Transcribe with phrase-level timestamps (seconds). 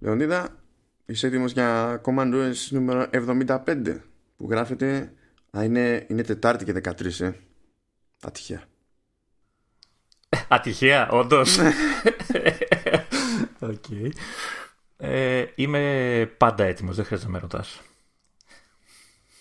[0.00, 0.48] Λεωνίδα,
[1.06, 4.00] είσαι έτοιμος για Command OS νούμερο 75
[4.36, 5.12] που γράφεται
[5.58, 7.32] Α, είναι, είναι Τετάρτη και 13, ε.
[8.22, 8.62] Ατυχία.
[10.48, 11.58] Ατυχία, όντως.
[13.60, 14.10] okay.
[14.96, 17.80] ε, είμαι πάντα έτοιμος, δεν χρειάζεται να με ρωτάς.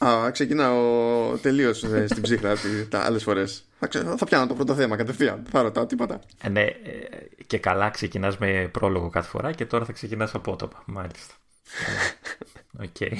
[0.05, 2.53] Α, ξεκινάω τελείως ε, στην ψύχρα
[2.89, 3.63] τα άλλες φορές.
[3.79, 5.43] Θα, θα πιάνω το πρώτο θέμα κατευθείαν.
[5.49, 6.19] Θα ρωτάω τίποτα.
[6.41, 6.75] Ε, ναι, ε,
[7.47, 10.83] και καλά ξεκινάς με πρόλογο κάθε φορά και τώρα θα ξεκινάς απότομα.
[10.85, 11.33] Μάλιστα.
[12.83, 12.95] OK.
[12.99, 13.13] Okay.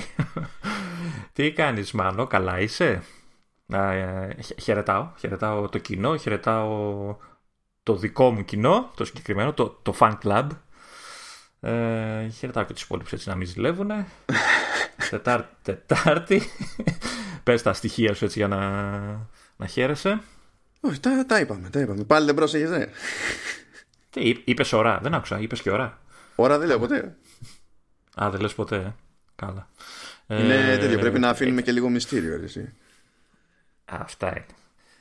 [1.33, 3.03] Τι κάνεις, Μάνο, καλά είσαι;
[3.73, 4.29] Ε,
[4.61, 7.15] χαιρετάω, χαιρετάω το κοινό, χαιρετάω
[7.83, 10.47] το δικό μου κοινό, το συγκεκριμένο, το, το fan club.
[11.61, 13.91] Ε, χαιρετάω και τους υπόλοιπους έτσι να μην ζηλεύουν.
[15.09, 15.49] Τετάρτη.
[15.61, 16.41] Τετάρτη.
[17.43, 18.59] Πες τα στοιχεία σου έτσι για να,
[19.57, 20.21] να χαίρεσαι.
[20.81, 22.03] Όχι, τα, τα είπαμε, τα είπαμε.
[22.03, 22.89] Πάλι δεν πρόσεχες, ε.
[24.09, 26.01] Τι, είπες ώρα, δεν άκουσα, είπες και ώρα.
[26.35, 27.15] Ώρα δεν λέω ποτέ.
[28.23, 28.75] Α, δεν λες ποτέ.
[28.75, 28.93] Ε.
[29.35, 29.69] Καλά.
[30.27, 32.73] Είναι ε, τέτοιο, πρέπει να αφήνουμε και λίγο μυστήριο, εσύ.
[33.85, 34.45] Αυτά είναι.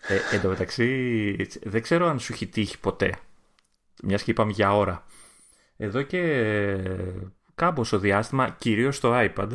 [0.08, 3.18] Ε, εν τω μεταξύ, δεν ξέρω αν σου έχει τύχει ποτέ.
[4.02, 5.06] Μιας και είπαμε για ώρα.
[5.80, 6.22] Εδώ και
[7.54, 9.48] κάμποσο διάστημα, κυρίως στο iPad,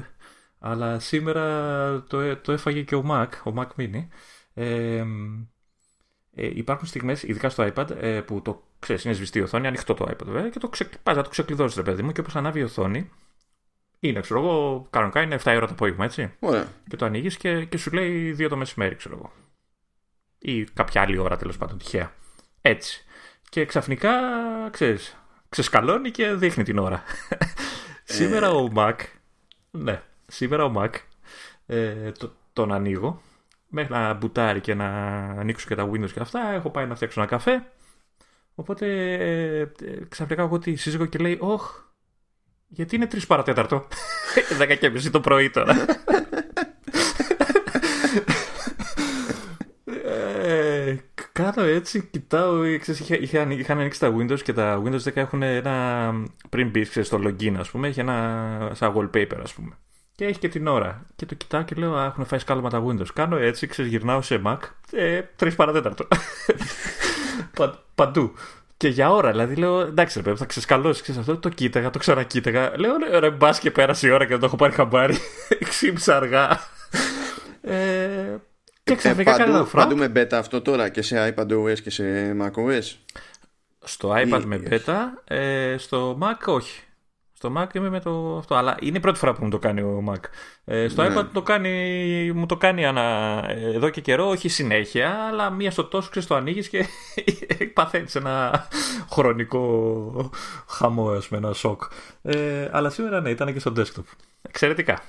[0.60, 4.08] αλλά σήμερα το, το έφαγε και ο Mac, ο Mac Mini.
[4.54, 5.04] Ε,
[6.36, 9.94] ε, υπάρχουν στιγμές, ειδικά στο iPad, ε, που το ξέρεις, είναι σβηστή η οθόνη, ανοιχτό
[9.94, 12.36] το iPad βέβαια, και το ξε, πας να το ξεκλειδώσεις, ρε παιδί μου, και όπως
[12.36, 13.10] ανάβει η οθόνη,
[14.00, 16.34] είναι, ξέρω εγώ, κανονικά είναι 7 ώρα το απόγευμα, έτσι.
[16.40, 16.68] Ωραία.
[16.88, 19.32] Και το ανοίγεις και, και σου λέει 2 το μεσημέρι, ξέρω εγώ.
[20.40, 22.14] Ή κάποια άλλη ώρα τέλος πάντων, τυχαία.
[22.62, 23.06] Έτσι.
[23.50, 24.12] Και ξαφνικά,
[24.72, 25.18] ξέρεις,
[25.54, 27.04] ξεσκαλώνει και δείχνει την ώρα.
[28.04, 28.94] σήμερα ο Mac,
[29.72, 30.90] ναι, σήμερα ο Mac,
[31.66, 33.22] ε, το, τον ανοίγω,
[33.68, 34.88] μέχρι να μπουτάρει και να
[35.40, 37.72] ανοίξω και τα Windows και αυτά, έχω πάει να φτιάξω ένα καφέ,
[38.56, 39.70] οπότε ε, ε,
[40.10, 41.84] ξαφνικά έχω τη σύζυγο και λέει, όχ,
[42.68, 43.88] γιατί είναι 3 παρατέταρτο;
[44.62, 45.76] 10 και μισή το πρωί τώρα.
[51.34, 55.42] Κάνω έτσι, κοιτάω, ξέρεις, είχα, είχα, είχαν ανοίξει τα Windows και τα Windows 10 έχουν
[55.42, 56.12] ένα,
[56.50, 59.78] πριν μπει στο login ας πούμε, έχει ένα σαν wallpaper ας πούμε.
[60.16, 61.06] Και έχει και την ώρα.
[61.16, 63.08] Και το κοιτάω και λέω, α, έχουν φάει σκάλωμα τα Windows.
[63.14, 64.58] Κάνω έτσι, ξέρεις, γυρνάω σε Mac,
[64.92, 66.08] ε, 3 παρατέταρτο.
[67.58, 68.34] Πα, παντού.
[68.78, 71.38] Και για ώρα, δηλαδή λέω, εντάξει, ρε παιδί, θα ξεσκαλώσει, ξέρεις αυτό.
[71.38, 72.72] Το κοίταγα, το ξανακοίταγα.
[72.80, 75.18] Λέω, ρε, ρε μπας και πέρασε η ώρα και δεν το έχω πάρει χαμπάρι.
[75.70, 76.60] Ξύμψα αργά.
[77.62, 77.93] ε,
[78.94, 82.96] και ξαφνικά ε, παντού, παντού με beta αυτό τώρα και σε iPadOS και σε macOS.
[83.84, 86.82] Στο iPad με beta, ε, στο Mac όχι.
[87.34, 88.56] Στο Mac είμαι με το αυτό.
[88.56, 90.20] Αλλά είναι η πρώτη φορά που μου το κάνει ο Mac.
[90.66, 91.16] Ε, στο ναι.
[91.16, 95.84] iPad το κάνει, μου το κάνει ανα, εδώ και καιρό, όχι συνέχεια, αλλά μία στο
[95.84, 96.86] τόσο ξέρεις το ανοίγεις και
[97.74, 98.68] παθαίνεις ένα
[99.12, 100.32] χρονικό
[100.68, 101.82] χαμό, ας πούμε, ένα σοκ.
[102.22, 104.04] Ε, αλλά σήμερα ναι, ήταν και στο desktop.
[104.42, 105.02] Εξαιρετικά.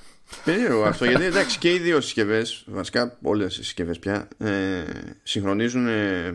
[0.43, 4.83] Περίεργο αυτό, γιατί εντάξει και οι δύο συσκευές, βασικά όλες οι συσκευές πια, ε,
[5.23, 6.33] συγχρονίζουν ε,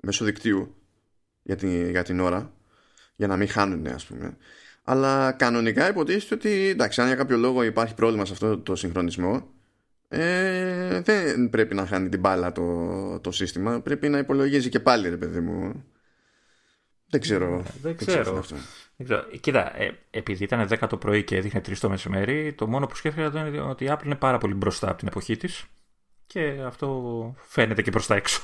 [0.00, 0.74] μέσω δικτύου
[1.42, 2.52] για την, για την ώρα
[3.16, 4.36] για να μην χάνουν ας πούμε.
[4.84, 9.52] Αλλά κανονικά υποτίθεται ότι εντάξει αν για κάποιο λόγο υπάρχει πρόβλημα σε αυτό το συγχρονισμό
[10.14, 13.80] ε, δεν πρέπει να χάνει την μπάλα το, το σύστημα.
[13.80, 15.84] Πρέπει να υπολογίζει και πάλι ρε παιδί μου.
[17.10, 17.62] Δεν ξέρω.
[17.82, 18.56] Δεν ξέρω, αυτό.
[18.96, 19.22] Δεν ξέρω.
[19.40, 22.96] Κοίτα, ε, επειδή ήταν 10 το πρωί και έδειχνε 3 το μεσημέρι, το μόνο που
[22.96, 25.64] σκέφτηκα ήταν ότι η Apple είναι πάρα πολύ μπροστά από την εποχή της
[26.26, 28.40] και αυτό φαίνεται και προς τα έξω.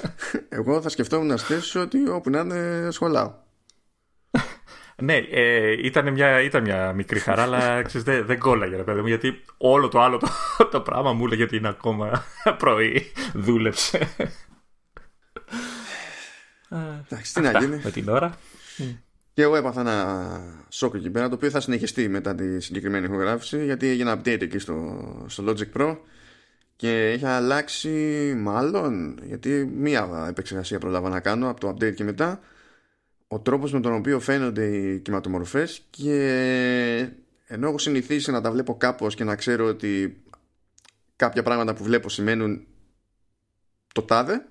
[0.58, 3.32] Εγώ θα σκεφτόμουν να στήσω ότι όπου να είναι σχολάω.
[5.02, 9.00] Ναι, ε, ήταν, μια, ήταν μια μικρή χαρά, αλλά ξέρεις, δεν, δεν κόλλαγε ρε παιδί
[9.00, 10.28] μου, γιατί όλο το άλλο το,
[10.66, 12.24] το πράγμα μου έλεγε ότι είναι ακόμα
[12.58, 14.08] πρωί, δούλεψε.
[17.04, 17.80] Εντάξει, τι να γίνει.
[17.84, 18.38] Με την ώρα.
[19.38, 23.64] Και εγώ έπαθα ένα σοκ εκεί πέρα, το οποίο θα συνεχιστεί μετά τη συγκεκριμένη ηχογράφηση,
[23.64, 25.98] γιατί έγινε update εκεί στο, στο Logic Pro
[26.76, 27.88] και έχει αλλάξει
[28.36, 32.40] μάλλον, γιατί μία επεξεργασία προλάβα να κάνω από το update και μετά,
[33.28, 37.10] ο τρόπος με τον οποίο φαίνονται οι κυματομορφές και
[37.46, 40.22] ενώ έχω συνηθίσει να τα βλέπω κάπως και να ξέρω ότι
[41.16, 42.66] κάποια πράγματα που βλέπω σημαίνουν
[43.94, 44.46] το τάδε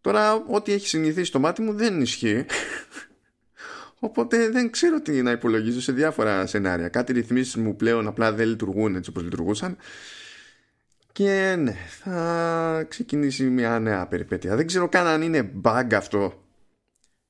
[0.00, 2.46] τώρα ό,τι έχει συνηθίσει το μάτι μου δεν ισχύει
[4.00, 6.88] οπότε δεν ξέρω τι να υπολογίζω σε διάφορα σενάρια.
[6.88, 9.76] Κάτι ρυθμίσεις μου πλέον απλά δεν λειτουργούν έτσι όπως λειτουργούσαν.
[11.12, 14.56] Και ναι θα ξεκινήσει μια νέα περιπέτεια.
[14.56, 16.44] Δεν ξέρω καν αν είναι bug αυτό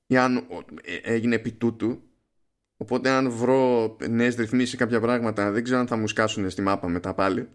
[0.06, 0.36] ή αν
[0.82, 2.02] ε, έγινε επί τούτου.
[2.76, 6.88] Οπότε αν βρω νέες ρυθμίσεις κάποια πράγματα δεν ξέρω αν θα μου σκάσουν στη μάπα
[6.88, 7.48] μετά πάλι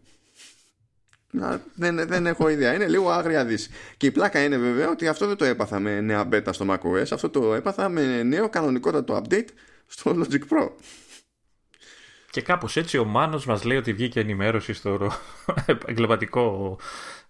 [1.35, 2.73] να, δεν, δεν έχω ιδέα.
[2.73, 3.69] Είναι λίγο άγρια δύση.
[3.97, 7.07] Και η πλάκα είναι βέβαια ότι αυτό δεν το έπαθα με νέα beta στο macOS.
[7.11, 9.47] Αυτό το έπαθα με νέο κανονικότατο update
[9.85, 10.69] στο Logic Pro.
[12.29, 15.11] Και κάπως έτσι ο Μάνος μας λέει ότι βγήκε ενημέρωση στο
[15.65, 16.77] επαγγελματικό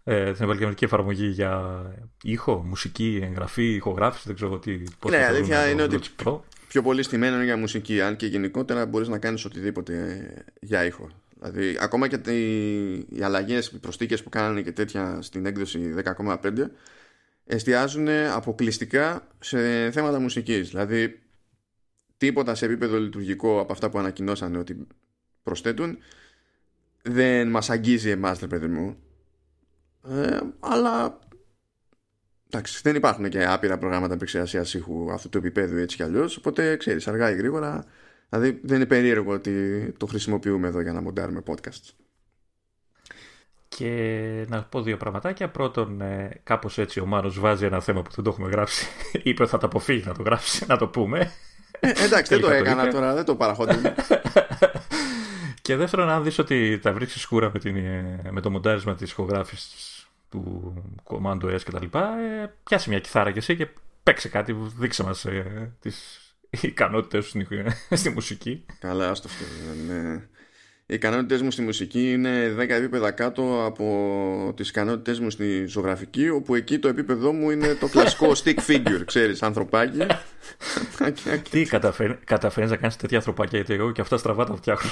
[0.03, 1.81] ε, την επαγγελματική εφαρμογή για
[2.23, 4.83] ήχο, μουσική, εγγραφή, ηχογράφηση, δεν ξέρω τι.
[4.99, 6.39] Πώς ναι, αλήθεια είναι ότι Pro.
[6.67, 10.25] πιο πολύ στημένο είναι για μουσική, αν και γενικότερα μπορείς να κάνεις οτιδήποτε
[10.61, 11.09] για ήχο.
[11.49, 12.31] Δηλαδή, ακόμα και
[13.09, 16.71] οι αλλαγές, οι προσθήκες που κάνανε και τέτοια στην έκδοση 10,5
[17.45, 20.69] εστιάζουν αποκλειστικά σε θέματα μουσικής.
[20.69, 21.19] Δηλαδή,
[22.17, 24.87] τίποτα σε επίπεδο λειτουργικό από αυτά που ανακοινώσανε ότι
[25.43, 25.97] προσθέτουν
[27.01, 28.97] δεν μας αγγίζει εμάς, ρε παιδί μου.
[30.09, 31.19] Ε, αλλά
[32.47, 36.37] εντάξει, δεν υπάρχουν και άπειρα προγράμματα επεξεργασίας ήχου αυτού του επίπεδου έτσι κι αλλιώς.
[36.37, 37.85] Οπότε ξέρεις, αργά ή γρήγορα.
[38.29, 41.93] Δηλαδή δεν είναι περίεργο ότι το χρησιμοποιούμε εδώ για να μοντάρουμε podcast.
[43.67, 45.49] Και να πω δύο πραγματάκια.
[45.49, 48.87] Πρώτον, ε, κάπως έτσι ο Μάνος βάζει ένα θέμα που δεν το έχουμε γράψει.
[49.23, 51.31] Είπε θα το αποφύγει να το γράψει, να το πούμε.
[51.79, 53.95] Ε, εντάξει, δεν το έκανα τώρα, δεν το παραχωρούμε.
[55.61, 59.11] και δεύτερον, αν δεις ότι τα βρίσκεις σκούρα με, την, ε, με το μοντάρισμα της
[59.11, 60.73] ηχογράφησης του
[61.03, 63.67] Commando S και τα λοιπά, ε, πιάσε μια κιθάρα και εσύ και
[64.03, 66.24] παίξε κάτι, δείξε μας ε, τις
[66.71, 67.45] ικανότητες σου
[67.89, 68.65] στη μουσική.
[68.79, 69.45] Καλά, άστο αυτό.
[69.93, 70.27] Ναι.
[70.87, 76.29] Οι ικανότητες μου στη μουσική είναι 10 επίπεδα κάτω από τις ικανότητες μου στη ζωγραφική,
[76.29, 79.97] όπου εκεί το επίπεδο μου είναι το κλασικό stick figure, ξέρεις, ανθρωπάκι.
[81.49, 81.65] Τι
[82.23, 84.91] καταφέρνεις να κάνεις τέτοια ανθρωπάκια, γιατί εγώ και αυτά στραβά τα φτιάχνω.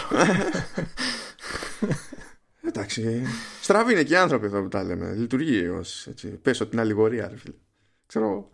[2.68, 3.24] Εντάξει.
[3.62, 5.13] Στραβή είναι και οι άνθρωποι εδώ που τα λέμε.
[5.13, 6.07] Λειτουργεί ως.
[6.42, 7.56] Πέσω την αλληγορία, ρε φίλε.
[8.06, 8.51] Ξέρω.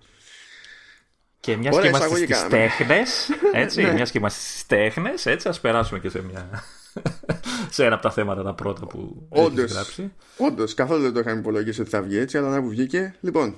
[1.40, 3.94] Και μιας και είμαστε στις τέχνες, έτσι, ναι.
[3.94, 6.64] μιας και είμαστε στις τέχνες, έτσι, ας περάσουμε και σε μια.
[7.70, 10.12] σε ένα από τα θέματα τα πρώτα που έχεις γράψει.
[10.38, 13.16] Όντως, καθόλου δεν το είχαμε υπολογίσει ότι θα βγει έτσι, αλλά να που βγήκε.
[13.20, 13.56] Λοιπόν,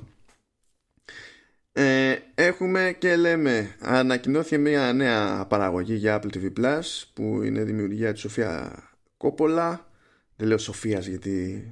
[1.73, 8.11] ε, έχουμε και λέμε ανακοινώθηκε μια νέα παραγωγή για Apple TV Plus που είναι δημιουργία
[8.11, 8.83] της Σοφία
[9.17, 9.89] Κόπολα
[10.35, 11.65] δεν λέω Σοφίας γιατί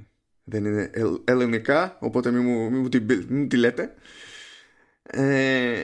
[0.44, 0.90] δεν είναι
[1.24, 3.94] ελληνικά οπότε μην μου, μην μου, τη, μην τη λέτε
[5.02, 5.82] ε,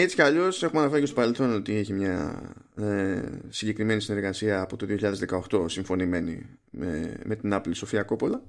[0.00, 2.42] έτσι κι αλλιώς έχουμε αναφέρει και στο παρελθόν ότι έχει μια
[2.76, 4.86] ε, συγκεκριμένη συνεργασία από το
[5.50, 8.42] 2018 συμφωνημένη με, με την Apple Σοφία Κόπολα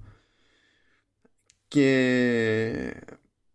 [1.68, 2.94] και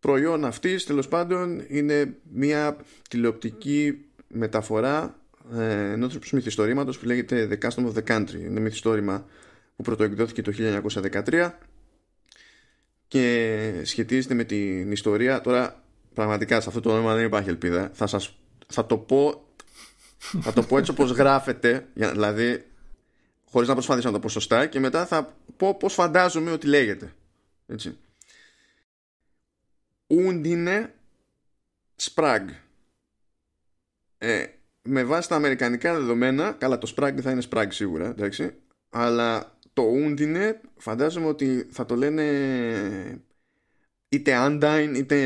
[0.01, 2.77] προϊόν αυτής τέλος πάντων είναι μια
[3.09, 5.21] τηλεοπτική μεταφορά
[5.55, 9.27] ε, ενός μυθιστορήματος που λέγεται The Custom of the Country είναι μυθιστόρημα
[9.77, 10.53] που πρωτοεκδόθηκε το
[11.27, 11.51] 1913
[13.09, 15.41] και σχετίζεται με την ιστορία.
[15.41, 15.82] Τώρα
[16.15, 17.91] πραγματικά σε αυτό το όνομα δεν υπάρχει ελπίδα.
[17.95, 18.37] Θα, σας,
[18.67, 19.47] θα το πω
[20.41, 22.65] θα το πω έτσι όπως γράφεται δηλαδή
[23.51, 27.13] χωρίς να προσπαθήσω να το πω σωστά και μετά θα πω πως φαντάζομαι ότι λέγεται.
[27.67, 27.99] Έτσι.
[30.07, 30.95] Ούντινε
[31.97, 32.49] Σπραγκ
[34.19, 34.47] ε,
[34.83, 38.55] με βάση τα αμερικανικά δεδομένα καλά το Sprague θα είναι Sprague σίγουρα εντάξει,
[38.91, 42.23] αλλά το Undine φαντάζομαι ότι θα το λένε
[44.13, 45.17] είτε Undine είτε,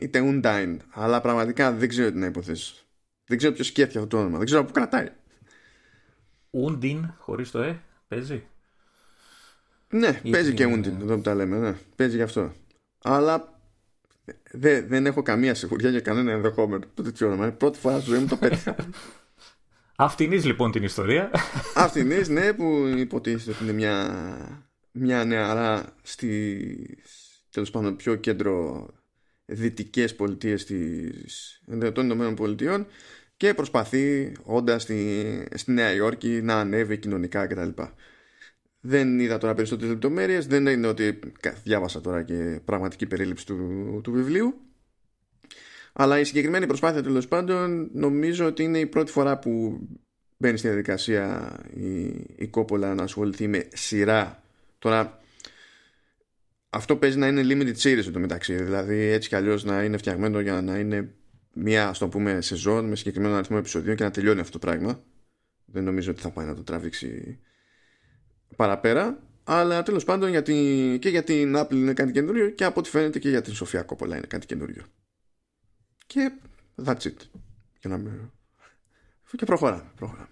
[0.00, 2.84] είτε Undine αλλά πραγματικά δεν ξέρω τι να υποθέσει
[3.26, 4.36] δεν ξέρω ποιος σκέφτεται αυτό το όνομα.
[4.36, 5.08] Δεν ξέρω που κρατάει.
[6.50, 8.42] Undine χωρίς το ε παίζει.
[9.88, 11.74] Ναι παίζει και Undine εδώ που τα λέμε ναι.
[11.96, 12.52] παίζει γι' αυτό.
[12.98, 13.58] Αλλά
[14.50, 16.84] δεν, δεν έχω καμία σιγουριά για κανένα ενδεχόμενο.
[16.94, 18.76] Το τέτοιο όνομα πρώτη φορά στη ζωή μου το πέτυχα.
[19.96, 21.30] Αυτινής λοιπόν την ιστορία.
[21.74, 24.16] Αυτινής ναι που υποτίθεται ότι είναι μια,
[24.92, 26.98] μια νεαρά στη
[27.54, 28.86] τέλος πάντων πιο κέντρο
[29.46, 32.86] δυτικές πολιτείες της, των Ηνωμένων Πολιτειών
[33.36, 37.82] και προσπαθεί όντας στη, στη Νέα Υόρκη να ανέβει κοινωνικά κτλ.
[38.80, 41.18] Δεν είδα τώρα περισσότερες λεπτομέρειες, δεν είναι ότι
[41.62, 44.54] διάβασα τώρα και πραγματική περίληψη του, του βιβλίου
[45.96, 49.80] αλλά η συγκεκριμένη προσπάθεια τέλος πάντων νομίζω ότι είναι η πρώτη φορά που
[50.36, 52.04] μπαίνει στη διαδικασία η,
[52.36, 54.42] η Κόπολα να ασχοληθεί με σειρά.
[54.78, 55.18] Τώρα
[56.74, 58.62] αυτό παίζει να είναι limited series το μεταξύ.
[58.62, 61.14] Δηλαδή έτσι κι αλλιώς να είναι φτιαγμένο για να είναι
[61.52, 65.02] μια ας το πούμε σεζόν με συγκεκριμένο αριθμό επεισοδίων και να τελειώνει αυτό το πράγμα.
[65.64, 67.38] Δεν νομίζω ότι θα πάει να το τραβήξει
[68.56, 69.22] παραπέρα.
[69.44, 73.18] Αλλά τέλος πάντων γιατί, και για την Apple είναι κάτι καινούριο και από ό,τι φαίνεται
[73.18, 74.82] και για την Σοφία Κόπολα είναι κάτι καινούριο.
[76.06, 76.32] Και
[76.84, 77.16] that's it.
[77.78, 78.02] Και, να...
[79.36, 79.90] και προχωράμε.
[79.96, 80.28] προχωράμε.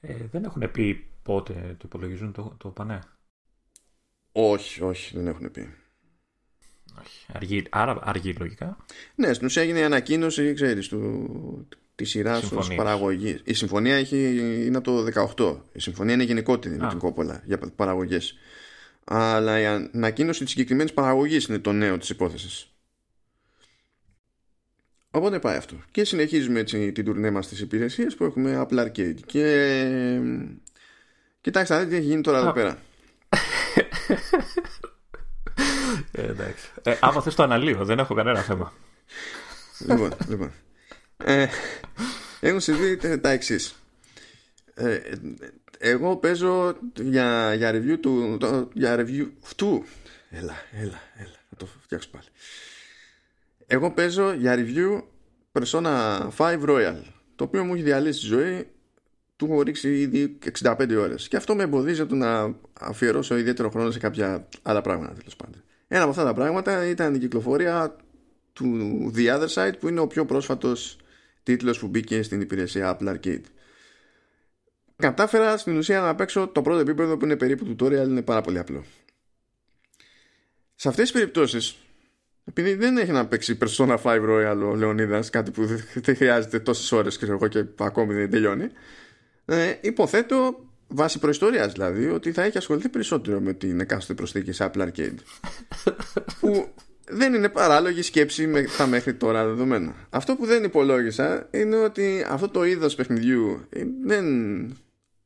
[0.00, 2.98] Ε, δεν έχουν πει πότε το υπολογίζουν το, το πανέ.
[4.40, 5.74] Όχι, όχι, δεν έχουν πει.
[7.00, 7.26] Όχι.
[7.32, 8.76] Αργή, άρα αργή λογικά.
[9.14, 13.40] Ναι, στην ουσία έγινε η ανακοίνωση, ξέρεις, του, της σειράς ως παραγωγής.
[13.44, 15.04] Η συμφωνία έχει, είναι από το
[15.36, 15.60] 18.
[15.72, 18.38] Η συμφωνία είναι γενικότερη με την Κόπολα για παραγωγές.
[19.04, 22.72] Αλλά η ανακοίνωση της συγκεκριμένης παραγωγής είναι το νέο της υπόθεσης.
[25.10, 25.76] Οπότε πάει αυτό.
[25.90, 29.20] Και συνεχίζουμε έτσι την τουρνέ μας στις υπηρεσίες που έχουμε Apple Arcade.
[29.26, 30.20] Και
[31.40, 32.78] κοιτάξτε να δείτε τι έχει γίνει τώρα εδώ πέρα.
[36.12, 36.70] Ε, εντάξει.
[36.82, 38.72] Ε, άμα θες το αναλύω, δεν έχω κανένα θέμα.
[39.86, 40.52] λοιπόν, λοιπόν.
[41.16, 41.46] Ε,
[42.40, 43.74] έχουν συμβεί τα εξής.
[44.74, 44.98] Ε,
[45.78, 49.84] εγώ παίζω για, για review του το, για review του
[50.30, 52.26] έλα, έλα, έλα θα το φτιάξω πάλι
[53.66, 55.02] εγώ παίζω για review
[55.52, 57.02] Persona 5 Royal
[57.36, 58.68] το οποίο μου έχει διαλύσει τη ζωή
[59.38, 63.90] του έχω ρίξει ήδη 65 ώρες και αυτό με εμποδίζει το να αφιερώσω ιδιαίτερο χρόνο
[63.90, 65.62] σε κάποια άλλα πράγματα τέλος πάντων.
[65.88, 67.96] Ένα από αυτά τα πράγματα ήταν η κυκλοφορία
[68.52, 70.96] του The Other Side που είναι ο πιο πρόσφατος
[71.42, 73.42] τίτλος που μπήκε στην υπηρεσία Apple Arcade.
[74.96, 78.58] Κατάφερα στην ουσία να παίξω το πρώτο επίπεδο που είναι περίπου tutorial είναι πάρα πολύ
[78.58, 78.84] απλό.
[80.74, 81.76] Σε αυτές τις περιπτώσεις
[82.44, 85.64] επειδή δεν έχει να παίξει Persona 5 Royal ο Λεωνίδας κάτι που
[85.94, 88.68] δεν χρειάζεται τόσες ώρες και εγώ και ακόμη δεν τελειώνει
[89.48, 94.70] ε, υποθέτω βάσει προϊστορίας δηλαδή ότι θα έχει ασχοληθεί περισσότερο με την εκάστοτε προσθήκη σε
[94.72, 95.18] Apple Arcade
[96.40, 96.68] που
[97.10, 99.94] δεν είναι παράλογη σκέψη με τα μέχρι τώρα δεδομένα.
[100.10, 103.66] Αυτό που δεν υπολόγισα είναι ότι αυτό το είδος παιχνιδιού
[104.04, 104.26] δεν...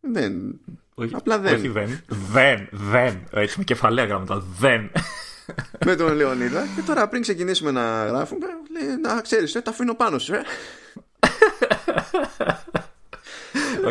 [0.00, 0.60] δεν
[0.94, 1.54] όχι, απλά δεν.
[1.54, 2.00] Όχι δεν.
[2.32, 3.22] Δεν, δεν.
[3.32, 4.44] Έτσι με κεφαλαία γράμματα.
[4.58, 4.90] Δεν.
[5.86, 9.94] με τον Λεωνίδα και τώρα πριν ξεκινήσουμε να γράφουμε λέει να ξέρεις ε, τα αφήνω
[9.94, 10.42] πάνω σου ε.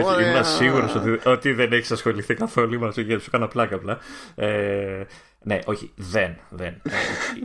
[0.04, 3.98] Όχι, είμαι σίγουρος ότι, ότι δεν έχεις ασχοληθεί καθόλου μαζί γιατί σου έκανα πλάκα απλά.
[4.36, 5.04] Ε,
[5.44, 6.38] ναι, όχι, δεν.
[6.50, 6.74] δεν.
[6.84, 6.92] Ε,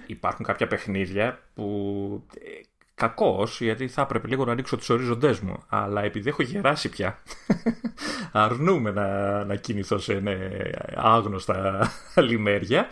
[0.07, 2.27] υπάρχουν κάποια παιχνίδια που.
[2.35, 5.63] Ε, Κακώς, γιατί θα έπρεπε λίγο να ανοίξω τους ορίζοντέ μου.
[5.69, 7.19] Αλλά επειδή έχω γεράσει πια,
[8.33, 10.37] αρνούμε να, να κινηθώ σε ναι,
[10.95, 12.89] άγνωστα λιμέρια.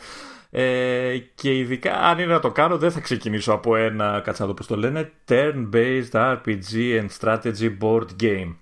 [0.51, 4.49] Ε, και ειδικά αν είναι να το κάνω δεν θα ξεκινήσω από ένα, κάτσε να
[4.49, 8.55] δω πώς το λένε, turn-based RPG and strategy board game.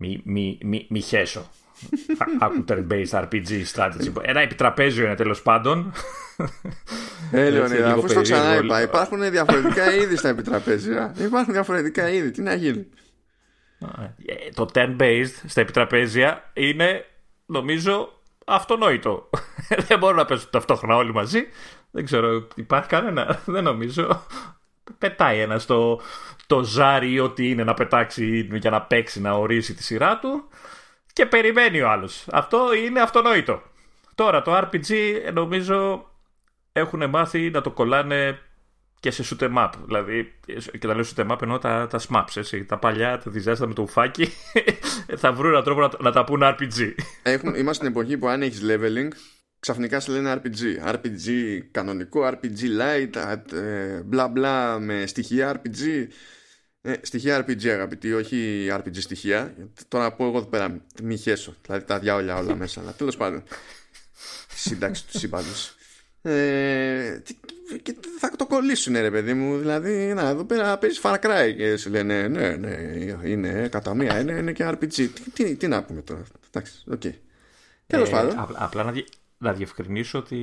[0.00, 1.50] Μη, μη, μη, μη χέσω.
[2.38, 4.12] Άκου turn-based RPG strategy.
[4.22, 5.92] Ένα επιτραπέζιο είναι τέλος πάντων.
[7.32, 11.14] Ε, Λεωνίδα, αφού το ξανά είπα, υπάρχουν διαφορετικά είδη στα επιτραπέζια.
[11.18, 12.30] Υπάρχουν διαφορετικά είδη.
[12.30, 12.86] Τι να γίνει;
[14.26, 17.04] Ε, το turn-based στα επιτραπέζια είναι,
[17.46, 19.30] νομίζω, αυτονόητο.
[19.88, 21.40] Δεν μπορούν να παίζουν ταυτόχρονα όλοι μαζί.
[21.90, 23.40] Δεν ξέρω, υπάρχει κανένα.
[23.44, 24.26] Δεν νομίζω.
[24.98, 26.00] Πετάει ένα το,
[26.48, 30.48] το ζάρι ή ό,τι είναι να πετάξει για να παίξει, να ορίσει τη σειρά του
[31.12, 32.26] και περιμένει ο άλλος.
[32.30, 33.62] Αυτό είναι αυτονόητο.
[34.14, 34.90] Τώρα το RPG
[35.32, 36.08] νομίζω
[36.72, 38.38] έχουν μάθει να το κολλάνε
[39.00, 39.70] και σε shoot up.
[39.84, 40.32] Δηλαδή,
[40.78, 42.64] και τα λέω shoot up εννοώ τα, τα smaps, έτσι.
[42.64, 44.32] Τα παλιά, τα διζάστα με το ουφάκι,
[45.22, 46.94] θα βρουν έναν τρόπο να, να τα πούνε RPG.
[47.22, 49.08] Έχουμε, είμαστε στην εποχή που αν έχεις leveling,
[49.60, 50.92] ξαφνικά σε λένε RPG.
[50.94, 53.16] RPG κανονικό, RPG light,
[53.52, 56.08] ε, μπλα μπλα με στοιχεία RPG.
[56.88, 59.54] Ε, στοιχεία RPG αγαπητοί, όχι RPG στοιχεία.
[59.88, 61.54] Τώρα να πω εγώ εδώ πέρα, μη χέσω.
[61.62, 62.80] Δηλαδή τα διάολια όλα μέσα.
[62.80, 63.42] Αλλά τέλος πάντων.
[64.54, 65.74] Σύνταξη του σύμπαντος.
[66.22, 67.22] Ε,
[67.82, 71.76] και θα το κολλήσουν ρε παιδί μου δηλαδή να εδώ πέρα παίζεις Far Cry και
[71.76, 72.76] σου λένε ναι ναι
[73.24, 77.12] είναι κατά μία είναι, είναι και RPG τι, τι, να πούμε τώρα εντάξει OK okay.
[77.86, 78.92] τέλος ε, πάντων απλά να,
[79.38, 80.36] να διευκρινίσω ότι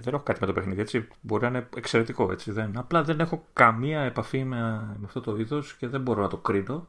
[0.00, 2.78] δεν έχω κάτι με το παιχνίδι έτσι μπορεί να είναι εξαιρετικό έτσι δεν.
[2.78, 4.56] απλά δεν έχω καμία επαφή με,
[4.96, 6.88] με αυτό το είδος και δεν μπορώ να το κρίνω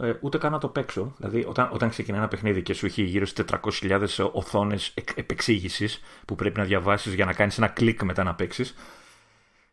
[0.00, 1.14] ε, ούτε καν να το παίξω.
[1.16, 3.44] Δηλαδή, όταν, όταν ξεκινά ένα παιχνίδι και σου έχει γύρω στις
[3.82, 8.74] 400.000 οθόνες επεξήγησης που πρέπει να διαβάσεις για να κάνεις ένα κλικ μετά να παίξεις.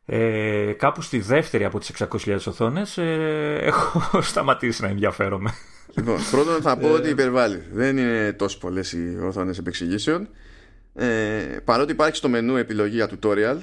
[0.06, 5.52] Ε, κάπου στη δεύτερη από τις 600.000 οθόνες ε, έχω σταματήσει να ενδιαφέρομαι.
[5.96, 7.64] Λοιπόν, πρώτον θα πω ότι υπερβάλλει.
[7.72, 10.28] Δεν είναι τόσο πολλές οι οθόνες επεξηγήσεων.
[10.96, 13.58] Ε, παρότι υπάρχει στο μενού επιλογή για tutorial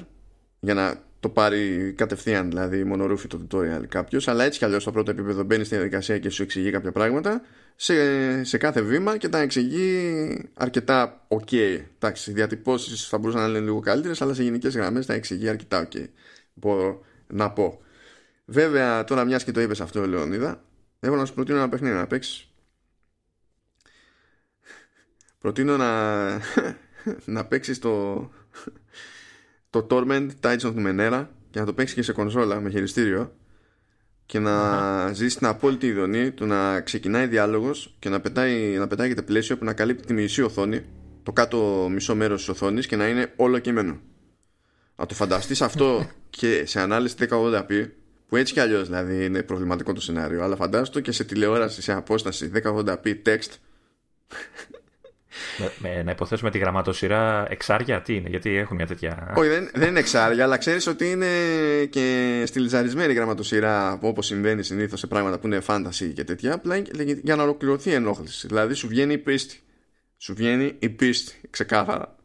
[0.60, 4.92] για να το πάρει κατευθείαν, δηλαδή μονορούφι το tutorial κάποιος, αλλά έτσι κι αλλιώς στο
[4.92, 7.42] πρώτο επίπεδο μπαίνει στη διαδικασία και σου εξηγεί κάποια πράγματα
[7.76, 11.52] σε, σε κάθε βήμα και τα εξηγεί αρκετά ok.
[11.94, 15.48] Εντάξει, οι διατυπώσεις θα μπορούσαν να είναι λίγο καλύτερες, αλλά σε γενικές γραμμές τα εξηγεί
[15.48, 16.06] αρκετά ok.
[16.54, 17.80] Μπορώ να πω.
[18.44, 20.64] Βέβαια, τώρα μιας και το είπες αυτό, Λεωνίδα,
[21.00, 22.48] έχω να σου προτείνω ένα παιχνίδι να παίξεις.
[25.38, 26.40] Προτείνω να,
[27.24, 28.14] να παίξεις το,
[29.70, 33.32] το Torment Tides of Numenera και να το παίξεις και σε κονσόλα με χειριστήριο
[34.26, 35.12] και να uh-huh.
[35.12, 39.64] ζήσει την απόλυτη ειδονή του να ξεκινάει διάλογος και να, πετάει, να πετάγεται πλαίσιο που
[39.64, 40.84] να καλύπτει τη μισή οθόνη
[41.22, 44.00] το κάτω μισό μέρος της οθόνης και να είναι όλο κείμενο
[44.96, 47.88] να το φανταστείς αυτό και σε ανάλυση 1080p
[48.28, 51.92] που έτσι κι αλλιώς δηλαδή είναι προβληματικό το σενάριο αλλά φαντάστο και σε τηλεόραση σε
[51.92, 53.50] απόσταση 1080p text
[55.58, 59.32] με, με, να υποθέσουμε τη γραμματοσυρά εξάρια, τι είναι, γιατί έχουν μια τέτοια.
[59.36, 61.26] Όχι, δεν, δεν είναι εξάρια, αλλά ξέρεις ότι είναι
[61.84, 66.54] και στυλιζαρισμένη γραμματοσυρά όπως συμβαίνει συνήθως σε πράγματα που είναι fantasy και τέτοια.
[66.54, 66.76] Απλά
[67.22, 68.46] για να ολοκληρωθεί η ενόχληση.
[68.46, 69.60] Δηλαδή σου βγαίνει η πίστη.
[70.16, 72.16] Σου βγαίνει η πίστη, ξεκάθαρα.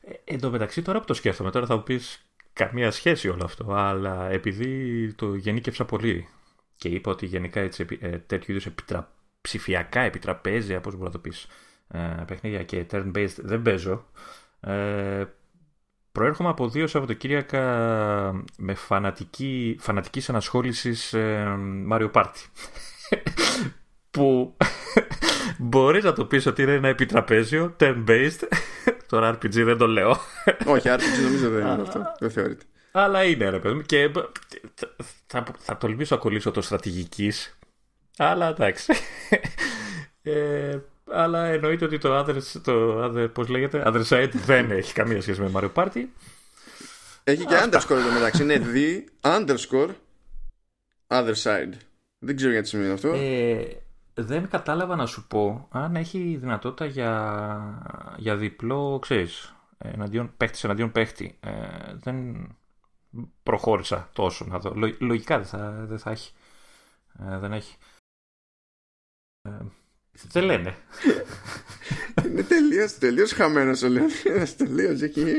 [0.00, 3.44] Ε, εν τω μεταξύ, τώρα που το σκέφτομαι, τώρα θα μου πεις καμία σχέση όλο
[3.44, 6.28] αυτό, αλλά επειδή το γενίκευσα πολύ
[6.76, 9.12] και είπα ότι γενικά έτσι, ε, τέτοιου είδους επιτρα...
[9.40, 11.46] ψηφιακά επιτραπέζια, πώς μπορεί να το πεις,
[11.92, 14.04] ε, παιχνίδια και turn-based δεν παίζω.
[14.60, 15.24] Ε,
[16.12, 17.62] προέρχομαι από δύο Σαββατοκύριακα
[18.58, 21.58] με φανατική, φανατικής ανασχόλησης ε,
[21.90, 22.46] Mario Party.
[24.10, 24.56] που
[25.58, 28.48] μπορείς να το πεις ότι είναι ένα επιτραπέζιο turn-based
[29.10, 30.16] Τώρα RPG δεν το λέω.
[30.66, 32.12] Όχι, RPG νομίζω δεν είναι αυτό.
[32.18, 32.64] Δεν θεωρείται.
[32.92, 33.82] Αλλά είναι ρε παιδί μου.
[33.82, 34.10] Και
[35.26, 37.58] θα, θα τολμήσω να κολλήσω το στρατηγικής.
[38.16, 38.92] Αλλά εντάξει.
[40.22, 40.78] Ε,
[41.12, 45.40] αλλά εννοείται ότι το other, το other πώς λέγεται, other side δεν έχει καμία σχέση
[45.40, 46.04] με Mario Party.
[47.24, 48.42] Έχει και underscore εδώ μεταξύ.
[48.42, 49.90] Είναι the underscore
[51.06, 51.72] other side.
[52.18, 53.12] Δεν ξέρω γιατί σημαίνει αυτό.
[53.12, 53.82] Ε,
[54.14, 60.92] δεν κατάλαβα να σου πω αν έχει δυνατότητα για, για διπλό, ξέρεις, εναντίον παίχτης εναντίον
[60.92, 61.38] παίχτη.
[61.40, 61.50] Ε,
[61.94, 62.46] δεν
[63.42, 64.72] προχώρησα τόσο να δω.
[64.98, 66.32] Λογικά δεν θα, δεν θα έχει.
[67.18, 67.76] Ε, δεν έχει.
[70.24, 70.74] Ε, δεν λένε.
[72.26, 74.56] Είναι τελείως τελείως χαμένος ο Λεωνίδας.
[74.56, 75.22] Τελείως έχει.
[75.22, 75.32] Ναι,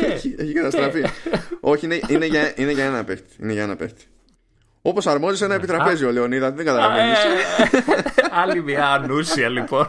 [0.00, 1.04] ναι, έχει, έχει καταστραφεί.
[1.60, 3.36] Όχι, είναι, είναι, για, είναι για ένα παίχτη.
[3.42, 4.04] Είναι για ένα παίχτη.
[4.82, 7.18] Όπως αρμόζει σε ένα επιτραπέζιο, Λεωνίδα, δεν καταλαβαίνεις.
[7.18, 9.88] Ε, άλλη μια ανούσια, λοιπόν.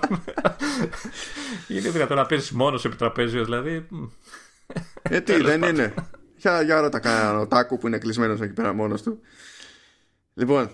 [1.68, 3.88] είναι δυνατόν να παίζεις μόνος σε επιτραπέζιος, δηλαδή.
[5.02, 5.94] Ε, τι, δεν είναι.
[6.36, 9.20] Για, για ρώτα κανένα ο Τάκου που είναι κλεισμένος εκεί πέρα μόνος του.
[10.34, 10.70] Λοιπόν,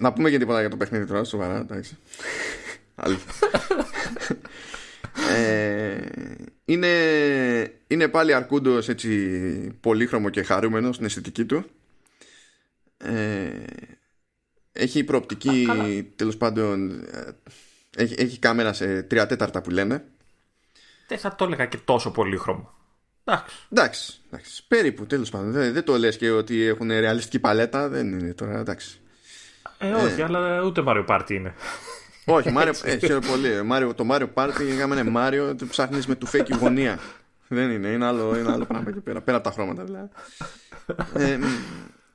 [0.00, 1.96] να πούμε και τίποτα για το παιχνίδι τώρα, σοβαρά, εντάξει.
[5.34, 6.00] ε,
[6.64, 6.88] είναι,
[7.86, 9.18] είναι πάλι αρκούντος έτσι
[9.80, 11.64] πολύχρωμο και χαρούμενο στην αισθητική του.
[12.96, 13.64] Ε,
[14.72, 15.66] έχει προοπτική
[16.16, 17.30] τέλος πάντων ε,
[17.96, 20.04] έχει, έχει κάμερα σε τρία τέταρτα που λένε
[21.08, 22.74] δεν θα το έλεγα και τόσο πολύ χρώμο
[23.24, 23.54] εντάξει.
[23.70, 24.66] εντάξει, εντάξει.
[24.68, 25.52] Περίπου τέλος πάντων.
[25.52, 27.88] Δεν, δεν το λες και ότι έχουν ρεαλιστική παλέτα.
[27.88, 29.01] Δεν είναι τώρα εντάξει
[29.82, 31.54] ε, όχι ε, αλλά ούτε Mario Party είναι
[32.24, 33.62] όχι, Μάριο, ε, χαίρομαι πολύ.
[33.62, 36.98] Μάριο, το Mario Party είναι Μάριο, το ψάχνεις με του fake γωνία.
[37.48, 39.20] Δεν είναι, είναι άλλο, είναι άλλο πράγμα εκεί πέρα.
[39.20, 40.08] Πέρα από τα χρώματα δηλαδή.
[41.14, 41.38] ε,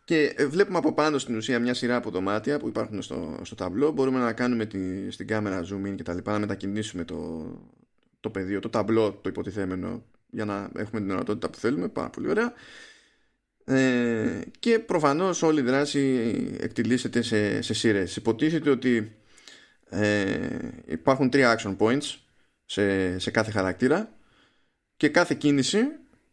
[0.03, 3.55] και ε, βλέπουμε από πάνω στην ουσία μια σειρά από δωμάτια που υπάρχουν στο, στο
[3.55, 3.91] ταμπλό.
[3.91, 7.45] Μπορούμε να κάνουμε τη, στην κάμερα zoom in και τα λοιπά, να μετακινήσουμε το,
[8.19, 11.87] το πεδίο, το ταμπλό, το υποτιθέμενο, για να έχουμε την ορατότητα που θέλουμε.
[11.87, 12.53] Πάρα πολύ ωραία.
[13.69, 15.99] Ε, και προφανώς όλη η δράση
[16.59, 18.15] εκτιλήσεται σε, σε σειρές.
[18.15, 19.15] Υποτίθεται ότι
[19.89, 20.49] ε,
[20.85, 22.15] υπάρχουν τρία action points
[22.65, 24.09] σε, σε κάθε χαρακτήρα
[24.97, 25.79] και κάθε κίνηση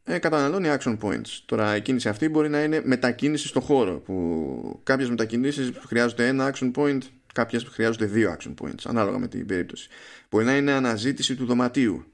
[0.05, 1.40] ε, καταναλώνει action points.
[1.47, 6.55] Τώρα η κίνηση αυτή μπορεί να είναι μετακίνηση στο χώρο που κάποιες μετακινήσεις χρειάζονται ένα
[6.55, 7.01] action point
[7.35, 9.88] κάποιες χρειάζονται δύο action points ανάλογα με την περίπτωση.
[10.31, 12.05] Μπορεί να είναι αναζήτηση του δωματίου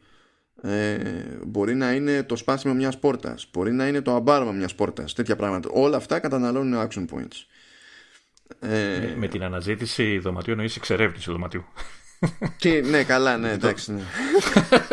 [0.63, 0.99] ε,
[1.47, 5.37] μπορεί να είναι το σπάσιμο μιας πόρτας μπορεί να είναι το αμπάρμα μιας πόρτας τέτοια
[5.37, 5.69] πράγματα.
[5.73, 7.45] Όλα αυτά καταναλώνουν action points.
[8.61, 11.65] Ε, με, την αναζήτηση δωματίου εννοείς εξερεύνηση δωματίου.
[12.57, 13.93] Και, ναι, καλά, ναι, εντάξει.
[13.93, 14.03] Ναι.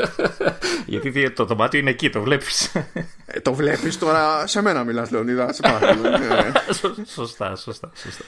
[0.86, 2.76] Γιατί το δωμάτιο είναι εκεί, το βλέπεις.
[3.26, 4.48] Ε, το βλέπεις τώρα.
[4.48, 5.54] Σε μένα μιλάς, Λεωνίδα.
[5.54, 7.06] Σε ναι.
[7.06, 7.92] σωστά, σωστά.
[7.96, 8.24] σωστά.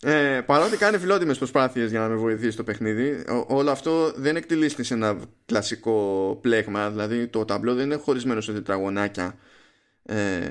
[0.00, 4.82] Ε, παρότι κάνει φιλότιμες προσπάθειες για να με βοηθήσει στο παιχνίδι, όλο αυτό δεν εκτελείται
[4.82, 5.16] σε ένα
[5.46, 6.90] κλασικό πλέγμα.
[6.90, 9.36] Δηλαδή, το ταμπλό δεν είναι χωρισμένο σε τετραγωνάκια
[10.02, 10.50] ε,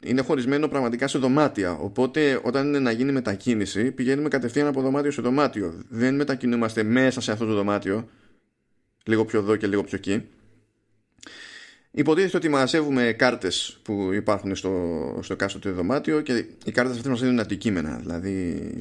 [0.00, 1.72] είναι χωρισμένο πραγματικά σε δωμάτια.
[1.72, 5.74] Οπότε όταν είναι να γίνει μετακίνηση, πηγαίνουμε κατευθείαν από δωμάτιο σε δωμάτιο.
[5.88, 8.08] Δεν μετακινούμαστε μέσα σε αυτό το δωμάτιο,
[9.04, 10.28] λίγο πιο εδώ και λίγο πιο εκεί.
[11.90, 17.20] Υποτίθεται ότι μαζεύουμε κάρτες που υπάρχουν στο, στο εκάστοτε δωμάτιο και οι κάρτες αυτές μας
[17.20, 17.96] δίνουν αντικείμενα.
[17.96, 18.74] Δηλαδή,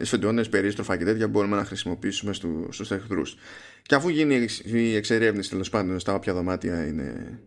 [0.00, 2.32] σφεντώνε, περίστροφα και τέτοια μπορούμε να χρησιμοποιήσουμε
[2.70, 3.36] στου εχθρούς.
[3.82, 7.38] Και αφού γίνει η εξερεύνηση τέλος πάντων στα όποια δωμάτια είναι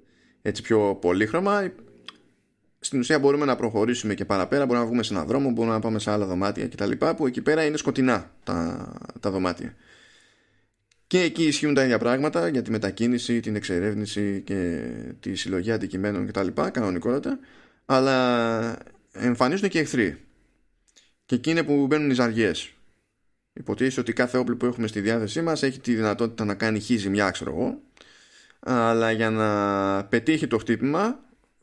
[0.42, 1.72] έτσι πιο πολύχρωμα
[2.80, 5.80] στην ουσία μπορούμε να προχωρήσουμε και παραπέρα μπορούμε να βγούμε σε ένα δρόμο, μπορούμε να
[5.80, 9.76] πάμε σε άλλα δωμάτια κτλ που εκεί πέρα είναι σκοτεινά τα, τα δωμάτια.
[11.08, 14.90] Και εκεί ισχύουν τα ίδια πράγματα για τη μετακίνηση, την εξερεύνηση και
[15.20, 17.40] τη συλλογή αντικειμένων κτλ κανονικότατα
[17.86, 18.78] αλλά
[19.12, 20.18] εμφανίζονται και εχθροί.
[21.26, 22.74] Και εκεί είναι που μπαίνουν οι ζαριές.
[23.54, 27.10] Υποτίθεται ότι κάθε όπλο που έχουμε στη διάθεσή μας έχει τη δυνατότητα να κάνει χίζη
[27.10, 27.82] μια ξέρω εγώ
[28.60, 31.20] αλλά για να πετύχει το χτύπημα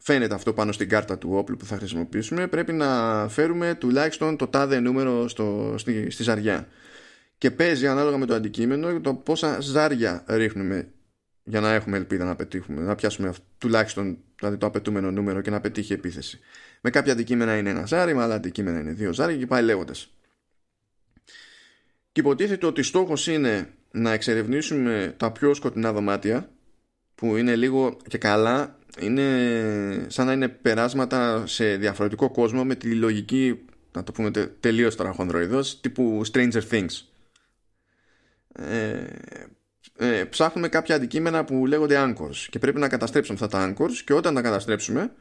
[0.07, 2.89] φαίνεται αυτό πάνω στην κάρτα του όπλου που θα χρησιμοποιήσουμε πρέπει να
[3.29, 6.69] φέρουμε τουλάχιστον το τάδε νούμερο στο, στη, στη ζαριά
[7.39, 10.89] και παίζει ανάλογα με το αντικείμενο το πόσα ζάρια ρίχνουμε
[11.45, 15.61] για να έχουμε ελπίδα να πετύχουμε, να πιάσουμε τουλάχιστον δηλαδή το απαιτούμενο νούμερο και να
[15.61, 16.39] πετύχει επίθεση.
[16.81, 20.11] Με κάποια αντικείμενα είναι ένα ζάρι, με άλλα αντικείμενα είναι δύο ζάρια και πάει λέγοντας.
[22.13, 26.51] Και υποτίθεται ότι στόχος είναι να εξερευνήσουμε τα πιο σκοτεινά δωμάτια
[27.15, 32.95] που είναι λίγο και καλά είναι σαν να είναι περάσματα σε διαφορετικό κόσμο με τη
[32.95, 34.31] λογική να το πούμε
[34.61, 35.15] τελείως τώρα
[35.81, 37.03] τύπου Stranger Things.
[38.53, 39.05] Ε,
[39.99, 44.13] ε, ψάχνουμε κάποια αντικείμενα που λέγονται anchors και πρέπει να καταστρέψουμε αυτά τα anchors και
[44.13, 45.13] όταν τα καταστρέψουμε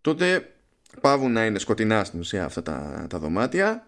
[0.00, 0.54] τότε
[1.00, 3.86] πάβουν να είναι σκοτεινά στην ουσία αυτά τα, τα δωμάτια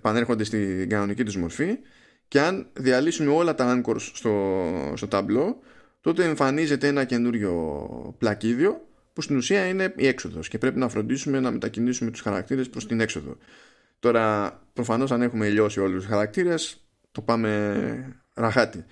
[0.00, 1.78] πανέρχονται στην κανονική τους μορφή
[2.28, 4.62] και αν διαλύσουμε όλα τα anchors στο,
[4.96, 5.60] στο ταμπλό
[6.04, 11.40] τότε εμφανίζεται ένα καινούριο πλακίδιο που στην ουσία είναι η έξοδος και πρέπει να φροντίσουμε
[11.40, 13.36] να μετακινήσουμε τους χαρακτήρες προς την έξοδο.
[13.98, 18.84] Τώρα προφανώς αν έχουμε λιώσει όλους τους χαρακτήρες το πάμε ραχάτι.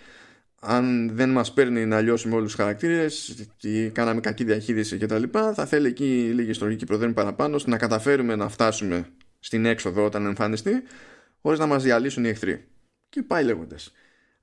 [0.60, 5.22] Αν δεν μας παίρνει να λιώσουμε όλους τους χαρακτήρες ή κάναμε κακή διαχείριση κτλ
[5.54, 9.06] θα θέλει εκεί λίγη ιστορική προδέμη παραπάνω ώστε να καταφέρουμε να φτάσουμε
[9.38, 10.82] στην έξοδο όταν εμφανιστεί
[11.42, 12.64] χωρίς να μας διαλύσουν οι εχθροί.
[13.08, 13.92] Και πάει λέγοντας.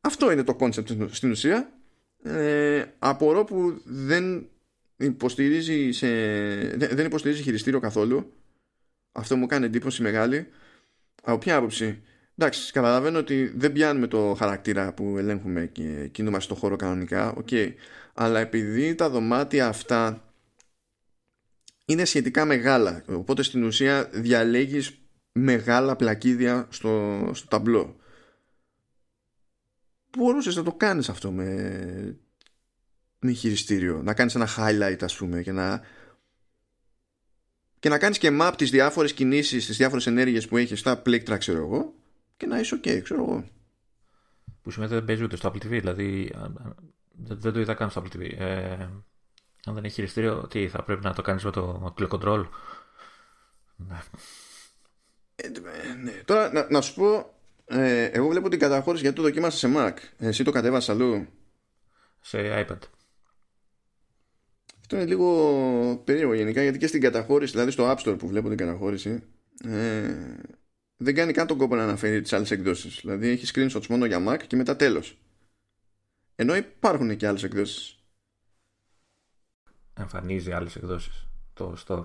[0.01, 1.78] Αυτό είναι το concept στην ουσία.
[2.23, 4.49] Ε, απορώ που δεν
[4.97, 6.07] υποστηρίζει, σε,
[6.77, 8.33] δεν υποστηρίζει χειριστήριο καθόλου.
[9.11, 10.47] Αυτό μου κάνει εντύπωση μεγάλη.
[11.23, 12.01] Από ποια άποψη;
[12.37, 17.35] Εντάξει, καταλαβαίνω ότι δεν πιάνουμε το χαρακτήρα που ελέγχουμε και κινούμαστε στο χώρο κανονικά.
[17.37, 17.73] Okay.
[18.13, 20.23] Αλλά επειδή τα δωμάτια αυτά
[21.85, 23.03] είναι σχετικά μεγάλα.
[23.07, 24.99] Οπότε στην ουσία διαλέγεις
[25.31, 27.95] μεγάλα πλακίδια στο, στο ταμπλό.
[30.17, 32.19] Μπορούσες να το κάνεις αυτό με,
[33.19, 34.01] με χειριστήριο.
[34.03, 35.81] Να κάνεις ένα highlight ας πούμε και να,
[37.79, 41.37] και να κάνεις και map τις διάφορες κινήσεις, τις διάφορες ενέργειες που έχεις στα πλήκτρα
[41.37, 41.93] ξέρω εγώ
[42.37, 43.49] και να είσαι ok ξέρω εγώ.
[44.61, 46.33] Που σημαίνει ότι δεν παίζει ούτε στο Apple TV, δηλαδή
[47.13, 48.33] δεν το είδα καν στο Apple TV.
[48.37, 48.87] Ε,
[49.65, 52.47] αν δεν έχει χειριστήριο, τι θα πρέπει να το κάνεις με το τηλεκοντρόλ.
[53.75, 53.99] Ναι.
[55.35, 55.47] Ε,
[56.03, 56.11] ναι.
[56.11, 57.38] Τώρα να, να, σου πω,
[57.69, 59.93] ε, εγώ βλέπω την καταχώρηση γιατί το δοκίμασα σε Mac.
[60.17, 61.27] Εσύ το κατέβασα αλλού;
[62.19, 62.79] Σε iPad.
[64.79, 68.47] Αυτό είναι λίγο περίεργο γενικά γιατί και στην καταχώρηση, δηλαδή στο App Store που βλέπω
[68.47, 69.23] την καταχώρηση,
[69.63, 70.15] ε,
[70.97, 72.99] δεν κάνει καν τον κόπο να αναφέρει τις άλλες εκδόσεις.
[73.01, 75.17] Δηλαδή έχει screenshots μόνο για Mac και μετά τέλος.
[76.35, 77.99] Ενώ υπάρχουν και άλλες εκδόσεις
[80.01, 82.03] εμφανίζει άλλες εκδόσεις το store.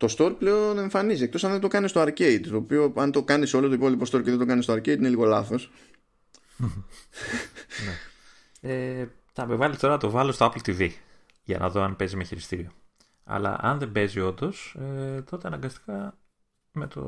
[0.00, 3.22] Το store πλέον εμφανίζει, εκτός αν δεν το κάνει στο arcade, το οποίο αν το
[3.22, 5.70] κάνει όλο το υπόλοιπο store και δεν το κάνει στο arcade είναι λίγο λάθος.
[8.60, 8.70] ναι.
[8.72, 10.90] ε, θα με βάλεις τώρα να το βάλω στο Apple TV
[11.42, 12.70] για να δω αν παίζει με χειριστήριο.
[13.24, 16.18] Αλλά αν δεν παίζει όντως, ε, τότε αναγκαστικά
[16.72, 17.00] με το,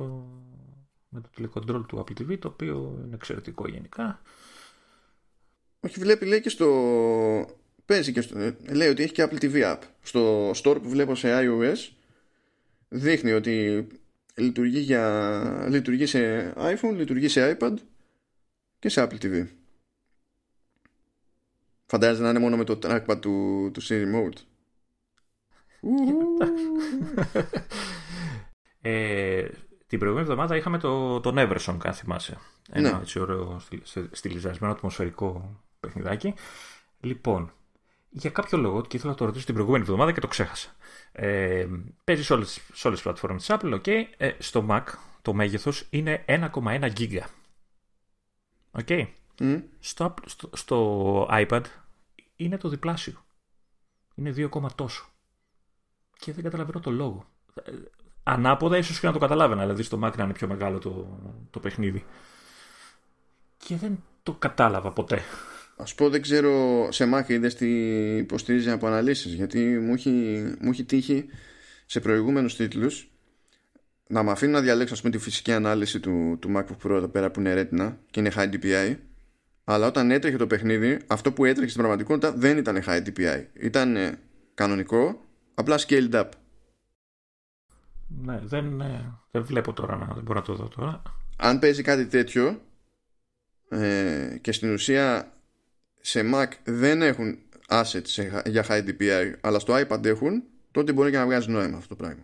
[1.08, 4.22] με το τηλεκοντρόλ του Apple TV, το οποίο είναι εξαιρετικό γενικά.
[5.80, 6.66] Όχι, βλέπει λέει και στο,
[7.84, 9.80] παίζει και στο, ε, λέει ότι έχει και Apple TV App.
[10.02, 12.00] Στο store που βλέπω σε iOS
[12.92, 13.86] δείχνει ότι
[14.34, 17.74] λειτουργεί, για, λειτουργεί σε iPhone, λειτουργεί σε iPad
[18.78, 19.46] και σε Apple TV.
[21.86, 24.38] Φαντάζεται να είναι μόνο με το trackpad του, του Siri Mode.
[28.80, 29.48] ε,
[29.86, 32.38] την προηγούμενη εβδομάδα είχαμε το, τον Everson, αν θυμάσαι.
[32.70, 33.00] Ένα ναι.
[33.00, 33.60] έτσι ωραίο
[34.10, 36.34] στυλιζασμένο ατμοσφαιρικό παιχνιδάκι.
[37.00, 37.52] Λοιπόν,
[38.12, 40.70] για κάποιο λόγο, και ήθελα να το ρωτήσω την προηγούμενη εβδομάδα και το ξέχασα.
[41.12, 41.66] Ε,
[42.04, 44.04] παίζει σε όλες, σε όλες τις πλατφόρμες της Apple, okay.
[44.16, 44.82] ε, στο Mac
[45.22, 47.28] το μέγεθος είναι 1,1 γίγα.
[48.70, 48.86] OK.
[49.38, 49.62] Mm.
[49.80, 51.62] Στο, στο, στο, iPad
[52.36, 53.24] είναι το διπλάσιο.
[54.14, 55.04] Είναι 2, τόσο.
[56.18, 57.26] Και δεν καταλαβαίνω το λόγο.
[57.64, 57.72] Ε,
[58.22, 61.18] ανάποδα ίσως και να το καταλάβαινα, δηλαδή στο Mac να είναι πιο μεγάλο το,
[61.50, 62.04] το παιχνίδι.
[63.56, 65.22] Και δεν το κατάλαβα ποτέ.
[65.76, 67.68] Α πω δεν ξέρω σε Mac είδες τι
[68.16, 69.32] υποστηρίζει από αναλύσεις.
[69.32, 70.10] Γιατί μου έχει,
[70.60, 71.26] μου έχει τύχει
[71.86, 73.12] σε προηγούμενους τίτλους
[74.12, 77.30] να με αφήνει να διαλέξω πούμε, τη φυσική ανάλυση του, του MacBook Pro εδώ πέρα
[77.30, 78.96] που είναι Retina και είναι High DPI.
[79.64, 83.44] Αλλά όταν έτρεχε το παιχνίδι, αυτό που έτρεχε στην πραγματικότητα δεν ήταν High DPI.
[83.52, 84.18] Ήταν
[84.54, 86.28] κανονικό, απλά scaled up.
[88.08, 91.02] Ναι, δεν, ναι, δεν βλέπω τώρα να δεν μπορώ να το δω τώρα.
[91.36, 92.60] Αν παίζει κάτι τέτοιο
[93.68, 95.32] ε, και στην ουσία
[96.02, 97.38] σε Mac δεν έχουν
[97.68, 101.88] assets για high DPI αλλά στο iPad έχουν τότε μπορεί και να βγάζει νόημα αυτό
[101.88, 102.22] το πράγμα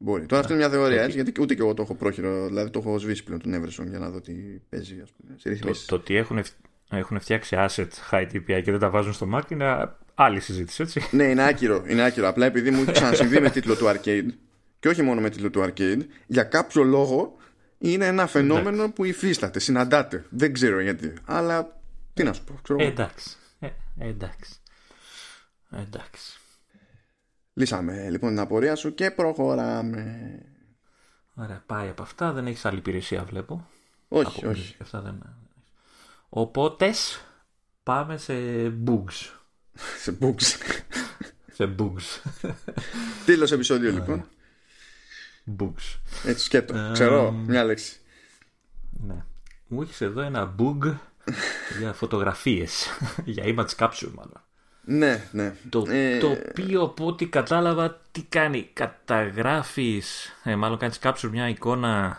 [0.00, 0.26] Μπορεί.
[0.26, 2.78] Τώρα αυτή είναι μια θεωρία έτσι, γιατί ούτε και εγώ το έχω πρόχειρο, δηλαδή το
[2.78, 4.32] έχω σβήσει πλέον τον Everson για να δω τι
[4.68, 6.44] παίζει ας πούμε, σε το, το ότι έχουν,
[6.90, 11.08] έχουν φτιάξει asset high DPI και δεν τα βάζουν στο Mac είναι άλλη συζήτηση έτσι.
[11.10, 12.28] ναι είναι άκυρο, είναι άκυρο.
[12.28, 14.26] απλά επειδή μου ξανασυμβεί με τίτλο του Arcade
[14.78, 17.36] και όχι μόνο με τίτλο του Arcade για κάποιο λόγο
[17.78, 20.24] είναι ένα φαινόμενο που υφίσταται, συναντάται.
[20.30, 21.12] Δεν ξέρω γιατί.
[21.24, 21.77] Αλλά
[22.18, 22.58] τι να σου πω.
[22.62, 22.82] Ξέρω...
[22.82, 23.36] Ε, εντάξει.
[23.58, 24.54] Ε, εντάξει.
[25.70, 26.38] Εντάξει.
[27.54, 30.28] Λύσαμε λοιπόν την απορία σου και προχωράμε.
[31.34, 32.32] Ωραία, πάει από αυτά.
[32.32, 33.68] Δεν έχεις άλλη υπηρεσία, βλέπω.
[34.08, 34.76] Όχι, όχι.
[34.80, 35.22] Αυτά δεν...
[36.28, 37.24] Οπότες
[37.82, 38.34] πάμε σε
[38.86, 39.30] bugs.
[40.02, 40.58] σε bugs.
[41.52, 42.30] σε bugs.
[43.26, 44.28] Τέλος επεισόδιο λοιπόν.
[45.58, 45.98] Bugs.
[46.24, 46.90] Έτσι σκέτο.
[46.92, 47.96] Ξέρω, μια λέξη.
[48.90, 49.24] Ναι.
[49.66, 50.96] Μου έχεις εδώ ένα bug
[51.78, 52.86] για φωτογραφίες.
[53.24, 54.42] για image capture μάλλον.
[54.84, 55.54] Ναι, ναι.
[55.68, 58.70] Το, Ε, το οποίο από ό,τι κατάλαβα τι κάνει.
[58.72, 62.18] Καταγράφεις, ε, μάλλον κάνεις capture μια εικόνα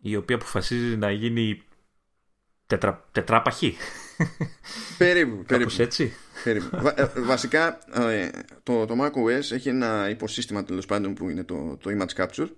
[0.00, 1.62] η οποία αποφασίζει να γίνει
[2.66, 3.76] τετρα, τετράπαχη.
[4.98, 5.44] Περίπου, περίπου.
[5.46, 6.12] Κάπως έτσι.
[6.44, 6.68] περίπου.
[6.80, 8.28] Βα- ε, βασικά ε,
[8.62, 12.48] το, το macOS έχει ένα υποσύστημα τέλος πάντων που είναι το, το image capture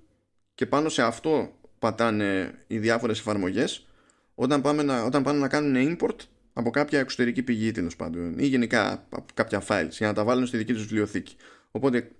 [0.55, 3.87] και πάνω σε αυτό πατάνε οι διάφορες εφαρμογές
[4.35, 6.17] όταν, πάμε να, όταν πάνε να κάνουν import
[6.53, 10.47] από κάποια εξωτερική πηγή τέλος πάντων ή γενικά από κάποια files για να τα βάλουν
[10.47, 11.37] στη δική τους βιβλιοθήκη.
[11.71, 12.11] Οπότε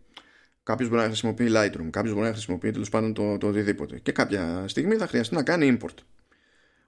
[0.63, 3.99] κάποιος μπορεί να χρησιμοποιεί Lightroom, κάποιος μπορεί να χρησιμοποιεί τέλος πάντων το, το οτιδήποτε.
[3.99, 5.95] Και κάποια στιγμή θα χρειαστεί να κάνει import.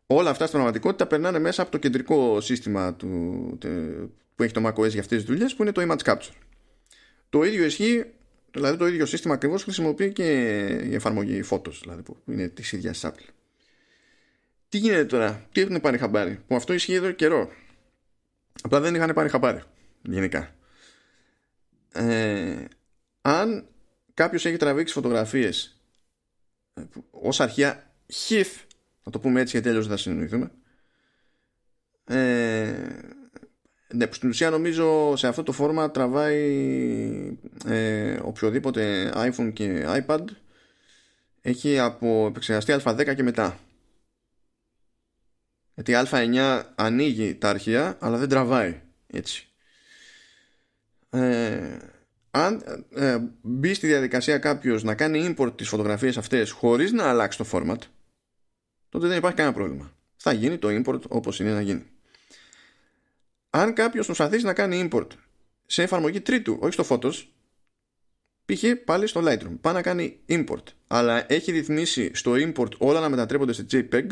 [0.07, 4.67] Όλα αυτά στην πραγματικότητα περνάνε μέσα από το κεντρικό σύστημα του, τε- που έχει το
[4.67, 6.35] macOS για αυτές τις δουλειές που είναι το image capture.
[7.29, 8.05] Το ίδιο ισχύει,
[8.53, 10.33] δηλαδή το ίδιο σύστημα ακριβώς χρησιμοποιεί και
[10.85, 13.29] η εφαρμογή Photos, δηλαδή που είναι της ίδιας της Apple.
[14.69, 17.51] Τι γίνεται τώρα, τι έχουν πάρει χαμπάρι, που αυτό ισχύει εδώ καιρό.
[18.63, 19.63] Απλά δεν είχαν πάρει χαμπάρι,
[20.03, 20.55] γενικά.
[21.93, 22.65] Ε,
[23.23, 23.67] αν
[24.15, 25.81] κάποιος έχει τραβήξει φωτογραφίες
[26.75, 27.91] ε, που- ως αρχεία
[28.29, 28.47] HIF
[29.05, 30.51] να το πούμε έτσι γιατί αλλιώς δεν θα συνοηθούμε
[32.07, 32.73] ε,
[33.93, 40.25] ναι, που στην ουσία νομίζω σε αυτό το φόρμα τραβάει ε, οποιοδήποτε iPhone και iPad
[41.41, 43.59] έχει από επεξεργαστή α10 και μετά
[45.75, 49.49] γιατί α9 ανοίγει τα αρχεία αλλά δεν τραβάει έτσι
[51.11, 51.77] ε,
[52.31, 52.63] αν
[52.95, 57.47] ε, μπει στη διαδικασία κάποιος να κάνει import τις φωτογραφίες αυτές χωρίς να αλλάξει το
[57.53, 57.79] format
[58.95, 59.93] τότε δεν υπάρχει κανένα πρόβλημα.
[60.17, 61.83] Θα γίνει το import όπως είναι να γίνει.
[63.51, 65.07] Αν κάποιος προσπαθήσει να κάνει import
[65.67, 67.15] σε εφαρμογή τρίτου, όχι στο Photos,
[68.45, 68.65] π.χ.
[68.85, 73.53] πάλι στο Lightroom, πάει να κάνει import, αλλά έχει ρυθμίσει στο import όλα να μετατρέπονται
[73.53, 74.07] σε JPEG,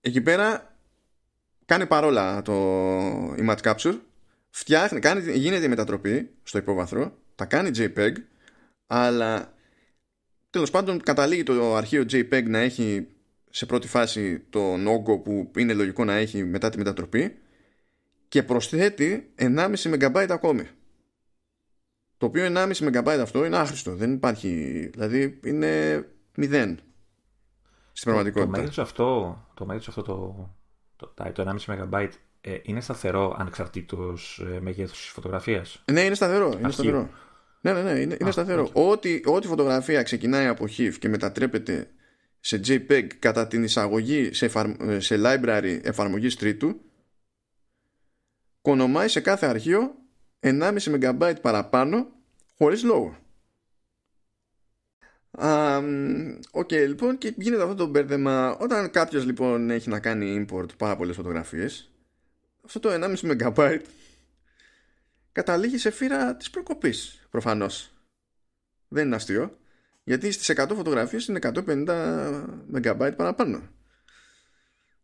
[0.00, 0.76] εκεί πέρα
[1.64, 3.98] κάνει παρόλα το image capture,
[4.50, 8.12] φτιάχνει, κάνει, γίνεται η μετατροπή στο υπόβαθρο, τα κάνει JPEG,
[8.86, 9.54] αλλά
[10.50, 13.06] τέλος πάντων καταλήγει το αρχείο JPEG να έχει
[13.50, 17.38] σε πρώτη φάση τον όγκο που είναι λογικό να έχει μετά τη μετατροπή
[18.28, 20.68] και προσθέτει 1,5 MB ακόμη.
[22.16, 23.94] Το οποίο 1,5 MB αυτό είναι άχρηστο.
[23.94, 24.48] Δεν υπάρχει.
[24.92, 26.80] Δηλαδή είναι μηδέν.
[27.98, 28.58] Στην Το πραγματικότητα.
[28.58, 30.48] μέγεθος αυτό, το, μέγεθος αυτό το,
[30.96, 32.08] το, το 1,5 MB
[32.40, 36.46] ε, είναι σταθερό ανεξαρτήτως ε, μέγεθος της φωτογραφίας; Ναι, είναι σταθερό.
[36.46, 36.70] Είναι Αρχείο.
[36.72, 37.10] σταθερό.
[37.60, 38.70] Ναι, ναι, ναι, είναι, είναι Α, σταθερό.
[38.72, 41.90] Ό,τι, ό,τι φωτογραφία ξεκινάει από HIF και μετατρέπεται
[42.40, 46.80] σε JPEG κατά την εισαγωγή σε, εφαρ- σε library εφαρμογής τρίτου
[48.62, 49.94] κονομάει σε κάθε αρχείο
[50.40, 52.06] 1,5 MB παραπάνω
[52.58, 53.16] χωρίς λόγο.
[55.30, 58.56] Α, μ, Οκ, λοιπόν, και γίνεται αυτό το μπέρδεμα.
[58.60, 61.90] Όταν κάποιος λοιπόν έχει να κάνει import πάρα πολλές φωτογραφίες,
[62.64, 63.80] αυτό το 1,5 MB
[65.32, 67.92] καταλήγει σε φύρα της προκοπής προφανώς.
[68.88, 69.58] Δεν είναι αστείο
[70.04, 73.62] γιατί στις 100 φωτογραφίες είναι 150 MB παραπάνω.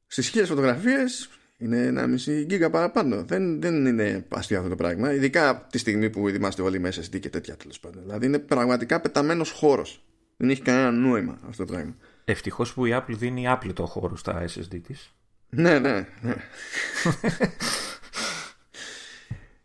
[0.06, 3.24] Στις 1000 φωτογραφίες είναι 1,5 γίγα παραπάνω.
[3.24, 7.20] Δεν, δεν είναι αστείο αυτό το πράγμα ειδικά τη στιγμή που είμαστε όλοι με SSD
[7.20, 8.02] και τέτοια τέλος πάντων.
[8.02, 10.04] Δηλαδή είναι πραγματικά πεταμένος χώρος
[10.36, 11.94] δεν έχει κανένα νόημα αυτό το πράγμα
[12.24, 15.14] Ευτυχώς που η Apple δίνει άπλητο χώρο στα SSD της.
[15.50, 16.34] Ναι, ναι, ναι.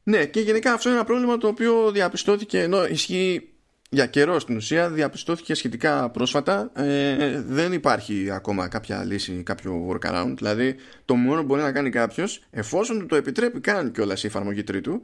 [0.03, 3.49] ναι, και γενικά αυτό είναι ένα πρόβλημα το οποίο διαπιστώθηκε ενώ ισχύει
[3.89, 6.71] για καιρό στην ουσία, διαπιστώθηκε σχετικά πρόσφατα.
[6.75, 10.33] Ε, δεν υπάρχει ακόμα κάποια λύση, κάποιο workaround.
[10.37, 14.27] Δηλαδή, το μόνο που μπορεί να κάνει κάποιος, εφόσον του το επιτρέπει καν κιόλας η
[14.27, 15.01] εφαρμογή τρίτου,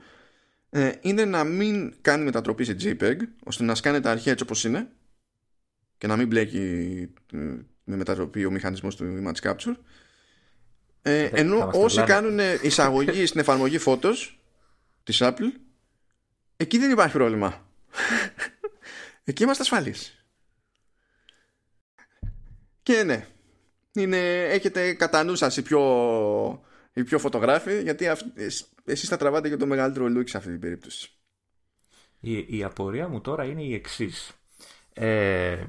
[0.70, 4.64] ε, είναι να μην κάνει μετατροπή σε JPEG, ώστε να σκάνε τα αρχεία έτσι όπως
[4.64, 4.88] είναι
[5.98, 6.60] και να μην μπλέκει
[7.34, 7.38] ε,
[7.84, 9.76] με μετατροπή ο μηχανισμός του image capture
[11.02, 12.30] ε, θα ενώ μας όσοι τρελάνε.
[12.38, 14.16] κάνουν εισαγωγή στην εφαρμογή Photos
[15.04, 15.52] της Apple
[16.58, 17.68] εκεί δεν υπάρχει πρόβλημα
[19.24, 20.26] εκεί είμαστε ασφαλείς
[22.84, 23.28] και ναι
[23.96, 25.82] είναι, έχετε κατά νου σας οι πιο,
[26.94, 30.50] οι πιο φωτογράφοι γιατί αυ, εσ- εσείς θα τραβάτε και το μεγαλύτερο look σε αυτή
[30.50, 31.10] την περίπτωση
[32.20, 34.32] Η, η απορία μου τώρα είναι η εξής.
[34.98, 35.66] Ε,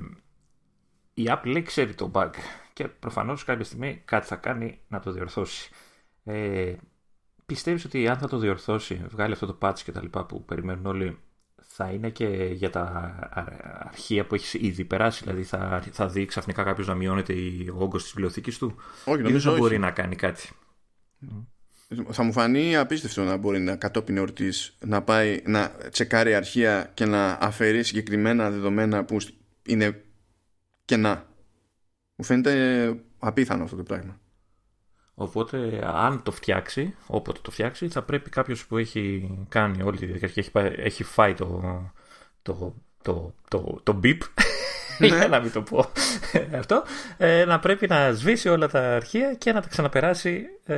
[1.15, 2.31] η Apple λέει ξέρει το bug
[2.73, 5.71] και προφανώς κάποια στιγμή κάτι θα κάνει να το διορθώσει.
[6.25, 6.75] Ε,
[7.47, 10.87] πιστεύεις ότι αν θα το διορθώσει, βγάλει αυτό το patch και τα λοιπά που περιμένουν
[10.87, 11.19] όλοι,
[11.63, 13.17] θα είναι και για τα
[13.79, 17.35] αρχεία που έχεις ήδη περάσει, δηλαδή θα, θα δει ξαφνικά κάποιος να μειώνεται
[17.75, 20.51] ο όγκος της βιβλιοθήκης του; Όχι, νομίζω δεν μπορεί να κάνει κάτι;
[22.11, 27.05] Θα μου φανεί απίστευτο να μπορεί να κατόπιν εορτής να πάει να τσεκάρει αρχεία και
[27.05, 29.17] να αφαιρεί συγκεκριμένα δεδομένα που
[29.67, 30.05] είναι
[30.85, 31.27] κενά.
[32.17, 34.21] Μου φαίνεται απίθανο αυτό το πράγμα.
[35.15, 40.05] Οπότε, αν το φτιάξει, όποτε το φτιάξει, θα πρέπει κάποιος που έχει κάνει όλη τη
[40.07, 41.63] διαδικασία και έχει, έχει φάει το,
[42.43, 44.86] το, το, το, το beep, ναι.
[44.99, 45.91] Για να μην το πω
[46.59, 46.85] αυτό,
[47.17, 50.77] ε, να πρέπει να σβήσει όλα τα αρχεία και να τα ξαναπεράσει ε,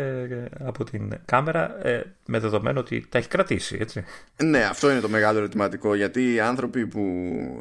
[0.65, 4.05] από την κάμερα ε, με δεδομένο ότι τα έχει κρατήσει, έτσι.
[4.43, 7.03] Ναι, αυτό είναι το μεγάλο ερωτηματικό, γιατί οι άνθρωποι που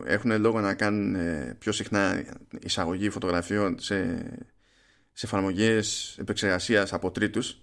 [0.05, 1.15] έχουν λόγο να κάνουν
[1.59, 2.23] πιο συχνά
[2.59, 4.25] εισαγωγή φωτογραφιών σε
[5.17, 7.61] σε εφαρμογές επεξεργασίας από τρίτους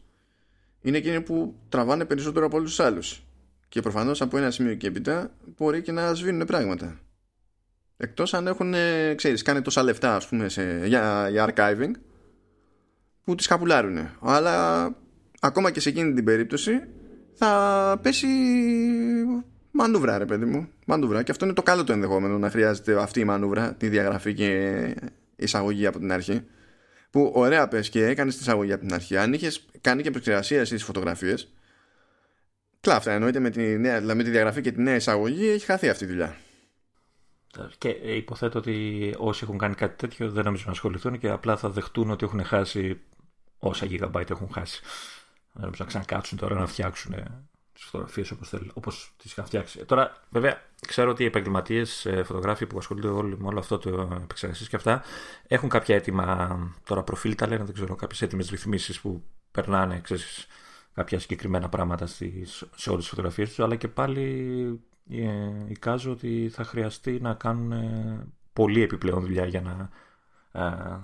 [0.80, 3.22] είναι εκείνοι που τραβάνε περισσότερο από όλους τους άλλους.
[3.68, 6.98] Και προφανώς από ένα σημείο και έπειτα μπορεί και να σβήνουν πράγματα.
[7.96, 8.74] Εκτός αν έχουν,
[9.14, 11.90] ξέρεις, κάνει τόσα λεφτά ας πούμε, σε, για, για archiving
[13.24, 14.09] που τις καπουλάρουν.
[14.20, 14.87] Αλλά
[15.40, 16.83] ακόμα και σε εκείνη την περίπτωση
[17.35, 18.26] θα πέσει
[19.70, 20.68] μανούβρα ρε παιδί μου.
[20.87, 21.22] Μανούβρα.
[21.22, 24.94] Και αυτό είναι το καλό το ενδεχόμενο να χρειάζεται αυτή η μανούβρα, τη διαγραφή και
[25.37, 26.44] εισαγωγή από την αρχή
[27.11, 30.61] που ωραία πες και έκανες τη εισαγωγή από την αρχή αν είχες κάνει και επεξεργασία
[30.61, 31.52] εσύ τις φωτογραφίες
[32.80, 35.88] κλάφτα εννοείται με τη, νέα, δηλαδή με τη διαγραφή και τη νέα εισαγωγή έχει χαθεί
[35.88, 36.37] αυτή η δουλειά
[37.78, 41.70] και υποθέτω ότι όσοι έχουν κάνει κάτι τέτοιο δεν νομίζω να ασχοληθούν και απλά θα
[41.70, 43.00] δεχτούν ότι έχουν χάσει
[43.58, 44.80] όσα gigabyte έχουν χάσει.
[45.52, 47.14] Δεν νομίζω να ξανακάτσουν τώρα να φτιάξουν
[47.74, 49.78] τις φωτογραφίες όπως όπως τις είχαν φτιάξει.
[49.80, 53.78] Ε, τώρα, βέβαια, ξέρω ότι οι επαγγελματίες ε, φωτογράφοι που ασχολούνται όλοι με όλο αυτό
[53.78, 55.02] το επεξεργασία και αυτά
[55.46, 56.58] έχουν κάποια έτοιμα.
[56.84, 60.46] Τώρα, προφίλ τα λένε, δεν ξέρω, κάποιες έτοιμες ρυθμίσεις που περνάνε, ξέρεις,
[60.94, 65.26] κάποια συγκεκριμένα πράγματα στις, σε όλες τις φωτογραφίες τους, αλλά και πάλι ε,
[65.68, 67.72] εικάζω ότι θα χρειαστεί να κάνουν
[68.52, 69.90] πολύ επιπλέον δουλειά για να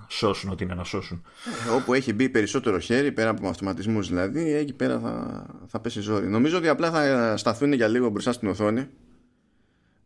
[0.09, 1.25] σώσουν ό,τι είναι να σώσουν.
[1.67, 6.01] Ε, όπου έχει μπει περισσότερο χέρι, πέρα από αυτοματισμούς δηλαδή, εκεί πέρα θα, θα πέσει
[6.01, 6.27] ζόρι.
[6.27, 8.89] Νομίζω ότι απλά θα σταθούν για λίγο μπροστά στην οθόνη,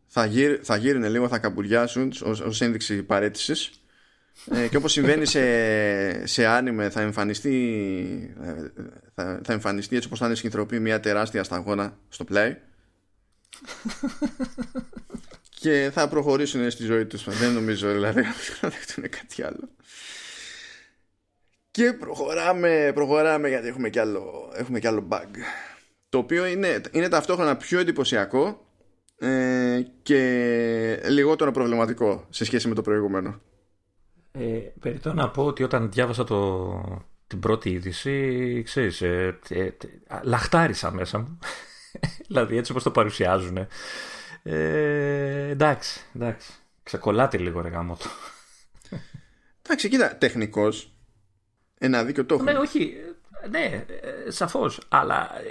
[0.06, 3.70] θα, γύρ, θα γύρουν λίγο, θα καμπουριάσουν ως, ως ένδειξη παρέτησης
[4.50, 7.54] ε, και όπως συμβαίνει σε, σε άνιμε θα εμφανιστεί,
[8.42, 8.52] ε,
[9.14, 12.52] θα, θα εμφανιστεί έτσι όπως θα είναι συνθρωπή μια τεράστια σταγόνα στο play
[15.60, 17.38] και θα προχωρήσουν στη ζωή τους.
[17.38, 18.22] Δεν νομίζω δηλαδή
[18.60, 19.68] να δεχτούν κάτι άλλο.
[21.70, 25.30] Και προχωράμε, προχωράμε γιατί έχουμε κι άλλο, έχουμε κι άλλο bug.
[26.08, 28.66] Το οποίο είναι, είναι ταυτόχρονα πιο εντυπωσιακό
[29.18, 33.40] ε, και λιγότερο προβληματικό σε σχέση με το προηγούμενο.
[34.32, 39.70] Ε, Περιτώ να πω ότι όταν διάβασα το, την πρώτη είδηση ξέρεις, ε, ε,
[40.22, 41.38] λαχτάρισα μέσα μου
[42.28, 43.66] δηλαδή έτσι όπως το παρουσιάζουν
[44.46, 46.52] ε, εντάξει, εντάξει.
[46.82, 48.10] Ξεκολλάτε λίγο ρε γάμο του.
[49.62, 50.92] Εντάξει, κοίτα, τεχνικός.
[51.78, 52.44] Ένα δίκιο το έχω.
[52.44, 52.94] Ναι, όχι.
[53.50, 53.84] Ναι,
[54.26, 54.80] ε, σαφώς.
[54.88, 55.50] Αλλά ε,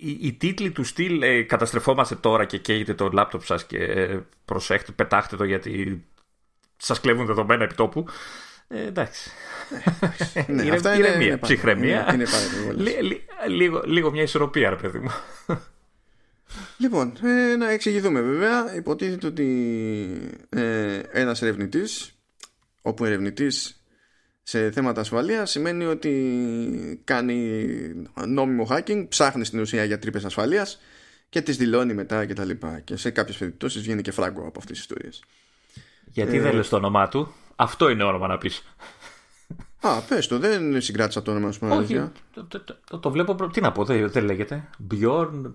[0.00, 4.20] οι, οι, τίτλοι του στυλ ε, καταστρεφόμαστε τώρα και καίγεται το λάπτοπ σας και ε,
[4.44, 6.04] προσέχτε, πετάχτε το γιατί
[6.76, 8.04] σας κλέβουν δεδομένα επί τόπου.
[8.68, 9.30] Ε, εντάξει.
[10.46, 12.14] ναι, αυτά είναι, είναι, ψυχραιμία.
[12.14, 12.24] Είναι,
[12.76, 15.10] είναι λίγο, λίγο μια ισορροπία, ρε παιδί μου.
[16.78, 18.74] Λοιπόν, ε, να εξηγηθούμε βέβαια.
[18.76, 19.46] Υποτίθεται ότι
[20.48, 22.14] ε, ένας ερευνητής,
[22.82, 23.82] όπου ερευνητής
[24.42, 27.68] σε θέματα ασφαλείας σημαίνει ότι κάνει
[28.26, 30.80] νόμιμο hacking, ψάχνει στην ουσία για τρύπες ασφαλείας
[31.28, 32.80] και τις δηλώνει μετά και τα λοιπά.
[32.80, 35.22] Και σε κάποιες περιπτώσεις βγαίνει και φράγκο από αυτές τις ιστορίες.
[36.04, 38.64] Γιατί ε, δεν λες το όνομά του; Αυτό είναι όνομα να πεις.
[39.80, 41.66] Α, πες το, δεν συγκράτησα το όνομα σου.
[41.70, 42.46] Όχι, το,
[42.88, 44.68] το, το, βλέπω, τι να πω, δεν, δεν λέγεται.
[44.90, 45.52] Bjorn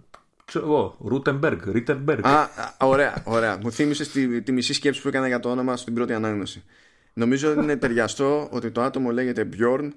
[0.48, 2.26] ξέρω εγώ, Ρουτεμπεργκ, Ρίτερμπεργκ.
[2.26, 3.58] Α, ωραία, ωραία.
[3.58, 6.64] Μου θύμισες τη, τη μισή σκέψη που έκανα για το όνομα στην πρώτη ανάγνωση.
[7.14, 9.90] Νομίζω ότι είναι ταιριαστό ότι το άτομο λέγεται Bjorn.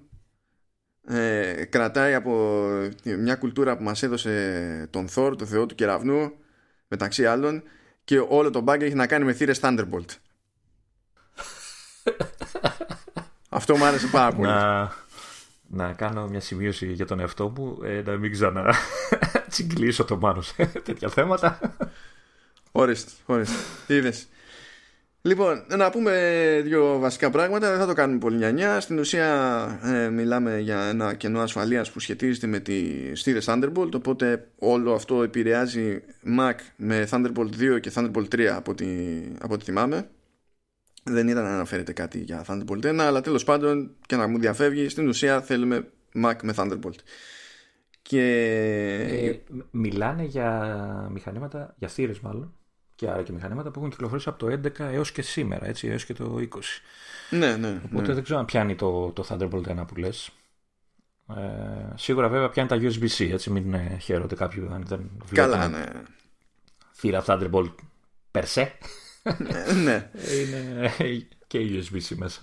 [1.06, 2.60] Ε, κρατάει από
[3.04, 6.32] μια κουλτούρα που μας έδωσε τον Θόρ, το θεό του κεραυνού,
[6.88, 7.62] μεταξύ άλλων,
[8.04, 10.16] και όλο το μπάγκ έχει να κάνει με θύρες Thunderbolt.
[13.48, 14.48] Αυτό μου άρεσε πάρα πολύ.
[14.48, 14.92] Να,
[15.68, 18.74] να κάνω μια σημείωση για τον εαυτό μου, ε, να μην ξανά
[19.66, 21.76] τσιγκλίσω το μάνο σε τέτοια θέματα.
[22.72, 23.56] Ορίστε, ορίστε.
[23.86, 24.28] Είδες;
[25.22, 27.70] Λοιπόν, να πούμε δύο βασικά πράγματα.
[27.70, 28.80] Δεν θα το κάνουμε πολύ νιανιά.
[28.80, 33.94] Στην ουσία ε, μιλάμε για ένα κενό ασφαλείας που σχετίζεται με τη στήρες Thunderbolt.
[33.94, 36.02] Οπότε όλο αυτό επηρεάζει
[36.38, 38.86] Mac με Thunderbolt 2 και Thunderbolt 3 από ό,τι,
[39.40, 40.10] από θυμάμαι.
[41.02, 44.88] δεν ήταν να αναφέρεται κάτι για Thunderbolt 1 αλλά τέλος πάντων και να μου διαφεύγει
[44.88, 45.88] στην ουσία θέλουμε
[46.24, 46.98] Mac με Thunderbolt
[48.02, 48.22] και...
[49.10, 52.54] Ε, μιλάνε για μηχανήματα, για θύρες μάλλον
[53.00, 56.04] και άρα και μηχανήματα που έχουν κυκλοφορήσει από το 11 έως και σήμερα, έτσι, έως
[56.04, 56.46] και το 20.
[57.30, 57.80] Ναι, ναι.
[57.84, 58.14] Οπότε ναι.
[58.14, 60.30] δεν ξέρω αν πιάνει το, το Thunderbolt 1 που λες.
[61.36, 65.84] Ε, σίγουρα βέβαια πιάνει τα USB-C, έτσι, μην ε, χαίρονται κάποιοι αν δεν Καλά, ναι.
[66.94, 67.74] θύρα Thunderbolt
[68.32, 68.66] per se.
[69.82, 70.10] ναι.
[70.40, 70.90] Είναι
[71.46, 72.40] και USB-C μέσα.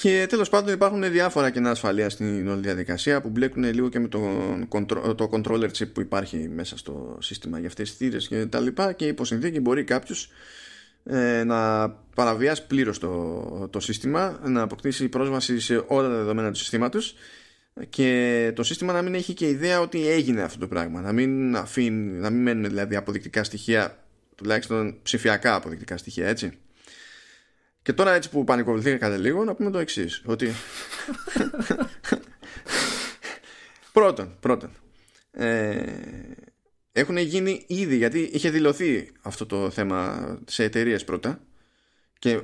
[0.00, 4.08] Και τέλος πάντων υπάρχουν διάφορα κενά ασφαλεία στην όλη διαδικασία που μπλέκουν λίγο και με
[4.08, 8.60] το, το controller chip που υπάρχει μέσα στο σύστημα για αυτές τις θύρες και τα
[8.60, 10.30] λοιπά και υπό συνθήκη μπορεί κάποιος
[11.04, 16.58] ε, να παραβιάσει πλήρως το, το σύστημα, να αποκτήσει πρόσβαση σε όλα τα δεδομένα του
[16.58, 17.14] συστήματος
[17.88, 21.00] και το σύστημα να μην έχει και ιδέα ότι έγινε αυτό το πράγμα.
[21.00, 26.58] Να μην, αφήνει, να μην μένουν δηλαδή αποδεικτικά στοιχεία, τουλάχιστον ψηφιακά αποδεικτικά στοιχεία, έτσι.
[27.82, 30.52] Και τώρα έτσι που πανικοβληθήκατε λίγο να πούμε το εξής ότι
[33.92, 34.70] πρώτον, πρώτον
[35.30, 35.84] ε,
[36.92, 41.40] έχουν γίνει ήδη γιατί είχε δηλωθεί αυτό το θέμα σε εταιρείες πρώτα
[42.18, 42.40] και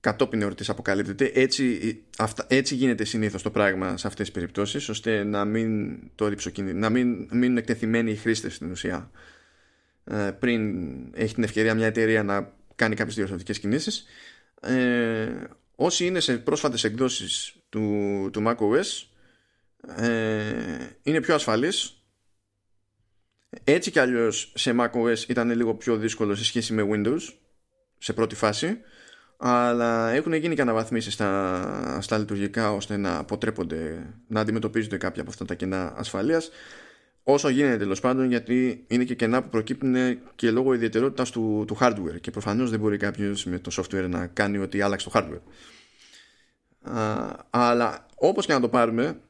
[0.00, 5.24] κατόπιν εορτής αποκαλύπτεται έτσι, αυτά, έτσι γίνεται συνήθως το πράγμα σε αυτές τις περιπτώσεις ώστε
[5.24, 6.32] να μην το
[6.74, 9.10] να μην μείνουν εκτεθειμένοι οι χρήστες στην ουσία
[10.04, 10.84] ε, πριν
[11.14, 14.06] έχει την ευκαιρία μια εταιρεία να κάνει κάποιες διορθωτικές κινήσεις
[14.60, 15.44] ε,
[15.74, 19.06] όσοι είναι σε πρόσφατες εκδόσεις του, του macOS
[19.96, 21.92] ε, είναι πιο ασφαλείς.
[23.64, 27.20] Έτσι κι αλλιώς σε macOS ήταν λίγο πιο δύσκολο σε σχέση με Windows
[27.98, 28.80] σε πρώτη φάση
[29.38, 35.30] αλλά έχουν γίνει και αναβαθμίσεις στα, στα λειτουργικά ώστε να αποτρέπονται να αντιμετωπίζονται κάποια από
[35.30, 36.50] αυτά τα κενά ασφαλείας
[37.30, 39.94] όσο γίνεται τέλος πάντων γιατί είναι και κενά που προκύπτουν
[40.34, 42.20] και λόγω ιδιαιτερότητας του, του hardware.
[42.20, 45.40] Και προφανώς δεν μπορεί κάποιος με το software να κάνει ότι άλλαξε το hardware.
[46.96, 49.20] Α, αλλά όπως και να το πάρουμε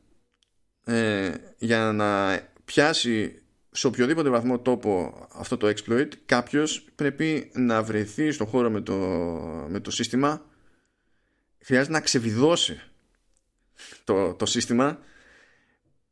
[0.84, 8.30] ε, για να πιάσει σε οποιοδήποτε βαθμό τόπο αυτό το exploit κάποιος πρέπει να βρεθεί
[8.30, 8.96] στο χώρο με το,
[9.68, 10.44] με το σύστημα.
[11.58, 12.80] Χρειάζεται να ξεβιδώσει
[14.04, 14.98] το, το σύστημα.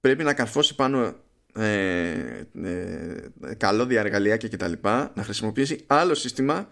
[0.00, 1.24] Πρέπει να καρφώσει πάνω
[1.56, 4.72] ε, ε, καλώδια εργαλειάκια κτλ.
[4.82, 6.68] Να χρησιμοποιήσει άλλο σύστημα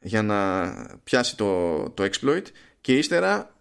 [0.00, 0.72] για να
[1.04, 2.44] πιάσει το, το exploit
[2.80, 3.54] και ύστερα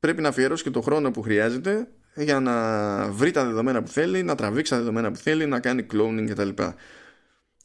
[0.00, 4.22] πρέπει να αφιερώσει και το χρόνο που χρειάζεται για να βρει τα δεδομένα που θέλει,
[4.22, 6.48] να τραβήξει τα δεδομένα που θέλει, να κάνει cloning κτλ.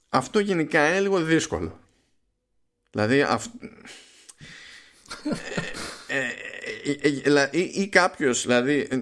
[0.10, 1.80] Αυτό γενικά είναι λίγο δύσκολο.
[2.92, 3.46] Δηλαδή, αυ...
[6.08, 6.18] ε,
[7.02, 9.00] ε, ε, ή, ή κάποιος, δηλαδή, ε,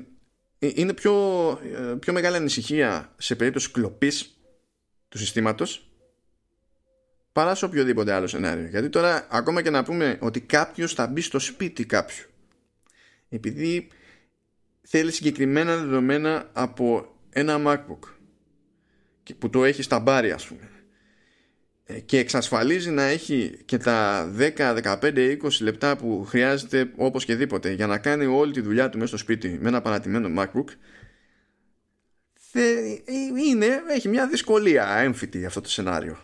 [0.60, 4.40] είναι πιο, ε, πιο μεγάλη ανησυχία σε περίπτωση κλοπής
[5.10, 5.90] του συστήματος
[7.32, 8.68] παρά σε οποιοδήποτε άλλο σενάριο.
[8.68, 12.26] Γιατί τώρα ακόμα και να πούμε ότι κάποιος θα μπει στο σπίτι κάποιου
[13.30, 13.88] επειδή
[14.82, 18.00] θέλει συγκεκριμένα δεδομένα από ένα MacBook
[19.38, 20.77] που το έχει στα μπάρια ας πούμε ε,
[22.06, 27.72] και εξασφαλίζει να έχει και τα 10, 15, 20 λεπτά που χρειάζεται όπως και δίποτε
[27.72, 30.66] για να κάνει όλη τη δουλειά του μέσα στο σπίτι με ένα παρατημένο MacBook.
[33.48, 36.18] Είναι, έχει μια δυσκολία έμφυτη αυτό το σενάριο.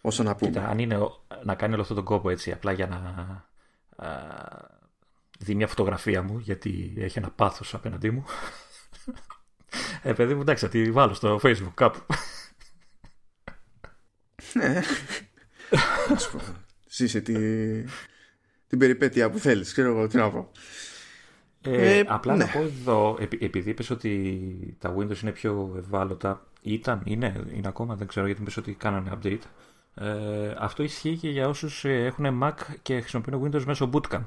[0.00, 0.50] Όσο να πούμε.
[0.50, 0.98] Κοίτα, αν είναι
[1.44, 2.96] να κάνει όλο αυτόν τον κόπο έτσι απλά για να
[4.06, 4.12] α,
[5.38, 8.24] δει μια φωτογραφία μου γιατί έχει ένα πάθος απέναντί μου.
[10.02, 12.00] Ε παιδί μου εντάξει θα τη βάλω στο facebook κάπου
[14.54, 14.82] ναι.
[16.88, 17.34] Ζήσε τη,
[18.66, 19.72] την περιπέτεια που θέλεις.
[19.72, 20.50] Ξέρω εγώ τι να πω.
[21.62, 22.44] Ε, ε, απλά ναι.
[22.44, 27.94] να πω εδώ, επειδή είπες ότι τα Windows είναι πιο ευάλωτα, ήταν, είναι, είναι ακόμα,
[27.94, 29.42] δεν ξέρω γιατί είπες ότι κάνανε update.
[29.94, 34.26] Ε, αυτό ισχύει και για όσους ε, έχουν Mac και χρησιμοποιούν Windows μέσω Bootcamp.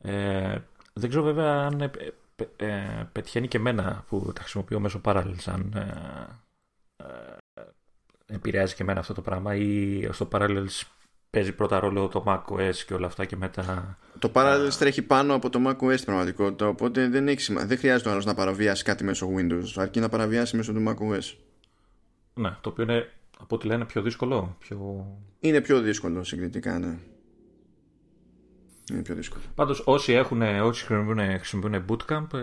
[0.00, 0.58] Ε,
[0.92, 1.80] δεν ξέρω βέβαια αν
[2.56, 5.74] ε, πετυχαίνει και εμένα που τα χρησιμοποιώ μέσω Parallels αν
[8.28, 10.82] επηρεάζει και εμένα αυτό το πράγμα ή στο Parallels
[11.30, 13.98] παίζει πρώτα ρόλο το macOS και όλα αυτά και μετά...
[14.18, 17.64] Το Parallels τρέχει πάνω από το macOS στην πραγματικότητα οπότε δεν, έχει σημα...
[17.64, 21.34] δεν χρειάζεται ο άλλος να παραβιάσει κάτι μέσω Windows αρκεί να παραβιάσει μέσω του macOS.
[22.34, 23.08] Ναι, το οποίο είναι
[23.38, 24.56] από ό,τι λένε πιο δύσκολο.
[24.58, 25.06] Πιο...
[25.40, 26.98] Είναι πιο δύσκολο συγκριτικά, ναι.
[28.92, 29.42] Είναι πιο δύσκολο.
[29.54, 32.40] Πάντως όσοι, έχουν, όσοι χρησιμοποιούν, χρησιμοποιούν bootcamp ε,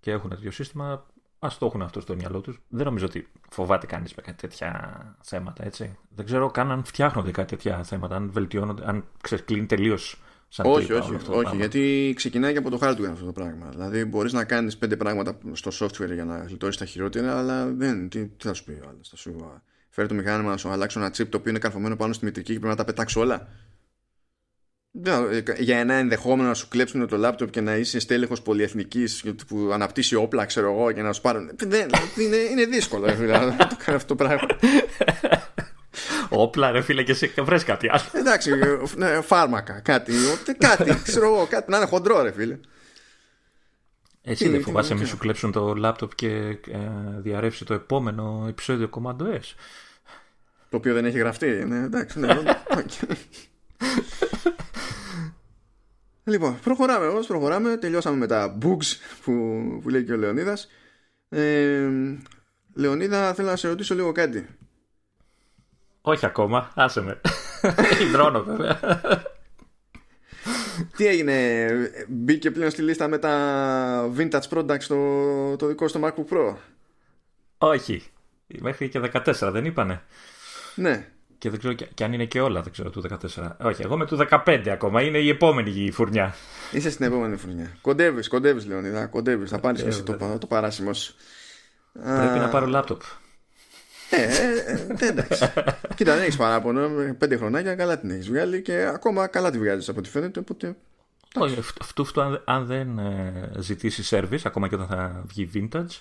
[0.00, 1.06] και έχουν τέτοιο σύστημα
[1.44, 2.60] Α το έχουν αυτό στο μυαλό τους.
[2.68, 5.98] Δεν νομίζω ότι φοβάται κανείς με κάτι τέτοια θέματα, έτσι.
[6.08, 10.92] Δεν ξέρω καν αν φτιάχνονται κάτι τέτοια θέματα, αν βελτιώνονται, αν ξεκλίνει τελείως σαν όχι,
[10.92, 13.68] όχι, αυτό όχι, γιατί ξεκινάει και από το hardware αυτό το πράγμα.
[13.68, 18.08] Δηλαδή, μπορείς να κάνεις πέντε πράγματα στο software για να γλιτώσεις τα χειρότερα, αλλά δεν.
[18.08, 19.08] Τι, τι θα σου πει ο άλλος.
[19.08, 22.12] Θα σου φέρει το μηχάνημα να σου αλλάξω ένα chip το οποίο είναι καρφωμένο πάνω
[22.12, 23.48] στη μητρική και πρέπει να τα πετάξω όλα.
[25.58, 30.14] Για ένα ενδεχόμενο να σου κλέψουν το λάπτοπ και να είσαι στέλεχος πολυεθνικής που αναπτύσσει
[30.14, 31.50] όπλα ξέρω εγώ και να σου πάρουν
[32.18, 34.46] είναι, είναι δύσκολο να το κάνει αυτό το πράγμα
[36.28, 38.02] Όπλα, ρε φίλε, και εσύ βρες κάτι άλλο.
[38.12, 38.50] Εντάξει,
[38.96, 40.12] ναι, φάρμακα, κάτι.
[40.58, 42.58] Κάτι, ξέρω εγώ, κάτι να είναι χοντρό, ρε φίλε.
[44.22, 46.58] Έτσι δεν φοβάσαι μη σου κλέψουν το λάπτοπ και ε,
[47.18, 49.54] διαρρεύσει το επόμενο επεισόδιο Commando S.
[50.70, 51.46] Το οποίο δεν έχει γραφτεί.
[51.46, 52.28] Ναι, εντάξει, ναι,
[56.24, 57.76] λοιπόν, προχωράμε όμως, προχωράμε.
[57.76, 59.32] Τελειώσαμε με τα bugs που,
[59.82, 60.68] που λέει και ο Λεωνίδας.
[61.28, 61.88] Ε,
[62.74, 64.46] Λεωνίδα, θέλω να σε ρωτήσω λίγο κάτι.
[66.00, 67.20] Όχι ακόμα, άσε με.
[68.08, 68.80] Υδρώνω βέβαια.
[70.96, 71.66] Τι έγινε,
[72.08, 76.54] μπήκε πλέον στη λίστα με τα vintage products το, το δικό στο MacBook Pro;
[77.58, 78.02] Όχι,
[78.60, 80.02] μέχρι και 14 δεν είπανε.
[80.74, 81.08] Ναι.
[81.38, 83.02] Και δεν ξέρω και αν είναι και όλα, δεν ξέρω, του
[83.36, 83.50] 14.
[83.60, 86.34] Όχι, εγώ είμαι του 15 ακόμα, είναι η επόμενη φουρνιά.
[86.72, 87.76] Είσαι στην επόμενη φουρνιά.
[87.80, 89.50] Κοντεύεις, κοντεύεις, Λεωνίδα, κοντεύεις.
[89.50, 90.90] Θα πάρεις και εσύ το, το παράσημο
[91.92, 93.02] Πρέπει να πάρω λάπτοπ.
[94.10, 94.26] Ε, ε,
[94.98, 95.52] ε, εντάξει.
[95.96, 96.88] Κοίτα, δεν έχεις παράπονο.
[97.18, 100.40] Πέντε χρονάκια καλά την έχεις βγάλει και ακόμα καλά τη βγάζεις από ό,τι φαίνεται.
[100.40, 100.76] Οπότε...
[101.34, 106.00] Όχι, αυτού, αυτού αν, αν δεν ε, ζητήσει service, ακόμα και όταν θα βγει vintage,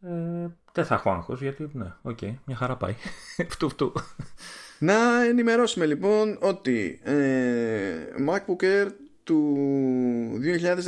[0.00, 2.94] ε, δεν θα έχω άγχος γιατί ναι, OK, okay, μια χαρά πάει.
[3.52, 3.92] φτου φτου.
[4.78, 7.94] Να ενημερώσουμε λοιπόν ότι ε,
[8.28, 8.88] MacBook Air
[9.24, 9.56] του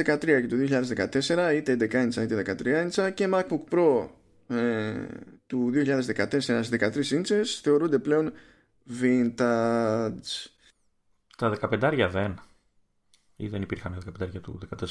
[0.07, 0.67] 2013 και του
[1.27, 4.09] 2014 είτε 11 inch είτε 13 inch και MacBook Pro
[4.49, 5.07] ε,
[5.47, 8.33] του 2014 στις 13 inches θεωρούνται πλέον
[9.01, 10.47] vintage.
[11.37, 12.41] Τα 15 δεν
[13.37, 14.87] ή δεν υπήρχαν 15 του 14.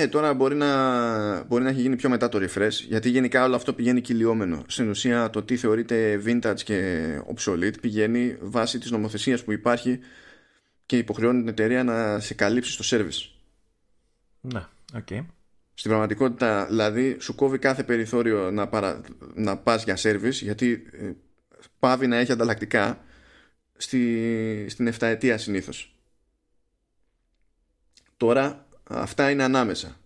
[0.00, 3.56] Ε, τώρα μπορεί να, μπορεί να έχει γίνει πιο μετά το refresh γιατί γενικά όλο
[3.56, 4.64] αυτό πηγαίνει κυλιόμενο.
[4.66, 9.98] Στην ουσία το τι θεωρείται vintage και obsolete πηγαίνει βάσει της νομοθεσίας που υπάρχει
[10.86, 13.30] και υποχρεώνει την εταιρεία να σε καλύψει στο service.
[14.40, 15.06] Ναι, OK.
[15.10, 15.26] Okay.
[15.74, 19.00] Στην πραγματικότητα, δηλαδή, σου κόβει κάθε περιθώριο να, παρα...
[19.34, 21.10] να πας για service γιατί ε,
[21.78, 23.04] παύει να έχει ανταλλακτικά
[23.76, 24.66] στη...
[24.68, 25.94] στην 7 ετία συνήθως.
[28.16, 29.96] Τώρα αυτά είναι ανάμεσα.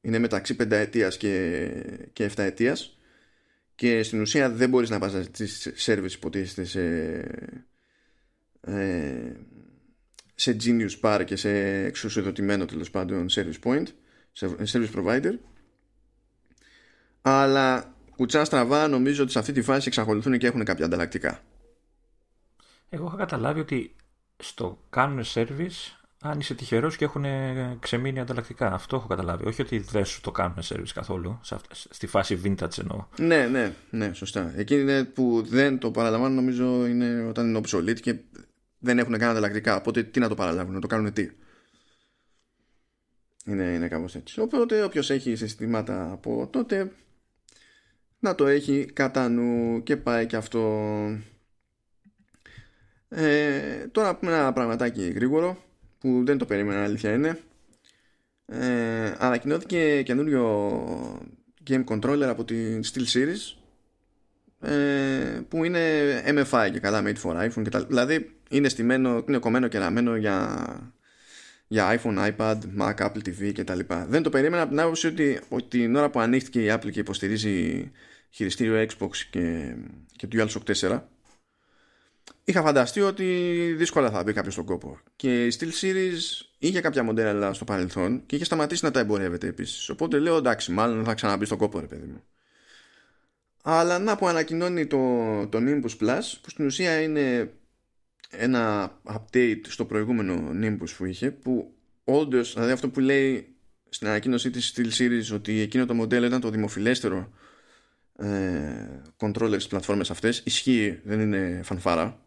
[0.00, 1.70] Είναι μεταξύ 5 ετίας και,
[2.12, 2.98] και 7 ετίας
[3.74, 6.82] και στην ουσία δεν μπορείς να πας να ζητήσεις service υποτίθεται σε,
[8.60, 9.32] ε,
[10.34, 11.50] σε Genius Bar και σε
[11.84, 13.86] εξουσιοδοτημένο τέλος πάντων service point
[14.72, 15.32] service provider
[17.22, 21.42] αλλά κουτσά στραβά νομίζω ότι σε αυτή τη φάση εξακολουθούν και έχουν κάποια ανταλλακτικά.
[22.88, 23.96] Εγώ έχω καταλάβει ότι
[24.36, 27.24] στο κάνουν service αν είσαι τυχερός και έχουν
[27.78, 28.72] ξεμείνει ανταλλακτικά.
[28.72, 29.46] Αυτό έχω καταλάβει.
[29.46, 31.40] Όχι ότι δεν σου το κάνουν service καθόλου.
[31.70, 33.06] Στη φάση vintage εννοώ.
[33.18, 34.52] Ναι, ναι, ναι, σωστά.
[34.56, 38.16] Εκείνη που δεν το παραλαμβάνουν νομίζω είναι όταν είναι obsolete και
[38.78, 39.76] δεν έχουν καν ανταλλακτικά.
[39.76, 41.30] Οπότε τι να το παραλάβουν, να το κάνουν τι.
[43.44, 44.40] Είναι, είναι κάπως έτσι.
[44.40, 46.92] Οπότε όποιος έχει συστήματα από τότε
[48.18, 50.92] να το έχει κατά νου και πάει και αυτό.
[53.08, 55.67] Ε, τώρα πούμε ένα πραγματάκι γρήγορο
[55.98, 57.38] που δεν το περίμενα αλήθεια είναι.
[58.46, 60.72] Ε, ανακοινώθηκε καινούριο
[61.70, 63.56] game controller από την Steel Series
[64.60, 65.80] ε, που είναι
[66.26, 70.16] MFI και καλά made for iPhone και τα, δηλαδή είναι στημένο, είναι κομμένο και ραμμένο
[70.16, 70.66] για
[71.68, 73.78] για iPhone, iPad, Mac, Apple TV κτλ.
[74.08, 77.00] Δεν το περίμενα από την άποψη ότι, ότι την ώρα που ανοίχτηκε η Apple και
[77.00, 77.90] υποστηρίζει
[78.30, 79.74] χειριστήριο Xbox και,
[80.16, 81.00] και DualShock 4
[82.44, 83.24] είχα φανταστεί ότι
[83.76, 84.98] δύσκολα θα μπει κάποιος στον κόπο.
[85.16, 89.46] Και η Steel Series είχε κάποια μοντέλα στο παρελθόν και είχε σταματήσει να τα εμπορεύεται
[89.46, 89.88] επίσης.
[89.88, 92.22] Οπότε λέω εντάξει, μάλλον θα ξαναμπεί στον κόπο, ρε παιδί μου.
[93.62, 94.98] Αλλά να που ανακοινώνει το,
[95.48, 97.52] το Nimbus Plus, που στην ουσία είναι
[98.30, 101.74] ένα update στο προηγούμενο Nimbus που είχε που
[102.04, 103.56] όντως, δηλαδή αυτό που λέει
[103.88, 107.32] στην ανακοίνωσή της Steel Series ότι εκείνο το μοντέλο ήταν το δημοφιλέστερο
[108.18, 112.20] ε, controller στις πλατφόρμες αυτές ισχύει, δεν είναι φανφάρα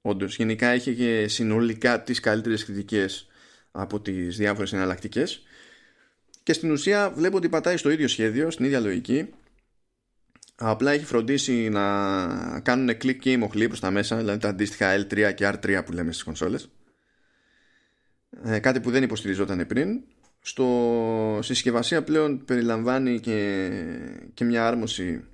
[0.00, 0.36] όντως.
[0.36, 3.26] γενικά είχε και συνολικά τις καλύτερες κριτικές
[3.70, 5.42] από τις διάφορες εναλλακτικές.
[6.42, 9.28] και στην ουσία βλέπω ότι πατάει στο ίδιο σχέδιο, στην ίδια λογική
[10.54, 15.34] απλά έχει φροντίσει να κάνουν κλικ και μοχλή προς τα μέσα δηλαδή τα αντίστοιχα L3
[15.34, 16.68] και R3 που λέμε στις κονσόλες
[18.44, 20.00] ε, κάτι που δεν υποστηριζόταν πριν
[20.40, 23.70] στο συσκευασία πλέον περιλαμβάνει και,
[24.34, 25.31] και μια άρμωση ε,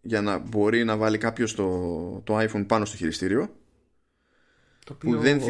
[0.00, 1.68] για να μπορεί να βάλει κάποιος το,
[2.24, 3.48] το iPhone πάνω στο χειριστήριο
[4.84, 5.40] το οποίο δεν...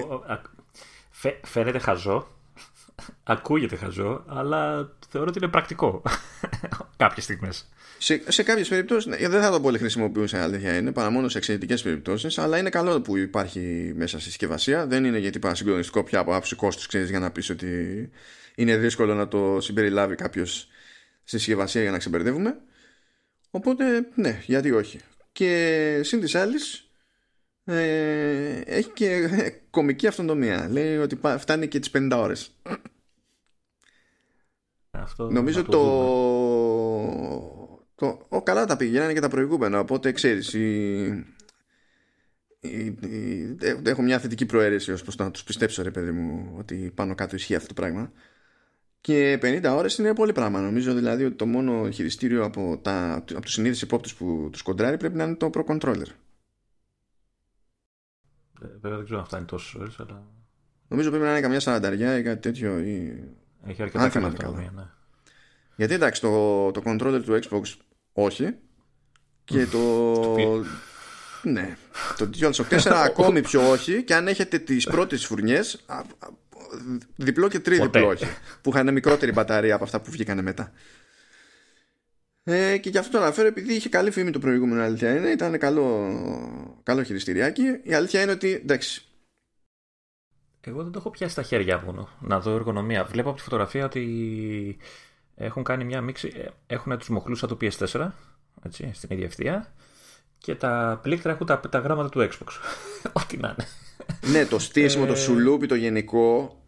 [1.42, 2.28] φαίνεται χαζό
[3.22, 6.02] ακούγεται χαζό αλλά θεωρώ ότι είναι πρακτικό
[7.02, 7.68] κάποιες στιγμές.
[7.98, 11.38] Σε, σε κάποιες περιπτώσεις ναι, δεν θα το πολύ χρησιμοποιούσα, αλήθεια είναι, παρά μόνο σε
[11.38, 12.38] εξαιρετικές περιπτώσεις.
[12.38, 14.86] Αλλά είναι καλό που υπάρχει μέσα στη συσκευασία.
[14.86, 18.10] Δεν είναι γιατί πάει συγκλονιστικό πια από άψη κόστους, ξέρεις, για να πεις ότι
[18.54, 20.68] είναι δύσκολο να το συμπεριλάβει κάποιος
[21.24, 22.56] στη συσκευασία για να ξεμπερδεύουμε.
[23.54, 24.98] Οπότε, ναι, γιατί όχι.
[25.32, 26.90] Και συν της άλλης,
[27.64, 29.28] ε, έχει και
[29.70, 30.68] κομική αυτονομία.
[30.70, 32.50] Λέει ότι φτάνει και τις 50 ώρες.
[35.16, 35.80] Νομίζω το,
[37.94, 41.24] το, ο, καλά τα πηγαίνανε και τα προηγούμενα, οπότε ξέρεις, η,
[43.84, 47.14] έχω μια θετική προαίρεση ως προς το να τους πιστέψω ρε παιδί μου ότι πάνω
[47.14, 48.12] κάτω ισχύει αυτό το πράγμα.
[49.02, 50.60] Και 50 ώρες είναι πολύ πράγμα.
[50.60, 54.96] Νομίζω δηλαδή ότι το μόνο χειριστήριο από, τα, από τους συνήθεις υπόπτους που τους κοντράρει
[54.96, 56.06] πρέπει να είναι το Pro Controller.
[58.62, 60.22] Ε, βέβαια δεν ξέρω αν φτάνει τόσο ώρες, αλλά...
[60.88, 62.78] Νομίζω πρέπει να είναι καμιά σαρανταριά ή κάτι τέτοιο.
[62.78, 63.24] Ή...
[63.66, 64.28] Έχει αρκετά καλά
[64.74, 64.88] ναι.
[65.76, 67.62] Γιατί εντάξει, το, το controller του Xbox
[68.12, 68.54] όχι.
[69.44, 69.78] Και το.
[71.54, 71.76] ναι.
[72.16, 74.02] Το DualShock 4 ακόμη πιο όχι.
[74.02, 75.84] Και αν έχετε τις πρώτες φουρνιές,
[77.16, 78.26] διπλό και τρίδιπλό όχι.
[78.62, 80.72] Που είχαν μικρότερη μπαταρία από αυτά που βγήκαν μετά.
[82.44, 85.28] Ε, και γι' αυτό το αναφέρω επειδή είχε καλή φήμη το προηγούμενο αλήθεια είναι.
[85.28, 86.10] Ήταν καλό,
[86.82, 87.62] καλό χειριστηριάκι.
[87.82, 89.04] Η αλήθεια είναι ότι εντάξει.
[90.60, 93.04] Εγώ δεν το έχω πιάσει στα χέρια μου να δω εργονομία.
[93.04, 94.76] Βλέπω από τη φωτογραφία ότι
[95.34, 96.32] έχουν κάνει μια μίξη.
[96.36, 98.10] Ε, έχουν τους μοχλούς από το PS4
[98.62, 99.72] έτσι, στην ίδια ευθεία
[100.38, 102.48] και τα πλήκτρα έχουν τα, τα γράμματα του Xbox.
[103.22, 103.68] Ό,τι να είναι.
[104.32, 106.61] Ναι, το στήσιμο, το ε, σουλούπι, το γενικό ε,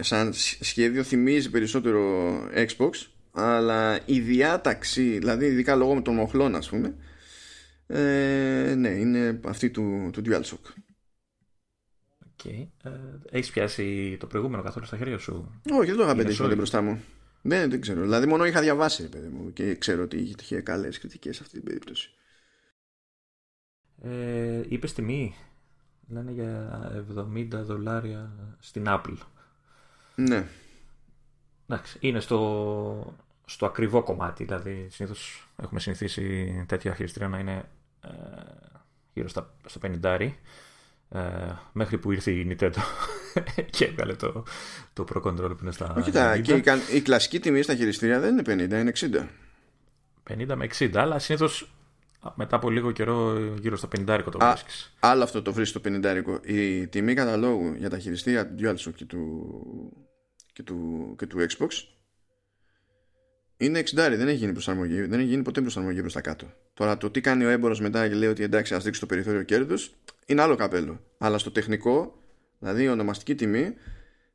[0.00, 2.90] σαν σχέδιο θυμίζει περισσότερο Xbox
[3.32, 6.94] αλλά η διάταξη, δηλαδή ειδικά λόγω με τον μοχλών ας πούμε
[7.86, 10.72] ε, ναι, είναι αυτή του, του DualShock.
[12.36, 12.66] Okay.
[12.82, 12.90] Ε,
[13.30, 17.02] έχεις πιάσει το προηγούμενο καθόλου στα χέρια σου; Όχι, δεν το είχα πετύχει μπροστά μου.
[17.42, 18.00] Δεν, δεν ξέρω.
[18.00, 21.64] Δηλαδή, μόνο είχα διαβάσει, παιδί μου, και ξέρω ότι είχε καλές κριτικές σε αυτή την
[21.64, 22.10] περίπτωση.
[24.02, 25.34] Ε, Είπες τιμή.
[26.08, 29.16] Λένε για 70 δολάρια στην Apple.
[30.16, 30.46] Ναι.
[31.68, 33.14] Εντάξει, είναι στο,
[33.44, 34.44] στο ακριβό κομμάτι.
[34.44, 37.64] Δηλαδή, συνήθως έχουμε συνηθίσει τέτοια χειριστήρια να είναι
[38.00, 38.08] ε,
[39.12, 40.30] γύρω στα, στο 50
[41.08, 41.20] ε,
[41.72, 42.78] μέχρι που ήρθε η Nintendo
[43.70, 44.42] και έβγαλε το,
[44.92, 45.94] το Pro Control που είναι στα.
[45.96, 46.10] Όχι,
[46.42, 46.62] και η,
[46.92, 49.26] η, κλασική τιμή στα χειριστήρια δεν είναι 50, είναι 60.
[50.30, 51.70] 50 με 60, αλλά συνήθως
[52.34, 54.94] μετά από λίγο καιρό γύρω στο 50 το βρίσκεις.
[55.00, 56.40] Άλλο αυτό το βρίσκεις στο 50.
[56.42, 60.05] Η τιμή καταλόγου για τα χειριστήρια του DualShock και του,
[60.56, 61.68] και του, και του Xbox
[63.56, 65.00] είναι 60, δεν έχει γίνει προσαρμογή.
[65.00, 66.52] Δεν έχει γίνει ποτέ προσαρμογή προς τα κάτω.
[66.74, 69.42] Τώρα το τι κάνει ο έμπορο μετά και λέει ότι εντάξει, ας δείξει το περιθώριο
[69.42, 69.94] κέρδους,
[70.26, 71.00] είναι άλλο καπέλο.
[71.18, 72.22] Αλλά στο τεχνικό,
[72.58, 73.74] δηλαδή η ονομαστική τιμή,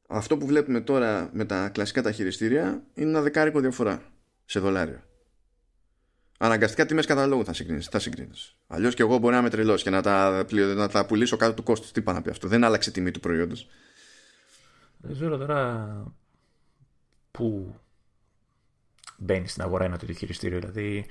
[0.08, 4.02] αυτό που βλέπουμε τώρα με τα κλασικά τα χειριστήρια είναι ένα δεκάρικο διαφορά
[4.46, 5.04] σε δολάριο.
[6.38, 7.88] Αναγκαστικά τιμές καταλόγου θα συγκρίνεις.
[7.88, 8.56] Θα συγκρίνεις.
[8.68, 10.46] Αλλιώς και εγώ μπορεί να είμαι τρελός και να τα,
[10.76, 11.92] να τα πουλήσω κάτω του κόστους.
[11.92, 12.48] Τι πάει να πει αυτό.
[12.48, 13.68] Δεν άλλαξε η τιμή του προϊόντος.
[15.02, 16.04] Δεν ξέρω τώρα
[17.32, 17.76] που
[19.18, 20.60] μπαίνει στην αγορά ένα τέτοιο χειριστήριο.
[20.60, 21.06] Δηλαδή,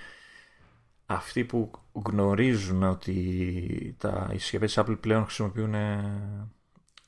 [1.06, 6.48] αυτοί που γνωρίζουν ότι τα συσκευές της Apple πλέον χρησιμοποιούν ε,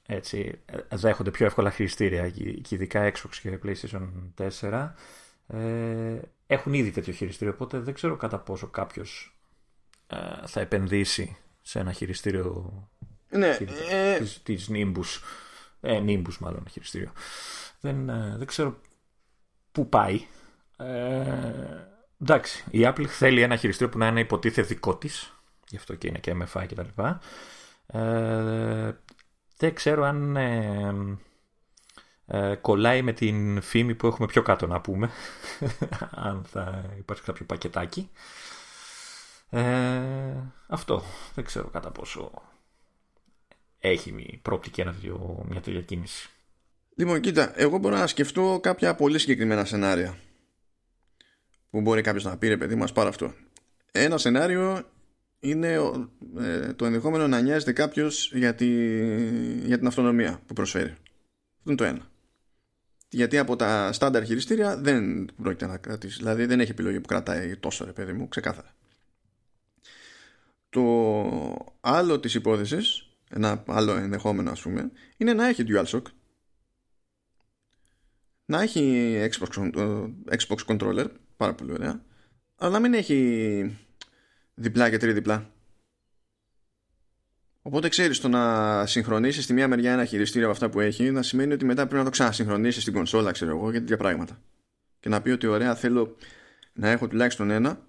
[0.06, 0.60] έτσι,
[0.90, 4.08] δέχονται πιο εύκολα χειριστήρια και ειδικά Xbox και PlayStation
[4.60, 4.90] 4
[5.46, 9.36] ε, έχουν ήδη τέτοιο χειριστήριο οπότε δεν ξέρω κατά πόσο κάποιος
[10.06, 10.16] ε,
[10.46, 12.88] θα επενδύσει σε ένα χειριστήριο
[13.30, 13.56] ναι,
[13.90, 14.18] ε...
[14.18, 15.20] της, της Nimbus
[15.82, 17.12] ε, Nimbus μάλλον χειριστήριο
[17.80, 18.80] δεν, ε, δεν ξέρω
[19.72, 20.26] πού πάει
[20.76, 21.86] ε,
[22.20, 25.32] εντάξει, η Apple θέλει ένα χειριστήριο που να είναι υποτίθεται δικό της.
[25.68, 27.02] Γι' αυτό και είναι και MFI κτλ.
[27.86, 28.92] Ε,
[29.56, 31.18] δεν ξέρω αν ε,
[32.26, 35.10] ε, κολλάει με την φήμη που έχουμε πιο κάτω να πούμε.
[36.28, 38.10] αν θα υπάρξει κάποιο πακετάκι.
[39.50, 39.62] Ε,
[40.66, 41.02] αυτό.
[41.34, 42.30] Δεν ξέρω κατά πόσο
[43.82, 44.94] έχει πρόπτικη ένα,
[45.48, 46.28] μια τέτοια κίνηση.
[46.94, 50.18] Λοιπόν, κοίτα, εγώ μπορώ να σκεφτώ κάποια πολύ συγκεκριμένα σενάρια
[51.70, 53.34] που μπορεί κάποιος να πει ρε παιδί μας πάρω αυτό.
[53.92, 54.90] Ένα σενάριο
[55.40, 55.72] είναι
[56.38, 58.56] ε, το ενδεχόμενο να νοιάζεται κάποιος για,
[59.64, 60.90] για την αυτονομία που προσφέρει.
[60.90, 62.10] Αυτό είναι το ένα.
[63.08, 66.16] Γιατί από τα στάνταρ χειριστήρια δεν πρόκειται να κρατήσει.
[66.16, 68.74] Δηλαδή δεν έχει επιλογή που κρατάει τόσο ρε παιδί μου, ξεκάθαρα.
[70.68, 70.82] Το
[71.80, 76.02] άλλο της υπόθεσης, ένα άλλο ενδεχόμενο ας πούμε, είναι να έχει DualShock.
[78.44, 81.06] Να έχει Xbox, ε, Xbox controller
[81.42, 82.02] Πάρα πολύ ωραία.
[82.56, 83.78] Αλλά να μην έχει
[84.54, 85.50] διπλά και τριδιπλά.
[87.62, 91.22] Οπότε ξέρεις το να συγχρονίσεις στη μία μεριά ένα χειριστήριο από αυτά που έχει, να
[91.22, 94.40] σημαίνει ότι μετά πρέπει να το ξανασυγχρονίσεις στην κονσόλα, ξέρω εγώ, για τέτοια πράγματα.
[95.00, 96.16] Και να πει ότι ωραία, θέλω
[96.72, 97.86] να έχω τουλάχιστον ένα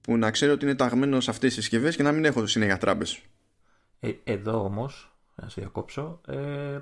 [0.00, 2.78] που να ξέρω ότι είναι ταγμένο σε αυτές τις συσκευές και να μην έχω συνέχεια
[2.78, 3.22] τράμπες.
[4.04, 6.78] Ε, εδώ όμως, να σε διακόψω, ε,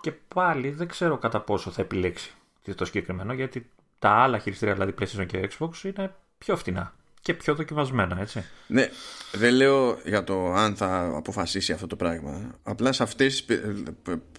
[0.00, 2.34] και πάλι δεν ξέρω κατά πόσο θα επιλέξει
[2.74, 7.54] το συγκεκριμένο γιατί τα άλλα χειριστήρια, δηλαδή PlayStation και Xbox, είναι πιο φτηνά και πιο
[7.54, 8.44] δοκιμασμένα, έτσι.
[8.66, 8.88] Ναι,
[9.32, 12.58] δεν λέω για το αν θα αποφασίσει αυτό το πράγμα.
[12.62, 13.44] Απλά σε αυτές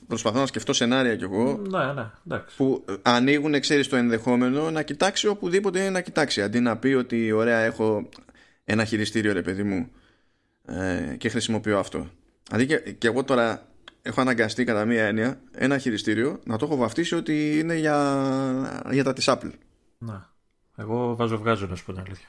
[0.07, 2.55] προσπαθώ να σκεφτώ σενάρια κι εγώ ναι, ναι, εντάξει.
[2.55, 6.41] που ανοίγουν, ξέρεις το ενδεχόμενο να κοιτάξει οπουδήποτε είναι να κοιτάξει.
[6.41, 8.09] Αντί να πει ότι ωραία έχω
[8.63, 9.91] ένα χειριστήριο ρε παιδί μου
[10.67, 12.07] ε, και χρησιμοποιώ αυτό.
[12.51, 13.67] Αντί και, και εγώ τώρα
[14.01, 19.03] έχω αναγκαστεί κατά μία έννοια ένα χειριστήριο να το έχω βαφτίσει ότι είναι για, για
[19.03, 19.51] τα της Apple.
[19.97, 20.29] Να.
[20.77, 22.27] Εγώ βάζω βγάζω να σου πω την αλήθεια.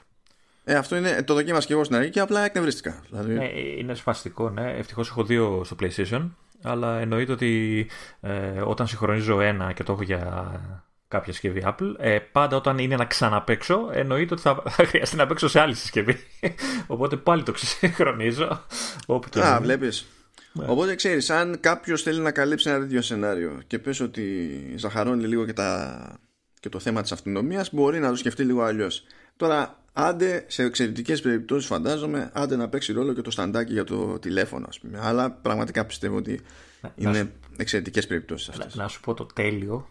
[0.63, 3.03] Ε, αυτό είναι, το δοκίμασα και εγώ στην αρχή και απλά εκνευρίστηκα.
[3.09, 3.33] Δηλαδή...
[3.33, 4.71] Ναι, είναι σπαστικό, ναι.
[4.71, 6.29] Ευτυχώς έχω δύο στο PlayStation.
[6.61, 7.87] Αλλά εννοείται ότι
[8.19, 12.95] ε, όταν συγχρονίζω ένα και το έχω για κάποια συσκευή Apple, ε, πάντα όταν είναι
[12.95, 16.17] να ξαναπέξω, εννοείται ότι θα, θα χρειαστεί να παίξω σε άλλη συσκευή.
[16.87, 18.65] Οπότε πάλι το ξεσυγχρονίζω.
[19.39, 20.05] Α, βλέπεις.
[20.53, 20.65] Ναι.
[20.67, 25.45] Οπότε ξέρεις, αν κάποιος θέλει να καλύψει ένα τέτοιο σενάριο και πες ότι ζαχαρώνει λίγο
[25.45, 26.19] και, τα...
[26.59, 29.03] και το θέμα της αυτονομίας, μπορεί να το σκεφτεί λίγο αλλιώς.
[29.37, 34.19] Τώρα, άντε σε εξαιρετικές περιπτώσεις, φαντάζομαι, άντε να παίξει ρόλο και το σταντάκι για το
[34.19, 34.99] τηλέφωνο, ας πούμε.
[35.01, 36.41] Αλλά πραγματικά πιστεύω ότι
[36.95, 37.31] είναι σου...
[37.57, 38.75] εξαιρετικές περιπτώσεις αυτές.
[38.75, 39.87] Να, να σου πω το τέλειο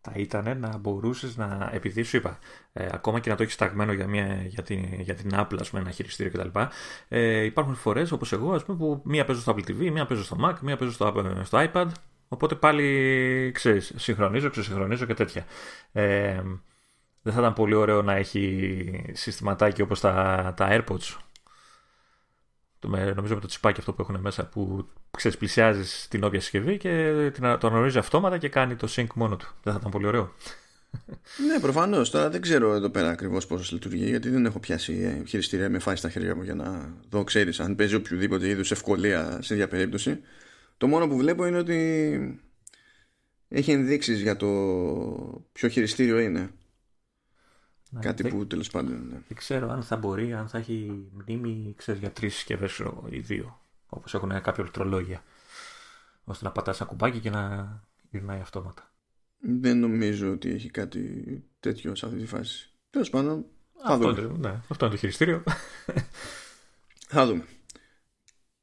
[0.00, 1.70] θα ήταν να μπορούσες να.
[1.72, 2.38] Επειδή σου είπα,
[2.72, 5.70] ε, ακόμα και να το έχεις ταγμένο για, μια, για, την, για την Apple, ας
[5.70, 6.60] πούμε, ένα χειριστήριο κτλ.
[7.08, 10.24] Ε, υπάρχουν φορές όπως εγώ, ας πούμε, που μία παίζω στο Apple TV, μία παίζω
[10.24, 11.86] στο Mac, μία παίζω στο, στο iPad.
[12.32, 15.44] Οπότε πάλι ξέρεις, συγχρονίζω, ξεσυγχρονίζω και τέτοια.
[15.92, 16.42] Ε,
[17.22, 21.16] δεν θα ήταν πολύ ωραίο να έχει συστηματάκι όπως τα, τα AirPods;
[22.80, 26.76] Το, νομίζω με το τσιπάκι αυτό που έχουν μέσα που ξέρεις πλησιάζεις την όποια συσκευή
[26.76, 29.54] και το αναγνωρίζει αυτόματα και κάνει το sync μόνο του.
[29.62, 30.32] Δεν θα ήταν πολύ ωραίο.
[31.46, 32.10] ναι, προφανώς.
[32.10, 35.78] Τώρα δεν ξέρω εδώ πέρα ακριβώς πώς λειτουργεί, γιατί δεν έχω πιάσει ε, χειριστήρια με
[35.78, 39.68] φάση στα χέρια μου για να δω, ξέρεις, αν παίζει οποιοδήποτε είδους ευκολία σε ίδια
[39.68, 40.20] περίπτωση.
[40.76, 42.42] Το μόνο που βλέπω είναι ότι
[43.48, 44.46] έχει ενδείξεις για το
[45.52, 46.50] ποιο χειριστήριο είναι.
[47.92, 49.06] Ναι, Κάτι που τέλος πάντων.
[49.06, 49.20] Ναι.
[49.28, 53.60] Δεν ξέρω αν θα μπορεί, αν θα έχει μνήμη ξέρεις, για τρεις συσκευές ή δύο.
[53.88, 55.22] Όπως έχουν κάποια πληκτρολόγια.
[56.24, 57.68] ώστε να πατάς ένα κουμπάκι και να
[58.10, 58.92] γυρνάει αυτόματα.
[59.38, 61.24] Δεν νομίζω ότι έχει κάτι
[61.60, 62.70] τέτοιο σε αυτή τη φάση.
[62.90, 63.44] Τέλος πάντων.
[63.82, 64.48] Θα αυτό, δούμε.
[64.48, 65.42] Ναι, αυτό είναι το χειριστήριο.
[67.08, 67.44] θα δούμε.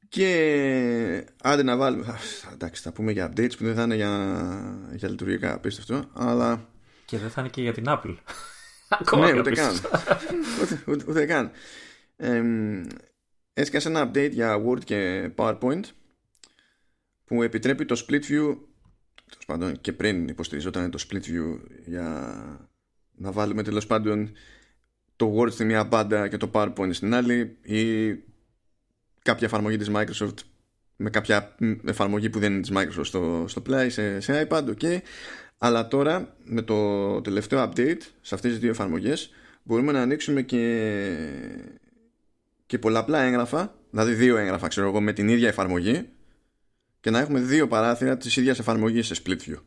[0.08, 2.18] Και άντε να βάλουμε.
[2.52, 6.68] Εντάξει, θα πούμε για updates που δεν θα είναι για, για λειτουργικά απίστευτο, αλλά.
[7.04, 8.16] Και δεν θα είναι και για την Apple.
[9.16, 9.74] Ναι, ούτε καν.
[10.86, 11.50] ούτε, ούτε, καν.
[12.16, 12.42] Ε,
[13.52, 15.82] έσκασε ένα update για Word και PowerPoint
[17.24, 18.56] που επιτρέπει το split view
[19.46, 22.68] πάντων και πριν υποστηριζόταν το split view για
[23.14, 24.32] να βάλουμε τέλος πάντων
[25.16, 28.10] το Word στη μία μπάντα και το PowerPoint στην άλλη ή
[29.22, 30.34] κάποια εφαρμογή της Microsoft
[30.96, 34.98] με κάποια εφαρμογή που δεν είναι της Microsoft στο, στο Play σε, σε iPad, ok
[35.58, 39.30] αλλά τώρα με το τελευταίο update σε αυτές τις δύο εφαρμογές
[39.62, 40.62] μπορούμε να ανοίξουμε και,
[42.66, 46.08] και πολλαπλά έγγραφα, δηλαδή δύο έγγραφα ξέρω εγώ με την ίδια εφαρμογή
[47.00, 49.58] και να έχουμε δύο παράθυρα της ίδιας εφαρμογής σε split view.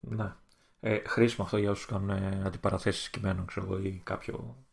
[0.00, 0.32] Ναι.
[0.80, 4.64] Ε, χρήσιμο αυτό για όσους κάνουν ε, αντιπαραθέσεις κειμένων ξέρω εγώ ή κάποιο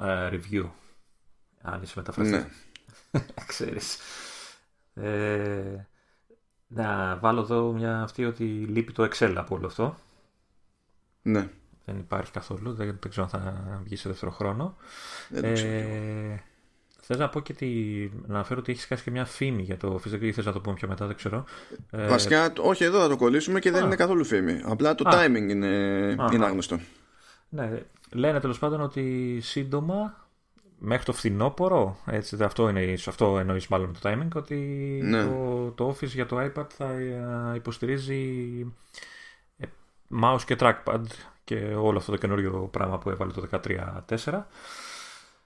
[0.00, 0.70] ε, review
[1.62, 2.44] αν είσαι μεταφραστής.
[3.10, 3.24] Ναι.
[3.46, 3.98] Ξέρεις.
[4.94, 5.86] Ε,
[6.68, 9.94] να βάλω εδώ μια αυτή ότι λείπει το Excel από όλο αυτό.
[11.22, 11.48] Ναι.
[11.84, 12.72] Δεν υπάρχει καθόλου.
[12.72, 14.76] Δεν, δεν ξέρω αν θα βγει σε δεύτερο χρόνο.
[15.28, 15.70] Δεν το ξέρω.
[15.70, 16.42] Ε,
[17.00, 17.66] Θε να πω και τη...
[18.26, 20.60] να αναφέρω ότι έχεις χάσει και μια φήμη για το φυσικό ή θες να το
[20.60, 21.44] πούμε πιο μετά, δεν ξέρω.
[21.90, 24.60] Ε, Βασικά, όχι εδώ θα το κολλήσουμε και δεν είναι καθόλου φήμη.
[24.64, 25.66] Απλά το timing είναι,
[26.32, 26.78] είναι άγνωστο.
[27.48, 30.27] Ναι, λένε τέλος πάντων ότι σύντομα
[30.78, 34.56] μέχρι το φθινόπωρο, έτσι, αυτό, είναι, αυτό εννοείς μάλλον το timing, ότι
[35.02, 35.24] ναι.
[35.24, 38.60] το, το Office για το iPad θα ε, υποστηρίζει
[39.56, 39.66] ε,
[40.22, 41.04] mouse και trackpad
[41.44, 43.48] και όλο αυτό το καινούριο πράγμα που έβαλε το
[44.16, 44.42] 13.4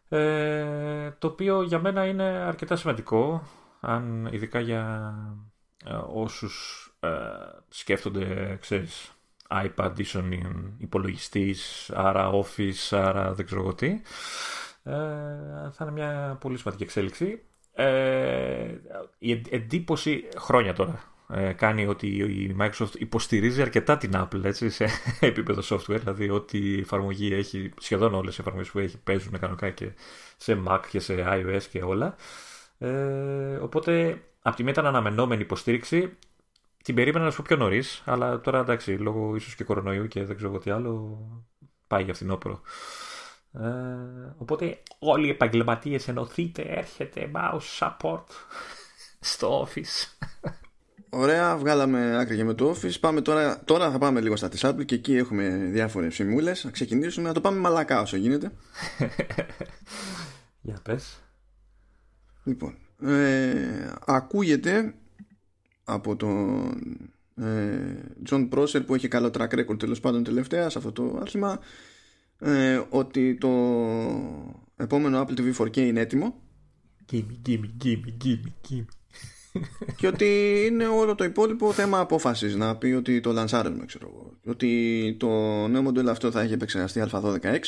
[0.08, 3.42] ε, το οποίο για μένα είναι αρκετά σημαντικό
[3.80, 5.14] αν ειδικά για
[5.84, 7.08] ε, όσους ε,
[7.68, 9.12] σκέφτονται ξέρεις
[9.48, 10.32] iPad ίσον
[10.78, 14.00] υπολογιστής άρα Office άρα δεν ξέρω τι
[14.82, 14.92] ε,
[15.72, 17.42] θα είναι μια πολύ σημαντική εξέλιξη.
[17.74, 18.74] Ε,
[19.18, 24.86] η εντύπωση χρόνια τώρα ε, κάνει ότι η Microsoft υποστηρίζει αρκετά την Apple έτσι, σε
[25.20, 29.70] επίπεδο software, δηλαδή ότι η εφαρμογή έχει, σχεδόν όλες οι εφαρμογές που έχει παίζουν κανονικά
[29.70, 29.92] και
[30.36, 32.14] σε Mac και σε iOS και όλα.
[32.78, 36.16] Ε, οπότε, από τη μία ήταν αναμενόμενη υποστήριξη,
[36.82, 40.24] την περίμενα να σου πω πιο νωρίς, αλλά τώρα εντάξει, λόγω ίσως και κορονοϊού και
[40.24, 41.18] δεν ξέρω τι άλλο,
[41.86, 42.60] πάει για φθινόπωρο.
[43.54, 48.24] Ε, οπότε όλοι οι επαγγελματίες ενωθείτε, έρχεται mouse support
[49.20, 50.30] στο office.
[51.14, 53.00] Ωραία, βγάλαμε άκρη και με το Office.
[53.00, 56.64] Πάμε τώρα, τώρα θα πάμε λίγο στα της Apple και εκεί έχουμε διάφορες σημούλες.
[56.64, 58.52] Να ξεκινήσουμε, να το πάμε μαλακά όσο γίνεται.
[60.60, 61.22] Για πες.
[62.44, 64.94] Λοιπόν, ε, ακούγεται
[65.84, 66.70] από τον
[67.36, 67.94] ε,
[68.30, 71.58] John Prosser που έχει καλό track record τέλος πάντων τελευταία σε αυτό το άθλημα
[72.42, 73.48] ε, ότι το
[74.76, 76.40] επόμενο Apple TV 4K είναι έτοιμο.
[77.12, 78.84] Gimme, gimme, gimme, gimme, gimme
[79.96, 84.36] και ότι είναι όλο το υπόλοιπο θέμα απόφασης να πει ότι το λανσάρουμε, ξέρω εγώ.
[84.46, 85.28] Ότι το
[85.68, 87.60] νέο μοντέλο αυτό θα έχει επεξεργαστεί Α12X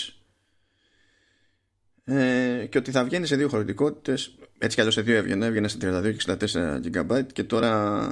[2.04, 4.38] ε, και ότι θα βγαίνει σε δύο χωρητικότητες.
[4.58, 5.46] Έτσι κι αλλιώς σε δύο έβγαινε.
[5.46, 8.10] Έβγαινε σε 32 και 64 GB και τώρα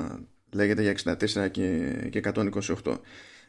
[0.52, 2.96] λέγεται για 64 και, και 128.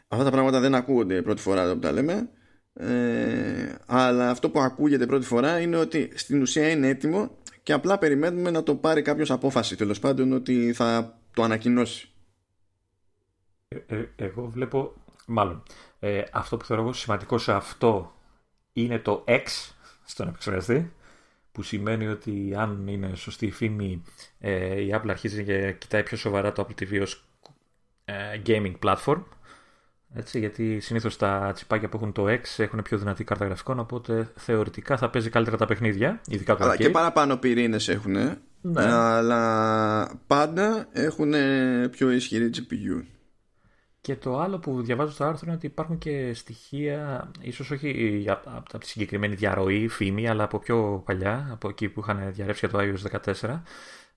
[0.07, 2.29] Αυτά τα πράγματα δεν ακούγονται πρώτη φορά που τα λέμε.
[2.73, 7.97] Ε, αλλά αυτό που ακούγεται πρώτη φορά είναι ότι στην ουσία είναι έτοιμο και απλά
[7.97, 12.09] περιμένουμε να το πάρει κάποιος απόφαση τέλος πάντων ότι θα το ανακοινώσει.
[13.67, 14.93] Ε, ε, εγώ βλέπω,
[15.27, 15.63] μάλλον,
[15.99, 18.13] ε, αυτό που θεωρώ εγώ σημαντικό σε αυτό
[18.73, 19.45] είναι το X
[20.05, 20.93] στον επεξεργαστή
[21.51, 24.03] που σημαίνει ότι αν είναι σωστή η φήμη
[24.77, 27.25] η Apple αρχίζει και κοιτάει πιο σοβαρά το Apple TV ως
[28.45, 29.23] gaming platform
[30.13, 34.31] έτσι, γιατί συνήθως τα τσιπάκια που έχουν το X έχουν πιο δυνατή κάρτα γραφικών, οπότε
[34.35, 36.21] θεωρητικά θα παίζει καλύτερα τα παιχνίδια.
[36.27, 38.11] Ειδικά το αλλά και παραπάνω πυρήνες έχουν.
[38.61, 38.83] Ναι.
[38.91, 41.33] Αλλά πάντα έχουν
[41.91, 43.03] πιο ισχυρή GPU.
[44.01, 48.77] Και το άλλο που διαβάζω στο άρθρο είναι ότι υπάρχουν και στοιχεία, ίσως όχι από
[48.77, 52.85] τη συγκεκριμένη διαρροή, φήμη, αλλά από πιο παλιά, από εκεί που είχαν διαρρεύσει για το
[52.85, 53.61] iOS 14,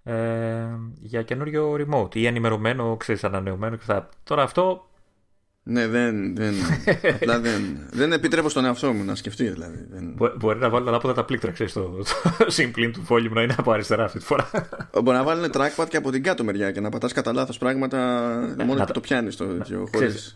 [0.02, 0.66] ε,
[1.00, 3.78] για καινούριο remote ή ενημερωμένο, ξέρεις, ανανεωμένο.
[4.24, 4.88] Τώρα αυτό
[5.68, 6.54] ναι, δεν, δεν,
[7.14, 9.48] απλά δεν, δεν επιτρέπω στον εαυτό μου να σκεφτεί.
[9.48, 9.86] Δηλαδή.
[9.90, 10.14] Δεν...
[10.38, 12.04] μπορεί να βάλει ανάποδα τα πλήκτρα, ξέρεις, το,
[12.38, 14.50] το συμπλήν του volume να είναι από αριστερά αυτή τη φορά.
[15.02, 17.98] Μπορεί να βάλουν trackpad και από την κάτω μεριά και να πατάς κατά λάθος πράγματα
[18.56, 19.88] ναι, μόνο που το πιάνεις το τέτοιο.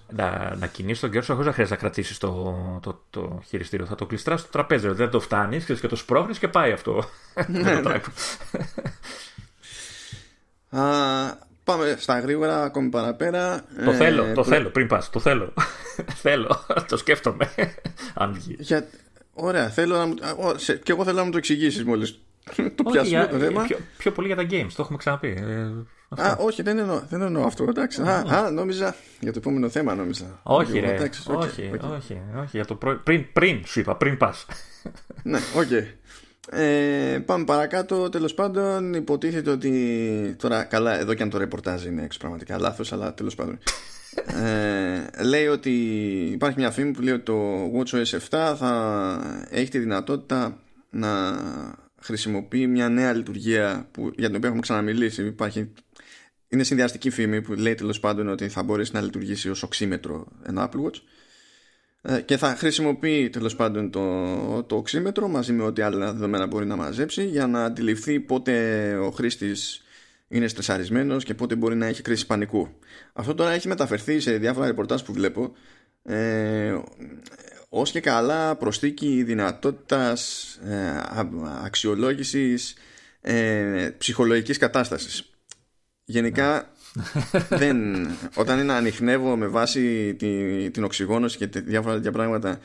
[0.09, 3.87] Να, να κινήσεις τον κέρδο χωρίς να χρειάζεται να κρατήσεις το, το, το, χειριστήριο.
[3.87, 7.05] Θα το κλειστράς στο τραπέζι, δεν το φτάνεις και το σπρώχνεις και πάει αυτό.
[7.47, 8.01] Ναι, ναι.
[11.71, 13.65] Πάμε στα γρήγορα ακόμη παραπέρα.
[13.85, 15.53] Το θέλω, ε, το θέλω πριν πας, το θέλω.
[16.23, 17.51] θέλω, το σκέφτομαι.
[18.15, 18.57] Αν βγει.
[18.59, 18.87] Για...
[19.33, 20.15] Ωραία, θέλω να μου...
[20.83, 22.21] και εγώ θέλω να μου το εξηγήσεις μόλις.
[22.77, 23.63] το πιάσουμε το θέμα.
[23.63, 25.29] Πιο, πιο, πολύ για τα games, το έχουμε ξαναπεί.
[26.17, 27.65] Ε, α, όχι, δεν εννοώ, δεν εννοώ αυτό.
[27.69, 28.03] Εντάξει.
[28.03, 30.41] Α, α, νόμιζα για το επόμενο θέμα, νόμιζα.
[30.43, 31.91] Όχι, ρε, εντάξει, okay, όχι, okay.
[31.97, 33.01] όχι, όχι, για το προ...
[33.05, 34.47] πριν, πριν σου είπα, πριν πας.
[35.23, 35.67] ναι, OK.
[35.71, 35.85] Okay.
[36.53, 38.09] Ε, πάμε παρακάτω.
[38.09, 40.35] Τέλος πάντων, υποτίθεται ότι.
[40.39, 43.59] Τώρα, καλά, εδώ και αν το ρεπορτάζ είναι έξω πραγματικά λάθος, αλλά τέλος πάντων.
[44.27, 45.71] ε, λέει ότι
[46.33, 50.59] υπάρχει μια φήμη που λέει ότι το WatchOS 7 θα έχει τη δυνατότητα
[50.91, 51.11] να
[52.01, 55.27] χρησιμοποιεί μια νέα λειτουργία που, για την οποία έχουμε ξαναμιλήσει.
[55.27, 55.73] Υπάρχει,
[56.49, 60.69] είναι συνδυαστική φήμη που λέει τέλος πάντων ότι θα μπορέσει να λειτουργήσει ως οξύμετρο ένα
[60.69, 61.01] Apple Watch ε,
[62.25, 66.77] και θα χρησιμοποιεί τέλος πάντων το, το οξύμετρο μαζί με ό,τι άλλα δεδομένα μπορεί να
[66.77, 69.85] μαζέψει για να αντιληφθεί πότε ο χρήστης
[70.29, 72.69] είναι στρεσαρισμένος και πότε μπορεί να έχει κρίση πανικού.
[73.13, 75.53] Αυτό τώρα έχει μεταφερθεί σε διάφορα ρεπορτάζ που βλέπω
[76.03, 76.79] ε,
[77.69, 81.01] ως και καλά προσθήκη δυνατότητας ε,
[81.65, 82.75] αξιολόγησης
[83.21, 85.31] ε, ψυχολογικής κατάστασης.
[86.05, 86.73] Γενικά
[87.49, 92.59] δεν, όταν είναι να ανοιχνεύω με βάση τη, την οξυγόνωση και διάφορα τέτοια πράγματα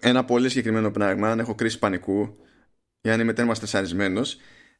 [0.00, 2.36] ένα πολύ συγκεκριμένο πράγμα, αν έχω κρίση πανικού
[3.00, 4.38] ή αν είμαι τέρμα στεσαρισμένος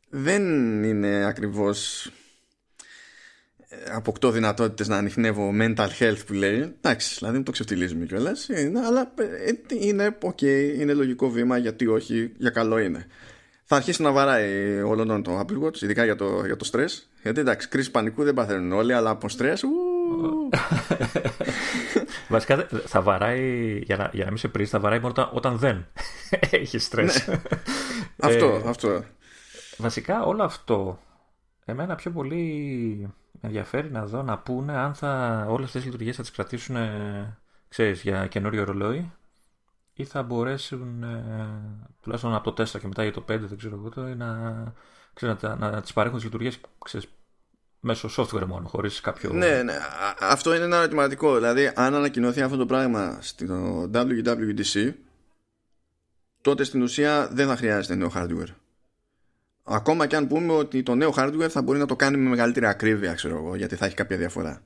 [0.09, 0.43] δεν
[0.85, 2.11] είναι ακριβώς
[3.69, 6.75] ε, αποκτώ δυνατότητες να ανοιχνεύω mental health που λέει.
[6.81, 8.49] Εντάξει, δηλαδή το ξεφτυλίζουμε κιόλας.
[8.87, 9.53] Αλλά ε,
[9.87, 10.43] είναι ok,
[10.79, 13.07] είναι λογικό βήμα γιατί όχι, για καλό είναι
[13.69, 16.89] θα αρχίσει να βαράει όλο το Apple Watch, ειδικά για το, για το stress.
[17.23, 19.57] Γιατί εντάξει, κρίση πανικού δεν παθαίνουν όλοι, αλλά από stress.
[22.29, 25.87] Βασικά θα βαράει, για να, για να μην σε πρίσει, θα βαράει μόνο όταν, δεν
[26.51, 27.25] έχει stress.
[27.27, 27.41] Ναι.
[28.29, 29.05] αυτό, ε, αυτό.
[29.77, 30.99] Βασικά όλο αυτό,
[31.65, 32.45] εμένα πιο πολύ
[33.33, 36.77] με ενδιαφέρει να δω να πούνε αν θα, όλες αυτές τις λειτουργίες θα τις κρατήσουν,
[37.69, 39.13] ξέρεις, για καινούριο ρολόι
[39.97, 41.49] ή θα μπορέσουν ε,
[42.01, 44.73] τουλάχιστον από το 4 και μετά για το 5 δεν ξέρω εγώ να,
[45.15, 47.07] ξέρω, να, να, να τις παρέχουν τις λειτουργίες ξέρεις,
[47.81, 49.33] μέσω software μόνο χωρίς κάποιο...
[49.33, 49.75] Ναι, ναι,
[50.21, 51.35] αυτό είναι ένα ερωτηματικό.
[51.35, 54.93] Δηλαδή αν ανακοινωθεί αυτό το πράγμα στο WWDC
[56.41, 58.55] τότε στην ουσία δεν θα χρειάζεται νέο hardware.
[59.63, 62.67] Ακόμα και αν πούμε ότι το νέο hardware θα μπορεί να το κάνει με μεγαλύτερη
[62.67, 64.63] ακρίβεια ξέρω εγώ γιατί θα έχει κάποια διαφορά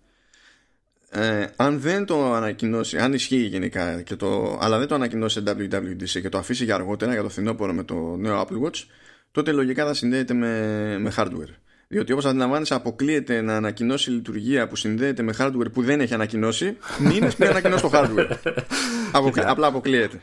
[1.12, 5.56] ε, αν δεν το ανακοινώσει, αν ισχύει γενικά, και το, αλλά δεν το ανακοινώσει σε
[5.56, 8.84] WWDC και το αφήσει για αργότερα, για το φθινόπωρο με το νέο Apple Watch,
[9.30, 11.54] τότε λογικά θα συνδέεται με, με hardware.
[11.88, 16.76] Διότι όπως αντιλαμβάνεσαι, αποκλείεται να ανακοινώσει λειτουργία που συνδέεται με hardware που δεν έχει ανακοινώσει
[16.98, 18.36] μήνες πριν ανακοινώσει το hardware.
[19.46, 20.20] απλά αποκλείεται.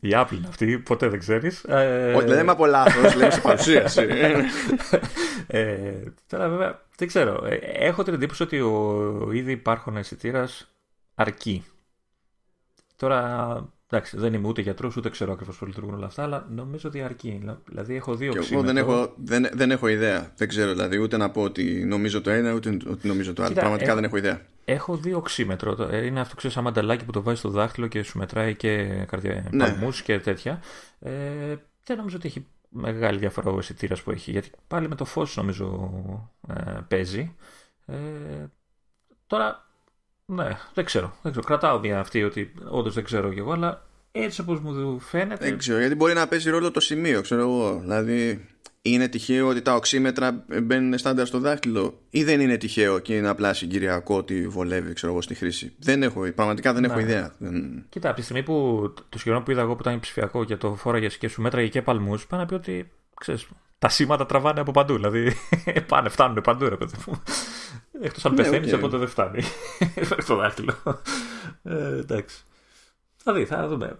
[0.00, 1.62] Η Apple είναι αυτή, ποτέ δεν ξέρεις.
[1.62, 2.12] Ε...
[2.16, 4.00] Όχι, δεν είμαι από λάθος, λέω σε παρουσίαση.
[5.46, 5.68] ε,
[6.26, 7.46] τώρα βέβαια δεν ξέρω.
[7.46, 10.74] Ε, έχω την εντύπωση ότι ο ήδη υπάρχον αισθητήρας
[11.14, 11.64] αρκεί.
[12.96, 16.88] Τώρα Εντάξει, δεν είμαι ούτε γιατρός, ούτε ξέρω ακριβώς πώς λειτουργούν όλα αυτά, αλλά νομίζω
[16.88, 17.56] ότι αρκεί.
[17.68, 20.32] Δηλαδή, έχω δύο και Εγώ δεν έχω, δεν, δεν έχω ιδέα.
[20.36, 23.54] Δεν ξέρω δηλαδή ούτε να πω ότι νομίζω το ένα, ούτε ότι νομίζω το άλλο.
[23.54, 24.40] Πραγματικά δεν έχω ιδέα.
[24.64, 25.88] Έχω δύο οξύμετρο.
[25.90, 28.84] Ε, είναι αυτό ξέρεις σαν μανταλάκι που το βάζεις στο δάχτυλο και σου μετράει και
[29.08, 29.76] καρδιά ναι.
[30.04, 30.62] και τέτοια.
[31.00, 31.10] Ε,
[31.84, 34.30] δεν νομίζω ότι έχει μεγάλη διαφορά ο αισθητήρα που έχει.
[34.30, 35.90] Γιατί πάλι με το φως νομίζω
[36.48, 37.34] ε, παίζει.
[37.86, 37.96] Ε,
[39.26, 39.66] τώρα
[40.26, 41.16] ναι, δεν ξέρω.
[41.22, 41.46] Δεν ξέρω.
[41.46, 45.44] Κρατάω μια αυτή ότι όντως δεν ξέρω κι εγώ, αλλά έτσι όπως μου φαίνεται.
[45.44, 47.78] Δεν ξέρω, γιατί μπορεί να παίζει ρόλο το σημείο, ξέρω εγώ.
[47.80, 48.46] Δηλαδή,
[48.92, 53.28] είναι τυχαίο ότι τα οξύμετρα μπαίνουν στάνταρ στο δάχτυλο, ή δεν είναι τυχαίο και είναι
[53.28, 57.02] απλά συγκυριακό ότι βολεύει, ξέρω εγώ, στη χρήση; Δεν έχω, πραγματικά δεν έχω ναι.
[57.02, 57.34] ιδέα.
[57.88, 60.74] Κοίτα, από τη στιγμή που το σχεδόν που είδα εγώ που ήταν ψηφιακό και το
[60.74, 63.46] φόραγε και σου μέτραγε και παλμούς, πάνε να πει ότι ξέρεις,
[63.78, 64.94] τα σήματα τραβάνε από παντού.
[64.94, 65.32] Δηλαδή
[65.88, 67.22] πάνε, φτάνουν παντού, ρε παιδί μου.
[68.00, 68.76] Εκτός αν ναι, πεθαίνεις, okay.
[68.76, 69.42] οπότε δεν φτάνει.
[70.26, 70.74] το δάχτυλο.
[71.62, 72.44] Ε, εντάξει.
[73.16, 73.98] Θα δει, θα δούμε.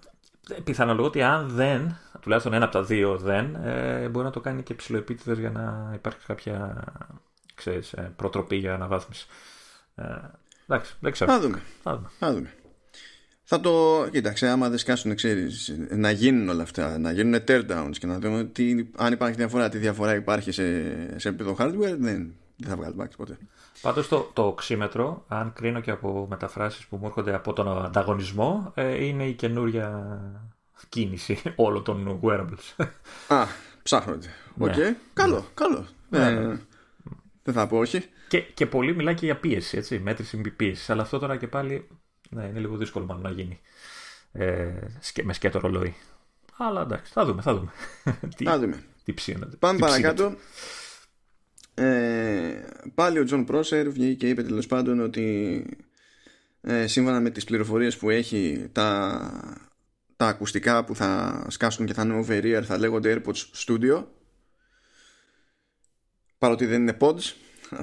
[0.64, 4.62] Πιθανολογώ ότι αν δεν, τουλάχιστον ένα από τα δύο δεν, ε, μπορεί να το κάνει
[4.62, 6.84] και ψηλοεπίτηδε για να υπάρξει κάποια
[7.54, 9.26] ξέρεις, ε, προτροπή για αναβάθμιση.
[9.94, 10.04] Ε,
[10.66, 11.32] εντάξει, δεν ξέρω.
[11.32, 11.62] Θα δούμε.
[11.82, 12.08] Θα δούμε.
[12.18, 12.54] Θα δούμε.
[13.42, 14.06] Θα το.
[14.10, 18.44] Κοίταξε, άμα δεν σκάσουν, ξέρεις, να γίνουν όλα αυτά, να γίνουν teardowns και να δούμε
[18.44, 20.64] τι, αν υπάρχει διαφορά, τι διαφορά υπάρχει σε,
[21.18, 23.38] σε επίπεδο hardware, δεν, δεν θα βγάλει μπάξει ποτέ.
[23.80, 28.72] Πάντως το, το οξύμετρο, αν κρίνω και από μεταφράσεις που μου έρχονται από τον ανταγωνισμό,
[28.74, 30.20] ε, είναι η καινούρια
[30.88, 32.86] κίνηση όλων των wearables.
[33.28, 33.46] Α,
[33.82, 34.28] ψάχνονται.
[34.54, 34.64] Ναι.
[34.64, 34.74] OK.
[34.76, 34.94] Okay.
[35.12, 35.86] Καλό, καλό.
[36.08, 36.26] Ναι.
[36.26, 36.60] Ε,
[37.42, 38.04] δεν θα πω όχι.
[38.28, 40.90] Και, και πολύ μιλάει και για πίεση, έτσι, μέτρηση πίεσης.
[40.90, 41.88] Αλλά αυτό τώρα και πάλι
[42.30, 43.60] ναι, είναι λίγο δύσκολο μάλλον να γίνει.
[44.32, 44.72] Ε,
[45.22, 45.94] με σκέτο ρολόι.
[46.56, 47.70] Αλλά εντάξει, θα δούμε, θα δούμε.
[48.36, 48.82] τι, θα δούμε.
[49.04, 49.56] Τι ψήνεται.
[49.56, 50.34] Πάμε τι παρακάτω.
[51.78, 52.64] Ε,
[52.94, 55.64] πάλι ο Jon Prosser βγήκε και είπε τέλος πάντων ότι
[56.60, 59.20] ε, σύμφωνα με τις πληροφορίες που έχει τα,
[60.16, 64.04] τα ακουστικά που θα σκάσουν και θα είναι over ear θα λέγονται AirPods Studio.
[66.38, 67.32] Παρότι δεν είναι pods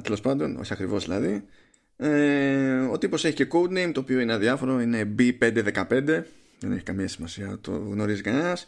[0.01, 1.45] τέλος πάντων, όχι ακριβώς δηλαδή.
[1.97, 6.23] Ε, ο τύπος έχει και codename το οποίο είναι αδιάφορο είναι B515.
[6.59, 8.65] Δεν έχει καμία σημασία το γνωρίζει κανένας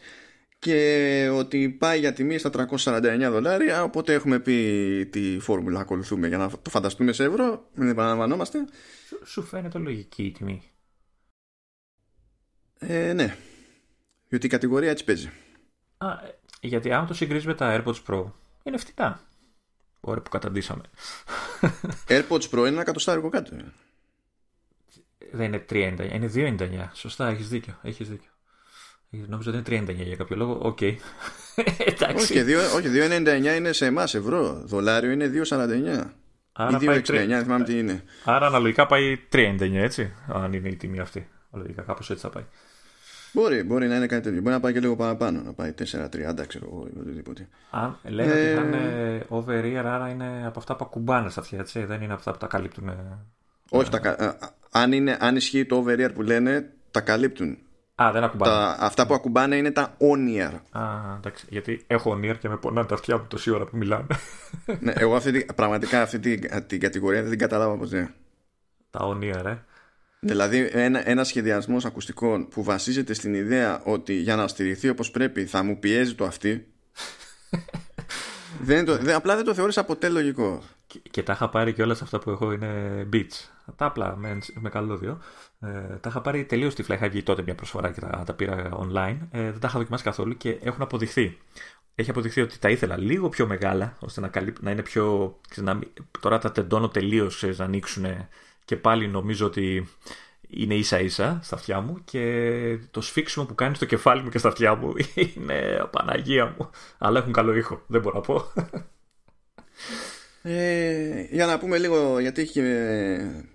[0.58, 6.38] και ότι πάει για τιμή στα 349 δολάρια οπότε έχουμε πει τι φόρμουλα ακολουθούμε για
[6.38, 8.58] να το φανταστούμε σε ευρώ μην επαναλαμβανόμαστε.
[9.24, 10.62] Σου φαίνεται λογική η τιμή;
[12.78, 13.36] Ε, Ναι.
[14.28, 15.30] Γιατί η κατηγορία έτσι παίζει.
[15.96, 16.08] Α,
[16.60, 18.24] γιατί αν το συγκρίζεις με τα AirPods Pro
[18.62, 19.20] είναι φτηνά.
[20.00, 20.82] Ωραία που καταντήσαμε.
[22.08, 23.56] AirPods Pro είναι ένα κατοστάρικο κάτω.
[25.32, 28.30] Δεν είναι 3,99 είναι 2,99 σωστά έχεις δίκιο, έχεις δίκιο
[29.28, 30.58] Νόμιζα ότι είναι 39 για κάποιο λόγο.
[30.62, 30.78] OK.
[31.56, 32.74] Okay.
[32.76, 34.62] όχι, 2,99 είναι σε εμάς ευρώ.
[34.64, 36.04] Δολάριο είναι 2,49.
[36.52, 38.02] Άρα ή 2,69, δεν θυμάμαι τι είναι.
[38.24, 40.12] Άρα αναλογικά πάει 3,99 έτσι.
[40.28, 41.28] Αν είναι η τιμή αυτή.
[41.50, 42.44] Αναλογικά κάπως έτσι θα πάει.
[43.32, 44.40] Μπορεί, μπορεί να είναι κάτι τέτοιο.
[44.40, 45.42] Μπορεί να πάει και λίγο παραπάνω.
[45.42, 47.48] Να πάει 4,30 ξέρω εγώ ή οτιδήποτε.
[47.70, 48.52] Αν λένε ε...
[48.52, 51.84] ότι θα είναι over ear, άρα είναι από αυτά που ακουμπάνε στα αυτιά, έτσι.
[51.84, 52.90] Δεν είναι αυτά που τα καλύπτουν.
[53.70, 54.36] Όχι, τα,
[54.70, 57.58] αν, είναι, αν ισχύει το over ear που λένε, τα καλύπτουν.
[58.02, 58.52] Α, δεν ακουμπάνε.
[58.52, 60.52] Τα, αυτά που ακουμπάνε είναι τα on-ear.
[60.70, 60.82] Α,
[61.16, 61.46] εντάξει.
[61.48, 64.06] Γιατί έχω on-ear και με πονάνε τα αυτιά μου τόση ώρα που μιλάμε.
[64.80, 68.14] ναι, εγώ αυτή, πραγματικά αυτή την, την κατηγορία δεν την καταλάβα ποτέ.
[68.90, 69.56] Τα on-ear, ε.
[70.20, 75.46] Δηλαδή ένα, ένα σχεδιασμός ακουστικών που βασίζεται στην ιδέα ότι για να στηριχθεί όπως πρέπει
[75.46, 76.66] θα μου πιέζει το αυτή
[78.68, 80.62] δεν το, δεν, απλά δεν το θεώρησα ποτέ λογικό.
[80.86, 83.50] Και, και τα είχα πάρει και όλα αυτά που έχω είναι beats.
[83.76, 85.20] Τα απλά με, με καλώδιο.
[85.60, 86.94] Ε, τα είχα πάρει τελείως τυφλά.
[86.94, 89.18] Είχα βγει τότε μια προσφορά και τα, τα πήρα online.
[89.30, 91.38] Ε, δεν τα είχα δοκιμάσει καθόλου και έχουν αποδειχθεί.
[91.94, 95.36] Έχει αποδειχθεί ότι τα ήθελα λίγο πιο μεγάλα, ώστε να, καλύπ, να είναι πιο.
[95.56, 95.78] να,
[96.20, 98.04] τώρα τα τεντώνω τελείως να ανοίξουν
[98.64, 99.88] και πάλι νομίζω ότι
[100.48, 104.38] είναι ίσα ίσα στα αυτιά μου και το σφίξιμο που κάνει στο κεφάλι μου και
[104.38, 104.92] στα αυτιά μου
[105.34, 106.70] είναι Παναγία μου.
[106.98, 108.44] Αλλά έχουν καλό ήχο, δεν μπορώ να πω.
[110.42, 112.60] Ε, για να πούμε λίγο, γιατί έχει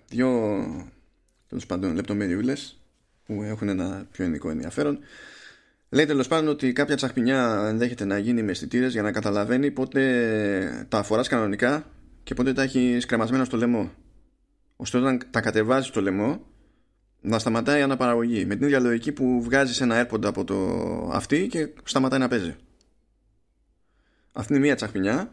[0.08, 0.28] δύο
[1.52, 2.52] τέλος πάντων λεπτομεριούλε
[3.26, 4.98] που έχουν ένα πιο ειδικό ενδιαφέρον.
[5.88, 10.86] Λέει τέλος πάντων ότι κάποια τσαχπινιά ενδέχεται να γίνει με αισθητήρες για να καταλαβαίνει πότε
[10.88, 11.86] τα αφορά κανονικά
[12.22, 13.90] και πότε τα έχεις κρεμασμένα στο λαιμό.
[14.76, 16.46] ώστε όταν τα κατεβάζεις στο λαιμό
[17.20, 20.56] να σταματάει η αναπαραγωγή με την ίδια λογική που βγάζεις ένα έρποντα από το
[21.12, 22.56] αυτή και σταματάει να παίζει
[24.32, 25.30] αυτή είναι μία τσαχπινιά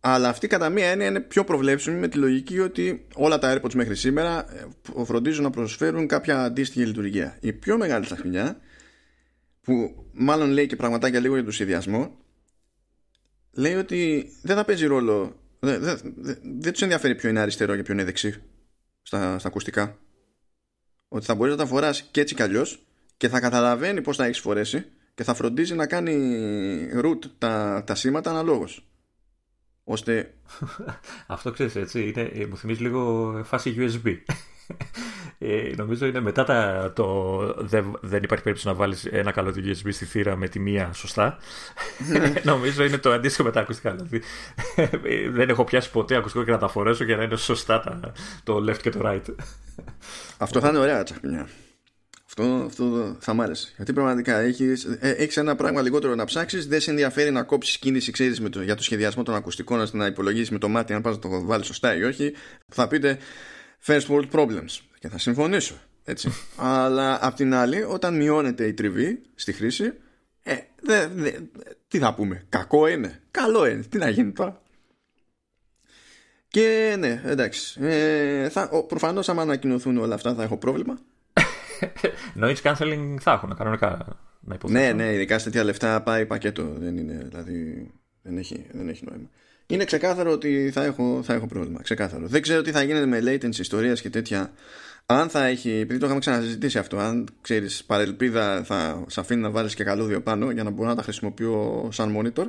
[0.00, 3.74] αλλά αυτή κατά μία έννοια είναι πιο προβλέψιμη με τη λογική ότι όλα τα AirPods
[3.74, 7.38] μέχρι σήμερα ε, φροντίζουν να προσφέρουν κάποια αντίστοιχη λειτουργία.
[7.40, 8.60] Η πιο μεγάλη τσαχπινιά
[9.60, 12.16] που μάλλον λέει και πραγματάκια λίγο για το σχεδιασμό
[13.52, 17.76] λέει ότι δεν θα παίζει ρόλο δεν, δεν, δεν, δεν τους ενδιαφέρει ποιο είναι αριστερό
[17.76, 18.42] και ποιο είναι δεξί
[19.02, 19.98] στα, στα ακουστικά
[21.08, 22.86] ότι θα μπορείς να τα φοράς και έτσι κι αλλιώς
[23.16, 24.84] και θα καταλαβαίνει πως θα έχεις φορέσει
[25.14, 26.14] και θα φροντίζει να κάνει
[27.02, 28.86] root τα, τα σήματα αναλόγως
[29.88, 30.34] ώστε
[31.26, 34.16] αυτό ξέρεις έτσι είναι, ε, μου θυμίζει λίγο φάση USB
[35.38, 39.60] ες, νομίζω είναι μετά τα, το δεν, δεν υπάρχει περίπτωση να βάλεις ένα καλό του
[39.64, 41.38] USB στη θύρα με τη μία σωστά.
[42.42, 44.22] Νομίζω είναι το αντίστοιχο με τα ακουστικά δηλαδή,
[45.30, 48.12] δεν έχω πιάσει ποτέ ακουστικό και να τα φορέσω για να είναι σωστά τα,
[48.44, 49.34] το left και το right.
[50.38, 51.48] Αυτό θα είναι ωραία τσαχπινιά
[52.42, 53.72] αυτό, αυτό θα μ' άρεσε.
[53.76, 57.78] Γιατί πραγματικά έχεις ε, έχεις ένα πράγμα λιγότερο να ψάξεις, δεν σε ενδιαφέρει να κόψεις
[57.78, 61.02] κίνηση, ξέρεις το, για το σχεδιασμό των ακουστικών, ώστε να υπολογίσει με το μάτι αν
[61.02, 62.32] πας να το βάλεις σωστά ή όχι.
[62.68, 63.18] Θα πείτε
[63.86, 64.78] first world problems.
[64.98, 65.74] Και θα συμφωνήσω.
[66.04, 66.32] Έτσι.
[66.56, 69.92] Αλλά απ' την άλλη, όταν μειώνεται η τριβή στη χρήση,
[70.42, 71.30] ε, δε, δε,
[71.88, 73.22] τι θα πούμε, κακό είναι.
[73.30, 73.82] Καλό είναι.
[73.82, 74.62] Τι να γίνει τώρα.
[76.48, 77.80] Και ναι, εντάξει.
[77.80, 80.98] Ε, θα, προφανώς άμα ανακοινωθούν όλα αυτά θα έχω πρόβλημα.
[82.40, 84.80] Noise cancelling θα έχουν κανονικά να υποθέσω.
[84.80, 86.72] Ναι, ναι, ειδικά σε τέτοια λεφτά πάει πακέτο.
[86.78, 87.90] Δεν είναι, δηλαδή
[88.22, 89.28] δεν έχει, δεν έχει νόημα.
[89.66, 91.82] Είναι ξεκάθαρο ότι θα έχω, θα έχω πρόβλημα.
[91.82, 92.26] Ξεκάθαρο.
[92.26, 94.52] Δεν ξέρω τι θα γίνεται με latency ιστορίας και τέτοια.
[95.06, 99.50] Αν θα έχει, επειδή το είχαμε ξανασυζητήσει αυτό, αν ξέρεις παρελπίδα θα σε αφήνει να
[99.50, 102.46] βάλεις και καλώδιο πάνω για να μπορώ να τα χρησιμοποιώ σαν monitor.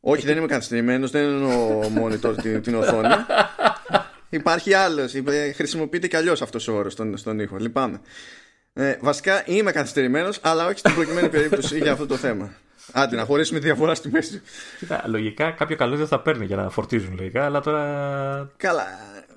[0.00, 3.08] Όχι, δεν είμαι καθυστερημένος, δεν εννοώ monitor την, την οθόνη.
[4.28, 5.14] Υπάρχει άλλος.
[5.54, 7.56] Χρησιμοποιείται κι αλλιώς αυτός ο όρος στον, στον ήχο.
[7.56, 8.00] Λυπάμαι.
[8.72, 12.54] Ε, βασικά είμαι καθυστερημένος, αλλά όχι στην προκειμένη περίπτωση για αυτό το θέμα.
[12.92, 14.42] Άντε, να χωρίσουμε τη διαφορά στη μέση.
[14.78, 18.50] Κοίτα, λογικά κάποιο καλώδιο θα παίρνει για να φορτίζουν λογικά, αλλά τώρα.
[18.56, 18.86] Καλά.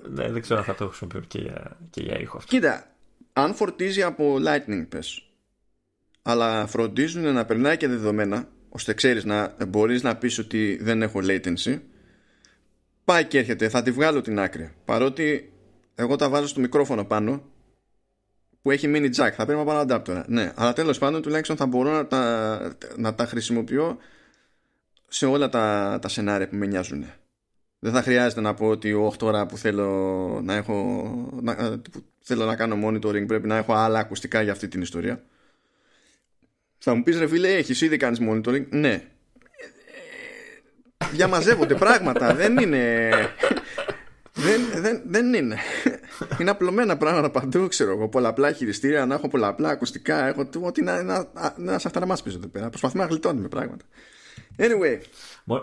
[0.08, 2.48] Ναι, δεν ξέρω αν θα το χρησιμοποιούν και για, και για ήχο αυτό.
[2.56, 2.84] Κοίτα,
[3.32, 5.22] αν φορτίζει από Lightning, πες.
[6.22, 11.20] Αλλά φροντίζουν να περνάει και δεδομένα, ώστε ξέρεις να μπορείς να πεις ότι δεν έχω
[11.22, 11.80] latency
[13.10, 14.70] πάει και έρχεται, θα τη βγάλω την άκρη.
[14.84, 15.52] Παρότι
[15.94, 17.42] εγώ τα βάζω στο μικρόφωνο πάνω
[18.62, 20.22] που έχει mini jack, θα πρέπει να πάρω adapter.
[20.26, 23.98] Ναι, αλλά τέλος πάντων τουλάχιστον θα μπορώ να τα, να τα χρησιμοποιώ
[25.08, 27.04] σε όλα τα, τα σενάρια που με νοιάζουν.
[27.78, 29.88] Δεν θα χρειάζεται να πω ότι 8 ώρα που θέλω
[30.42, 31.04] να έχω
[31.42, 35.22] να, που θέλω να κάνω monitoring πρέπει να έχω άλλα ακουστικά για αυτή την ιστορία.
[36.78, 38.66] Θα μου πεις ρε φίλε έχεις ήδη κάνεις monitoring.
[38.68, 39.04] Ναι,
[41.12, 42.34] διαμαζεύονται πράγματα.
[42.34, 43.10] δεν είναι.
[44.32, 45.58] δεν, δεν, δεν είναι.
[46.38, 48.08] Είναι απλωμένα πράγματα παντού, ξέρω εγώ.
[48.08, 50.26] Πολλαπλά χειριστήρια, να έχω πολλαπλά ακουστικά.
[50.26, 52.68] Έχω ό,τι να, να, να, σε αυτά να μας εδώ πέρα.
[52.68, 53.84] Προσπαθούμε να γλιτώνουμε πράγματα.
[54.56, 55.00] Anyway.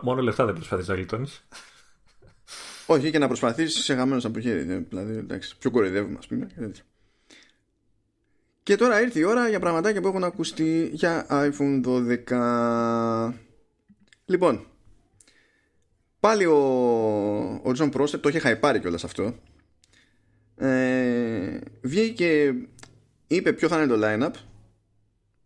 [0.01, 1.43] Μόνο λεφτά δεν προσπαθείς να γλιτώνεις.
[2.85, 4.85] Όχι, και να προσπαθήσει σε γαμμένο από χέρι.
[4.89, 6.47] Δηλαδή, εντάξει, πιο κοροϊδεύουμε, ας πούμε.
[8.63, 11.81] Και τώρα ήρθε η ώρα για πραγματάκια που έχουν ακουστεί για iPhone
[12.29, 13.33] 12.
[14.25, 14.65] Λοιπόν,
[16.27, 16.57] Πάλι ο,
[17.63, 19.35] ο John Prosser το είχε χαϊπάρει κιόλας αυτό.
[20.55, 22.53] Ε, βγήκε και
[23.27, 24.31] είπε ποιο θα είναι το line-up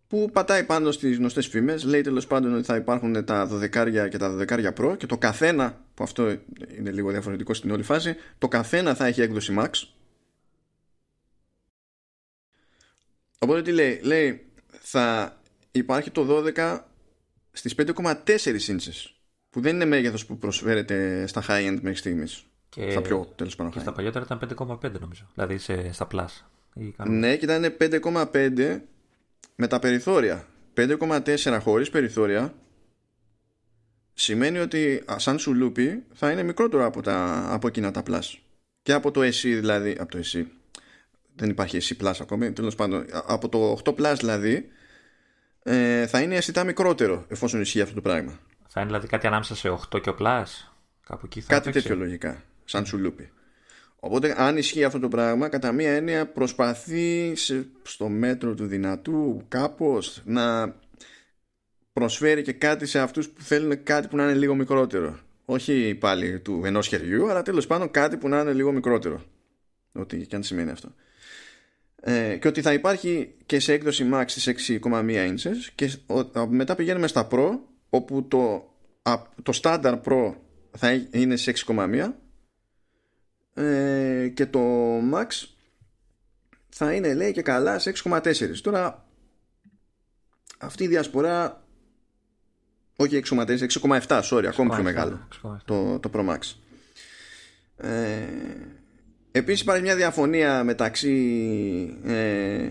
[0.08, 4.18] που πατάει πάνω στις γνωστές φήμες λέει τέλος πάντων ότι θα υπάρχουν τα 12 και
[4.18, 6.30] τα 12 Pro και το καθένα που αυτό
[6.78, 9.70] είναι λίγο διαφορετικό στην όλη φάση το καθένα θα έχει έκδοση Max.
[13.40, 15.38] Οπότε τι λέει λέει θα
[15.72, 16.80] υπάρχει το 12
[17.52, 18.14] στις 5,4
[18.46, 19.21] inches
[19.52, 22.46] που δεν είναι μέγεθος που προσφέρεται στα high end μέχρι στιγμής.
[22.70, 22.92] Και...
[22.92, 23.72] Στα πιο τέλος πάντων.
[23.72, 25.28] Και στα παλιότερα ήταν 5,5 νομίζω.
[25.34, 26.26] Δηλαδή σε, στα plus.
[27.06, 28.80] Ναι, και ήταν 5,5
[29.56, 30.46] με τα περιθώρια.
[30.76, 32.54] 5,4 χωρίς περιθώρια
[34.14, 38.38] σημαίνει ότι σαν σου λούπι θα είναι μικρότερο από, τα, από εκείνα τα plus.
[38.82, 40.46] Και από το SE δηλαδή, από το SE,
[41.36, 44.68] δεν υπάρχει SE plus ακόμη, τέλος πάντων, από το 8 plus δηλαδή,
[45.64, 48.40] ε, θα είναι αισθητά μικρότερο εφόσον ισχύει αυτό το πράγμα.
[48.74, 50.44] Θα είναι δηλαδή κάτι ανάμεσα σε 8 και ο Plus.
[51.06, 52.44] Κάπου εκεί θα κάτι τέτοιο λογικά.
[52.66, 53.32] Σαν σουλούπι.
[54.00, 57.34] Οπότε αν ισχύει αυτό το πράγμα κατά μία έννοια προσπαθεί
[57.84, 60.76] στο μέτρο του δυνατού κάπως να
[61.94, 65.20] προσφέρει και κάτι σε αυτούς που θέλουν κάτι που να είναι λίγο μικρότερο.
[65.46, 69.24] Όχι πάλι του ενός χεριού αλλά τέλος πάντων κάτι που να είναι λίγο μικρότερο.
[69.92, 70.94] Ό,τι και αν σημαίνει αυτό.
[72.02, 75.92] Ε, και ότι θα υπάρχει και σε έκδοση max στις 6,1 inches και
[76.50, 77.60] μετά πηγαίνουμε στα Pro
[77.94, 78.74] όπου το,
[79.44, 80.34] το Standard Pro
[80.72, 82.12] θα είναι σε 6,1
[83.54, 84.60] ε, και το
[85.14, 85.28] Max
[86.70, 89.06] θα είναι λέει και καλά σε 6,4 τώρα
[90.58, 91.64] αυτή η διασπορά
[92.96, 95.28] όχι 6,4 6,7 sorry ακόμη πιο μεγάλο
[95.66, 96.40] το, το Pro Max.
[97.78, 98.20] Ε,
[99.32, 101.18] επίσης υπάρχει μια διαφωνία μεταξύ
[102.06, 102.70] ε,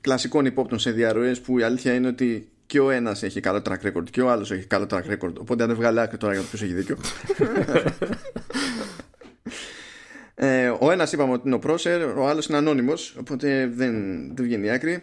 [0.00, 3.86] κλασικών υπόπτων σε διαρροές που η αλήθεια είναι ότι και ο ένας έχει καλό track
[3.86, 5.34] record και ο άλλος έχει καλό track record.
[5.38, 6.96] Οπότε αν δεν βγάλει άκρη τώρα για το ποιος έχει δίκιο.
[10.36, 13.94] Ε, ο ένας είπαμε ότι είναι ο Procer ο άλλος είναι ανώνυμος οπότε δεν,
[14.34, 15.02] δεν βγαίνει άκρη.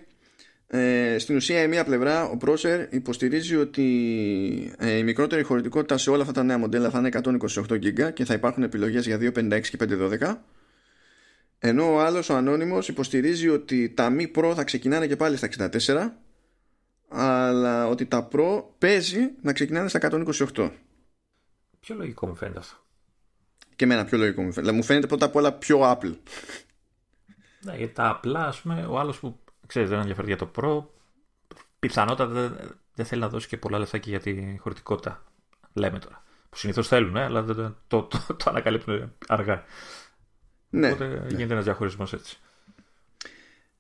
[0.68, 3.86] Ε, στην ουσία η μία πλευρά ο Procer υποστηρίζει ότι
[4.78, 8.26] ε, η μικρότερη χωρητικότητα σε όλα αυτά τα νέα μοντέλα θα είναι 128 GB και
[8.26, 9.78] θα υπάρχουν επιλογές για 256 και
[10.20, 10.36] 512
[11.60, 15.50] ενώ ο άλλος ο ανώνυμος υποστηρίζει ότι τα μη Pro θα ξεκινάνε και πάλι στα
[15.58, 16.10] 64
[17.12, 20.00] αλλά ότι τα Pro παίζει να ξεκινάνε στα
[20.56, 20.72] 128
[21.80, 22.82] Πιο λογικό μου φαίνεται αυτό
[23.82, 24.74] και εμένα πιο λογικό μου φαίνεται.
[24.74, 26.16] Μου φαίνεται πρώτα απ' όλα πιο Apple.
[27.62, 30.84] Ναι, γιατί τα απλά, ας πούμε, ο άλλος που ξέρεις δεν ενδιαφέρει για το Pro,
[31.80, 35.24] πιθανότατα δεν, δεν θέλει να δώσει και πολλά λεφτά και για τη χωρητικότητα.
[35.74, 36.24] Λέμε τώρα.
[36.50, 39.64] Που συνήθως θέλουν, ε, αλλά δεν, το, το, το, το ανακαλύπτουν αργά.
[40.70, 41.28] Ναι, Οπότε ναι.
[41.28, 42.38] γίνεται ένας διαχωρισμός έτσι.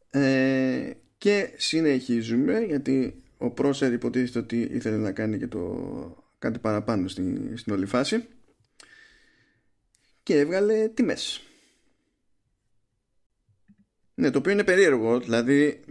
[0.09, 0.91] Ε,
[1.21, 7.57] και συνεχίζουμε γιατί ο Πρόσερ υποτίθεται ότι ήθελε να κάνει και το κάτι παραπάνω στην,
[7.57, 8.27] στην όλη φάση
[10.23, 11.41] και έβγαλε τιμές.
[14.13, 15.83] Ναι, το οποίο είναι περίεργο, δηλαδή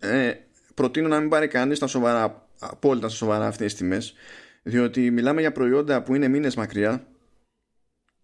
[0.00, 0.32] ε,
[0.74, 4.14] προτείνω να μην πάρει κανείς τα σοβαρά, απόλυτα σοβαρά αυτές τις τιμές,
[4.62, 7.06] διότι μιλάμε για προϊόντα που είναι μήνες μακριά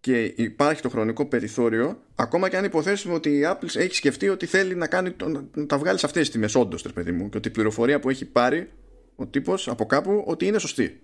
[0.02, 4.46] και υπάρχει το χρονικό περιθώριο, ακόμα και αν υποθέσουμε ότι η Apple έχει σκεφτεί ότι
[4.46, 5.14] θέλει να, κάνει,
[5.54, 8.10] να τα βγάλει σε αυτές τις τιμές, όντως, παιδί μου, και ότι η πληροφορία που
[8.10, 8.70] έχει πάρει
[9.16, 11.00] ο τύπος από κάπου ότι είναι σωστή.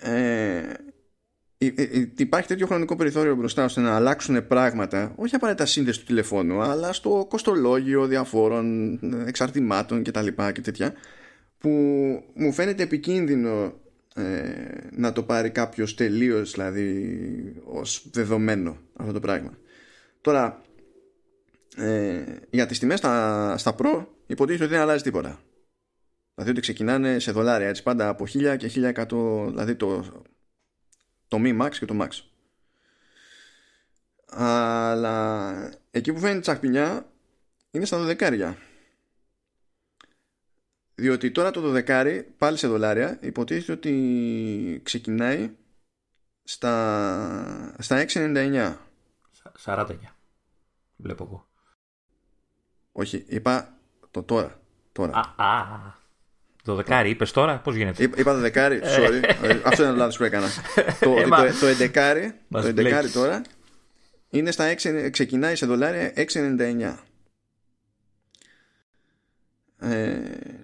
[0.00, 0.62] Ε,
[2.16, 6.92] υπάρχει τέτοιο χρονικό περιθώριο μπροστά ώστε να αλλάξουν πράγματα, όχι απαραίτητα σύνδεση του τηλεφώνου, αλλά
[6.92, 10.26] στο κοστολόγιο διαφόρων εξαρτημάτων κτλ.
[10.26, 10.94] Και, και τέτοια,
[11.58, 11.70] που
[12.34, 13.72] μου φαίνεται επικίνδυνο
[14.18, 19.58] ε, να το πάρει κάποιος τελείως δηλαδή ως δεδομένο αυτό το πράγμα.
[20.20, 20.62] Τώρα,
[21.76, 25.40] ε, για τις τιμές στα, στα Pro υποτίθεται ότι δεν αλλάζει τίποτα.
[26.34, 30.04] Δηλαδή ότι ξεκινάνε σε δολάρια έτσι πάντα από 1000 και 1100 δηλαδή το
[31.28, 32.08] το Mi Max και το Max.
[34.26, 37.06] Αλλά εκεί που φαίνεται τσακπινιά
[37.70, 38.56] είναι στα δωδεκάρια.
[41.00, 45.50] Διότι τώρα το δωδεκάρι πάλι σε δολάρια υποτίθεται ότι ξεκινάει
[46.44, 48.74] στα, στα 6,99.
[49.64, 49.86] 49.
[50.96, 51.46] Βλέπω εγώ.
[52.92, 53.78] Όχι, είπα
[54.10, 54.60] το τώρα.
[54.92, 55.34] τώρα.
[55.36, 55.96] Α, α,
[56.62, 59.22] το δεκάρι, είπες τώρα, πώς γίνεται; Είπα το δεκάρι, sorry.
[59.64, 60.46] Αυτό είναι το λάθος που έκανα.
[61.00, 63.42] το, το, το εντεκάρι, το εντεκάρι τώρα
[64.28, 66.94] είναι στα 6, ξεκινάει σε δολάρια 6,99.
[69.80, 70.57] Ε,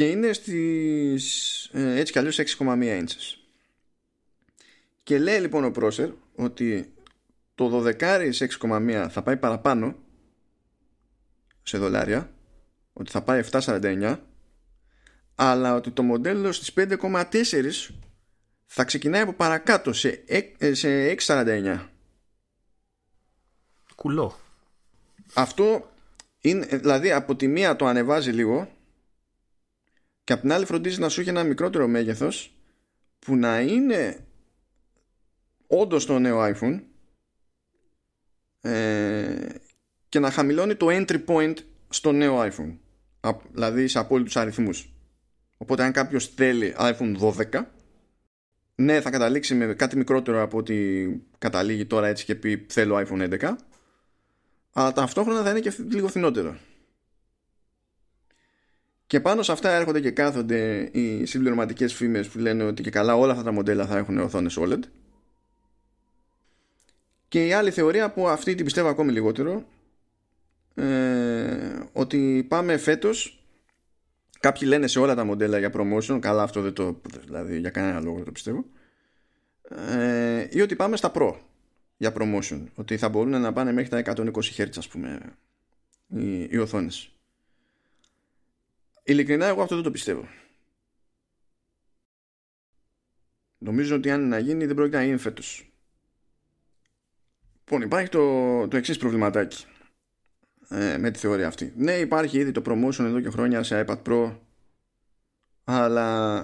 [0.00, 3.38] και είναι στις ε, έτσι κι αλλιώς 6,1 inches.
[5.02, 6.92] Και λέει λοιπόν ο Πρόσερ ότι
[7.54, 9.96] το 12 σε 6,1 θα πάει παραπάνω
[11.62, 12.32] σε δολάρια,
[12.92, 14.18] ότι θα πάει 7,49
[15.34, 17.70] αλλά ότι το μοντέλο στις 5,4
[18.66, 20.24] θα ξεκινάει από παρακάτω σε,
[20.58, 21.88] ε, σε 6,49
[23.94, 24.38] Κουλό
[25.34, 25.90] Αυτό
[26.40, 28.78] είναι, δηλαδή από τη μία το ανεβάζει λίγο
[30.30, 32.54] και από την άλλη φροντίζει να σου έχει ένα μικρότερο μέγεθος
[33.18, 34.26] που να είναι
[35.66, 36.80] όντως το νέο iPhone
[38.60, 39.48] ε,
[40.08, 41.54] και να χαμηλώνει το entry point
[41.88, 42.76] στο νέο iPhone
[43.52, 44.92] δηλαδή σε απόλυτους αριθμούς
[45.56, 47.16] Οπότε αν κάποιος θέλει iPhone
[47.52, 47.64] 12
[48.74, 51.08] ναι θα καταλήξει με κάτι μικρότερο από ότι
[51.38, 53.52] καταλήγει τώρα έτσι και πει θέλω iPhone 11
[54.72, 56.56] αλλά ταυτόχρονα θα είναι και λίγο φθηνότερο.
[59.10, 63.16] Και πάνω σε αυτά έρχονται και κάθονται οι συμπληρωματικές φήμες που λένε ότι και καλά
[63.16, 64.80] όλα αυτά τα μοντέλα θα έχουν οθόνες OLED.
[67.28, 69.64] Και η άλλη θεωρία που αυτή την πιστεύω ακόμη λιγότερο
[70.74, 73.44] ε, ότι πάμε φέτος
[74.40, 78.00] Κάποιοι λένε σε όλα τα μοντέλα για promotion, καλά αυτό δεν το, δηλαδή για κανένα
[78.00, 78.64] λόγο δεν το πιστεύω.
[79.68, 81.34] Ε, ή ότι πάμε στα Pro
[81.96, 85.20] για promotion, ότι θα μπορούν να πάνε μέχρι τα 120 Hz ας πούμε
[86.06, 87.14] οι, οι οθόνες.
[89.02, 90.28] Ειλικρινά εγώ αυτό δεν το πιστεύω.
[93.58, 95.72] Νομίζω ότι αν να γίνει δεν πρόκειται να γίνει φέτος.
[97.58, 99.64] Λοιπόν υπάρχει το, το εξής προβληματάκι
[100.68, 101.72] ε, με τη θεωρία αυτή.
[101.76, 104.38] Ναι, υπάρχει ήδη το promotion εδώ και χρόνια σε iPad Pro,
[105.64, 106.40] αλλά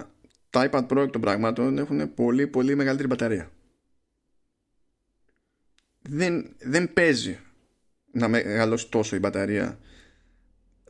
[0.49, 3.51] τα iPad Pro εκ των πραγμάτων έχουν πολύ πολύ μεγαλύτερη μπαταρία.
[6.09, 7.39] δεν, δεν παίζει
[8.11, 9.79] να μεγαλώσει τόσο η μπαταρία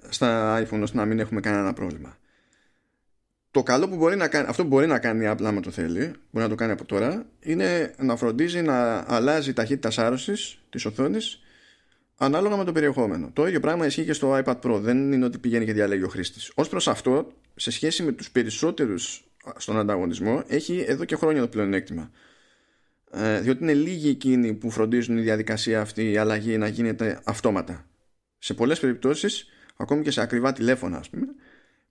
[0.10, 2.18] στα iPhone ώστε να μην έχουμε κανένα πρόβλημα.
[3.52, 6.00] Το καλό που μπορεί να κάνει, αυτό που μπορεί να κάνει απλά με το θέλει,
[6.00, 11.42] μπορεί να το κάνει από τώρα, είναι να φροντίζει να αλλάζει ταχύτητα σάρωσης της οθόνης
[12.18, 13.30] ανάλογα με το περιεχόμενο.
[13.34, 14.80] Το ίδιο πράγμα ισχύει και στο iPad Pro.
[14.80, 16.52] Δεν είναι ότι πηγαίνει και διαλέγει ο χρήστης.
[16.56, 19.24] Ω προς αυτό, σε σχέση με τους περισσότερους
[19.58, 22.12] στον ανταγωνισμό, έχει εδώ και χρόνια το πλεονέκτημα.
[23.12, 27.86] Ε, διότι είναι λίγοι εκείνοι που φροντίζουν η διαδικασία αυτή, η αλλαγή να γίνεται αυτόματα.
[28.38, 29.48] Σε πολλές περιπτώσεις,
[29.78, 31.28] ακόμη και σε ακριβά τηλέφωνα, ας πούμε,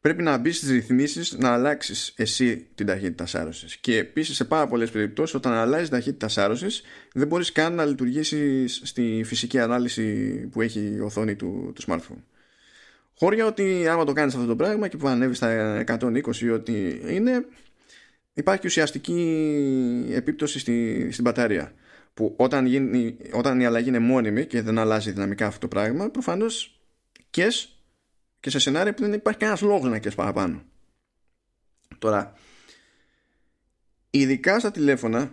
[0.01, 3.77] πρέπει να μπεις στις ρυθμίσεις να αλλάξεις εσύ την ταχύτητα σάρωσης.
[3.77, 6.83] Και επίσης σε πάρα πολλές περιπτώσεις, όταν αλλάζεις ταχύτητα σάρωσης,
[7.13, 12.23] δεν μπορείς καν να λειτουργήσεις στη φυσική ανάλυση που έχει η οθόνη του, του smartphone.
[13.19, 17.03] Χώρια ότι άμα το κάνεις αυτό το πράγμα και που ανέβεις στα 120 ή ότι
[17.07, 17.47] είναι,
[18.33, 21.73] υπάρχει ουσιαστική επίπτωση στη, στην μπαταρία.
[22.15, 26.11] Που όταν, γίνει, όταν η αλλαγή είναι μόνιμη και δεν αλλάζει δυναμικά αυτό το πράγμα,
[26.11, 26.81] προφανώς
[27.31, 27.51] και
[28.47, 30.63] και σε σενάρια που δεν υπάρχει κανένας λόγος να κες παραπάνω.
[31.99, 32.33] Τώρα,
[34.11, 35.33] ειδικά στα τηλέφωνα,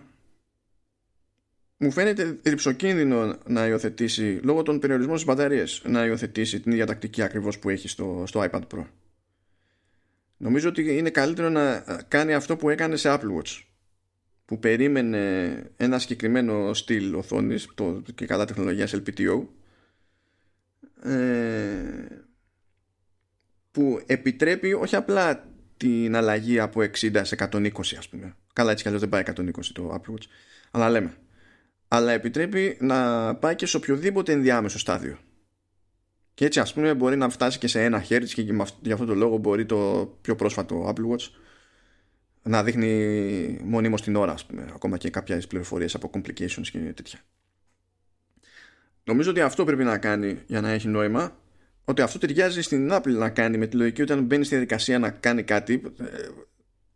[1.76, 7.22] μου φαίνεται ρηψοκίνδυνο να υιοθετήσει, λόγω των περιορισμών στις μπαταρίες, να υιοθετήσει την ίδια τακτική
[7.22, 8.84] ακριβώς που έχει στο, στο iPad Pro.
[10.36, 13.62] Νομίζω ότι είναι καλύτερο να κάνει αυτό που έκανε σε Apple Watch
[14.44, 19.46] που περίμενε ένα συγκεκριμένο στυλ οθόνης το, και κατά τεχνολογίας LPTO
[21.02, 22.23] ε,
[23.74, 27.68] που επιτρέπει όχι απλά την αλλαγή από 60 σε 120
[27.98, 28.36] ας πούμε.
[28.52, 30.26] Καλά έτσι κι αλλιώς δεν πάει 120 το Apple Watch
[30.70, 31.16] αλλά λέμε.
[31.88, 35.18] Αλλά επιτρέπει να πάει και σε οποιοδήποτε ενδιάμεσο στάδιο.
[36.34, 38.42] Και έτσι ας πούμε μπορεί να φτάσει και σε ένα Hz και
[38.80, 41.28] για αυτό το λόγο μπορεί το πιο πρόσφατο Apple Watch
[42.42, 47.18] να δείχνει μονίμως την ώρα ας πούμε ακόμα και κάποιες πληροφορίες από complications και τέτοια.
[49.04, 51.42] Νομίζω ότι αυτό πρέπει να κάνει για να έχει νόημα
[51.84, 55.10] ότι αυτό ταιριάζει στην Apple να κάνει με τη λογική όταν μπαίνει στη διαδικασία να
[55.10, 56.04] κάνει κάτι ε,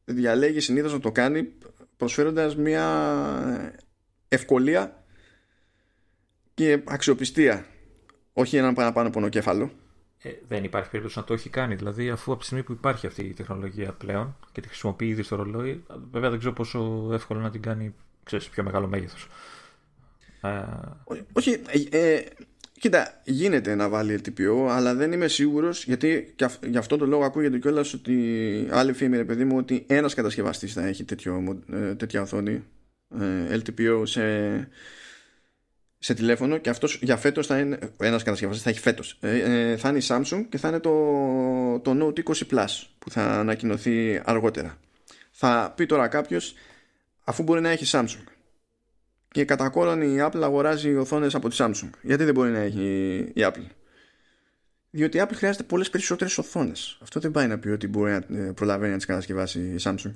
[0.04, 1.52] διαλέγει συνήθως να το κάνει
[1.96, 3.72] προσφέροντας μια
[4.28, 5.04] ευκολία
[6.54, 7.66] και αξιοπιστία
[8.32, 9.72] όχι έναν παραπάνω πονοκέφαλο
[10.22, 11.74] ε, δεν υπάρχει περίπτωση να το έχει κάνει.
[11.74, 15.22] Δηλαδή, αφού από τη στιγμή που υπάρχει αυτή η τεχνολογία πλέον και τη χρησιμοποιεί ήδη
[15.22, 19.28] στο ρολόι, βέβαια δεν ξέρω πόσο εύκολο να την κάνει ξέρεις, σε πιο μεγάλο μέγεθος.
[21.32, 22.24] Όχι, ε, ε
[22.78, 26.34] Κοίτα, γίνεται να βάλει LTPO, αλλά δεν είμαι σίγουρος γιατί
[26.66, 30.72] γι' αυτό το λόγο ακούγεται κιόλας ότι άλλη φήμη, ρε παιδί μου, ότι ένας κατασκευαστής
[30.72, 32.64] θα έχει τέτοιο, ε, τέτοια οθόνη
[33.20, 34.22] ε, LTPO σε,
[35.98, 39.88] σε τηλέφωνο και αυτός για φέτος θα είναι ένας κατασκευαστής θα έχει φέτος ε, θα
[39.88, 40.90] είναι η Samsung και θα είναι το,
[41.80, 44.78] το Note 20 Plus που θα ανακοινωθεί αργότερα.
[45.30, 46.54] Θα πει τώρα κάποιος
[47.24, 48.37] αφού μπορεί να έχει Samsung
[49.30, 51.90] και κατά κόρον η Apple αγοράζει οθόνες από τη Samsung.
[52.02, 53.66] Γιατί δεν μπορεί να έχει η Apple;
[54.90, 56.98] Διότι η Apple χρειάζεται πολλές περισσότερες οθόνες.
[57.02, 60.12] Αυτό δεν πάει να πει ότι μπορεί να ε, προλαβαίνει να τις κατασκευάσει η Samsung.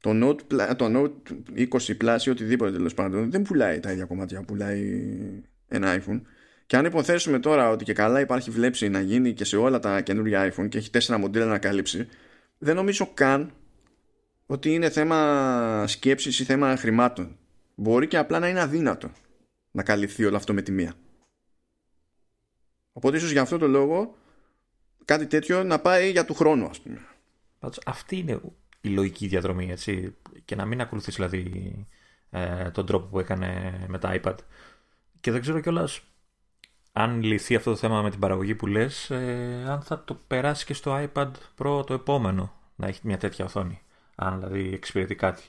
[0.00, 1.66] Το Note, το Note 20
[2.02, 5.10] Plus ή οτιδήποτε τέλος πάντων δεν πουλάει τα ίδια κομμάτια που πουλάει
[5.68, 6.20] ένα iPhone.
[6.66, 10.00] Και αν υποθέσουμε τώρα ότι και καλά υπάρχει βλέψη να γίνει και σε όλα τα
[10.00, 12.08] καινούργια iPhone και έχει τέσσερα μοντέλα να καλύψει,
[12.58, 13.52] δεν νομίζω καν
[14.46, 17.36] ότι είναι θέμα σκέψης ή θέμα χρημάτων.
[17.74, 19.10] Μπορεί και απλά να είναι αδύνατο
[19.70, 20.94] να καλυφθεί όλο αυτό με τη μία.
[22.92, 24.16] Οπότε ίσως για αυτό το λόγο
[25.04, 27.00] κάτι τέτοιο να πάει για του χρόνου ας πούμε.
[27.86, 28.40] Αυτή είναι
[28.80, 30.14] η λογική διαδρομή έτσι
[30.44, 31.86] και να μην ακολουθήσει δηλαδή
[32.30, 34.36] ε, τον τρόπο που έκανε με τα iPad.
[35.20, 36.00] Και δεν ξέρω κιόλας
[36.92, 40.64] αν λυθεί αυτό το θέμα με την παραγωγή που λες, ε, αν θα το περάσει
[40.64, 43.80] και στο iPad Pro το επόμενο να έχει μια τέτοια οθόνη
[44.16, 45.42] αν δηλαδή εξυπηρετεί κάτι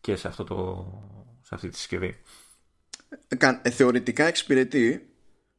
[0.00, 0.86] και σε, αυτό το,
[1.42, 2.16] σε αυτή τη συσκευή.
[3.62, 5.08] Ε, θεωρητικά εξυπηρετεί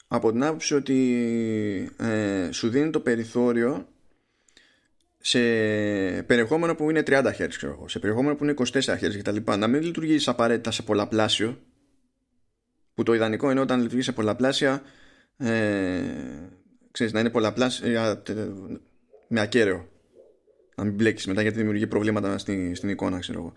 [0.07, 3.87] από την άποψη ότι ε, σου δίνει το περιθώριο
[5.17, 5.39] σε
[6.23, 9.37] περιεχόμενο που είναι 30 Hz ξέρω σε περιεχόμενο που είναι 24 Hz κτλ.
[9.57, 11.59] Να μην λειτουργήσει απαραίτητα σε πολλαπλάσιο
[12.93, 14.81] που το ιδανικό είναι όταν λειτουργείς σε πολλαπλάσια
[15.37, 16.01] ε,
[16.91, 18.23] ξέρεις, να είναι πολλαπλάσια
[19.27, 19.89] με ακέραιο
[20.81, 23.53] να μην μπλέξει μετά γιατί δημιουργεί προβλήματα στην, στην εικόνα, ξέρω εγώ.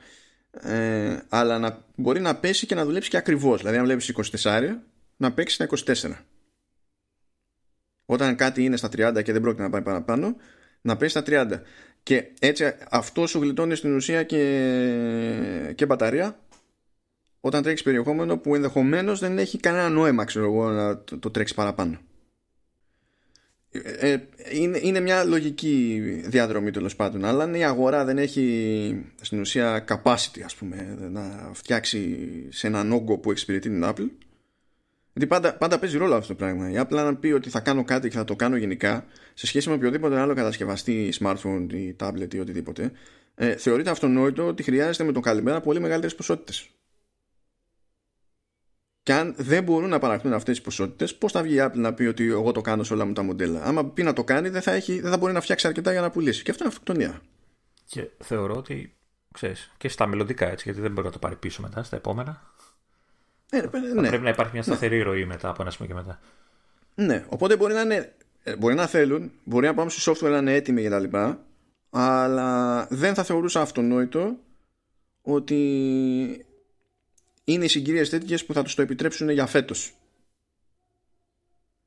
[0.71, 3.59] Ε, αλλά να μπορεί να πέσει και να δουλέψει και ακριβώς.
[3.59, 4.61] Δηλαδή, αν βλέπεις 24,
[5.17, 5.69] να παίξει στα
[6.05, 6.11] 24.
[8.07, 10.37] Όταν κάτι είναι στα 30 και δεν πρόκειται να πάει παραπάνω,
[10.81, 11.61] να πέσει στα 30.
[12.03, 16.39] Και έτσι αυτό σου γλιτώνει στην ουσία και, και μπαταρία
[17.41, 21.57] όταν τρέχεις περιεχόμενο που ενδεχομένως δεν έχει κανένα νόημα, ξέρω εγώ, να το, το τρέξεις
[21.57, 21.99] παραπάνω.
[23.83, 24.17] Ε,
[24.53, 27.25] είναι, είναι μια λογική διαδρομή τέλος πάντων.
[27.25, 32.19] Αλλά αν η αγορά δεν έχει στην ουσία capacity, ας πούμε, να φτιάξει
[32.49, 34.09] σε έναν όγκο που εξυπηρετεί την Apple.
[35.13, 36.71] Γιατί πάντα, πάντα παίζει ρόλο αυτό το πράγμα.
[36.71, 39.69] Η Apple, αν πει ότι θα κάνω κάτι και θα το κάνω γενικά, σε σχέση
[39.69, 42.93] με οποιοδήποτε άλλο κατασκευαστή, smartphone ή tablet ή οτιδήποτε,
[43.35, 46.69] ε, θεωρείται αυτονόητο ότι χρειάζεται με τον καλημέρα πολύ μεγαλύτερες ποσότητες.
[49.05, 51.95] Και αν δεν μπορούν να παραχθούν αυτές τις ποσότητες, πώς θα βγει η Apple να
[51.95, 53.63] πει ότι εγώ το κάνω σε όλα μου τα μοντέλα.
[53.65, 56.01] Άμα πει να το κάνει, δεν θα, έχει, δεν θα μπορεί να φτιάξει αρκετά για
[56.01, 56.43] να πουλήσει.
[56.43, 57.21] Και αυτό είναι αυτοκτονία.
[57.87, 58.97] Και θεωρώ ότι
[59.33, 62.43] ξέρεις, και στα μελλοντικά έτσι, γιατί δεν μπορεί να το πάρει πίσω μετά, στα επόμενα.
[63.51, 63.61] Ε,
[63.95, 64.09] ναι.
[64.09, 65.03] Πρέπει να υπάρχει μια σταθερή ναι.
[65.03, 66.21] ροή μετά από ένα σημείο και μετά.
[66.95, 68.13] Ναι, οπότε μπορεί να, είναι,
[68.43, 71.17] ε, μπορεί να θέλουν, μπορεί να πάμε στο software να είναι έτοιμοι κτλ.
[71.91, 74.37] Αλλά δεν θα θεωρούσα αυτονόητο
[75.23, 76.47] ότι
[77.45, 79.95] είναι οι συγκυρίες τέτοιες που θα τους το επιτρέψουν για φέτος.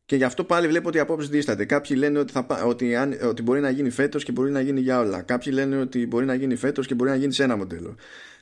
[0.05, 1.65] Και γι' αυτό πάλι βλέπω ότι οι απόψεις δίσταται.
[1.65, 4.79] Κάποιοι λένε ότι, θα, ότι, αν, ότι μπορεί να γίνει φέτος και μπορεί να γίνει
[4.79, 5.21] για όλα.
[5.21, 7.95] Κάποιοι λένε ότι μπορεί να γίνει φέτος και μπορεί να γίνει σε ένα μοντέλο.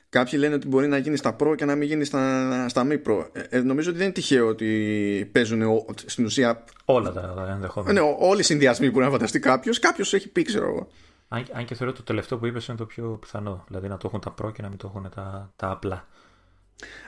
[0.08, 3.02] Κάποιοι λένε ότι μπορεί να γίνει στα Pro και να μην γίνει στα, στα μη
[3.06, 3.26] Pro.
[3.32, 6.64] Ε, ε νομίζω ότι δεν είναι τυχαίο ότι παίζουν στην ουσία.
[6.84, 8.00] Όλα τα ενδεχόμενα.
[8.00, 9.78] Ναι, όλοι οι συνδυασμοί που να φανταστεί κάποιος.
[9.78, 10.88] Κάποιος έχει πει, ξέρω εγώ.
[11.28, 13.64] Αν, αν και θεωρώ το τελευταίο που είπες είναι το πιο πιθανό.
[13.68, 16.06] Δηλαδή να το έχουν τα Pro και να μην το έχουν τα, τα απλά.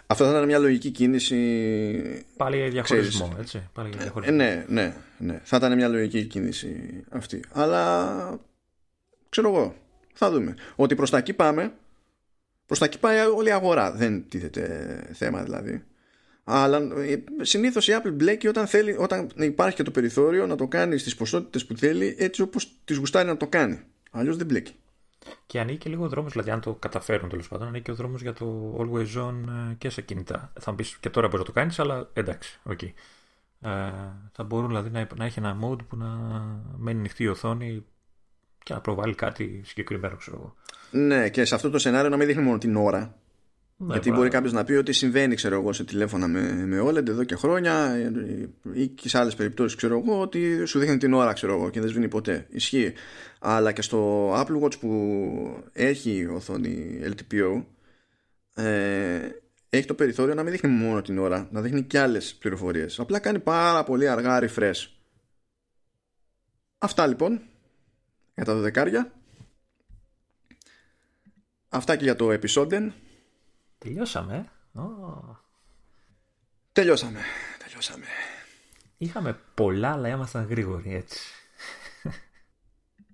[0.06, 2.26] Αυτό θα ήταν μια λογική κίνηση.
[2.36, 3.68] Πάλι διαχωρισμό, έτσι.
[3.72, 4.36] Πάλι ε, διαχωρισμό.
[4.36, 5.40] ναι, ναι, ναι.
[5.44, 7.44] Θα ήταν μια λογική κίνηση αυτή.
[7.52, 8.40] Αλλά
[9.28, 9.74] ξέρω εγώ.
[10.12, 10.54] Θα δούμε.
[10.76, 11.72] Ότι προς τα εκεί πάμε.
[12.66, 13.92] Προς τα εκεί πάει όλη η αγορά.
[13.92, 15.84] Δεν τίθεται θέμα δηλαδή.
[16.44, 20.66] Αλλά ε, συνήθως η Apple μπλέκει όταν, θέλει, όταν υπάρχει και το περιθώριο να το
[20.66, 23.80] κάνει στις ποσότητες που θέλει έτσι όπως τη γουστάρει να το κάνει.
[24.10, 24.74] Αλλιώς δεν μπλέκει.
[25.46, 28.32] Και ανοίγει λίγο ο δρόμος, δηλαδή αν το καταφέρουν τέλος πάντων, ανοίγει ο δρόμος για
[28.32, 29.34] το Always On
[29.70, 30.52] ε, και σε κινητά.
[30.60, 32.78] Θα μου πει και τώρα μπορείς να το κάνεις, αλλά εντάξει, OK.
[32.82, 32.92] Okay.
[33.60, 33.90] Ε,
[34.32, 36.06] θα μπορούν δηλαδή να, να έχει ένα mode που να
[36.76, 37.84] μένει ανοιχτή η οθόνη
[38.62, 40.54] και να προβάλλει κάτι συγκεκριμένο, ξέρω εγώ.
[41.04, 43.14] Ναι, και σε αυτό το σενάριο να μην δείχνει μόνο την ώρα.
[43.80, 47.08] Ναι, Γιατί μπορεί κάποιος να πει ότι συμβαίνει, ξέρω εγώ, σε τηλέφωνα με, με OLED
[47.08, 47.96] εδώ και χρόνια
[48.72, 51.80] ή και σε άλλες περιπτώσεις, ξέρω εγώ, ότι σου δείχνει την ώρα, ξέρω εγώ, και
[51.80, 52.46] δεν σβήνει ποτέ.
[52.50, 52.92] Ισχύει.
[53.38, 57.64] Αλλά και στο Apple Watch που έχει οθόνη LTPO,
[58.54, 59.28] ε,
[59.70, 62.98] έχει το περιθώριο να μην δείχνει μόνο την ώρα, να δείχνει και άλλες πληροφορίες.
[62.98, 64.86] Απλά κάνει πάρα πολύ αργά refresh.
[66.78, 67.40] Αυτά λοιπόν
[68.34, 69.12] για τα δεκάρια.
[71.68, 72.92] Αυτά και για το επεισόδιο.
[73.78, 74.48] Τελειώσαμε.
[74.74, 75.36] Oh.
[76.72, 77.20] Τελειώσαμε.
[77.64, 78.06] Τελειώσαμε.
[78.98, 81.37] Είχαμε πολλά, αλλά ήμασταν γρήγοροι έτσι.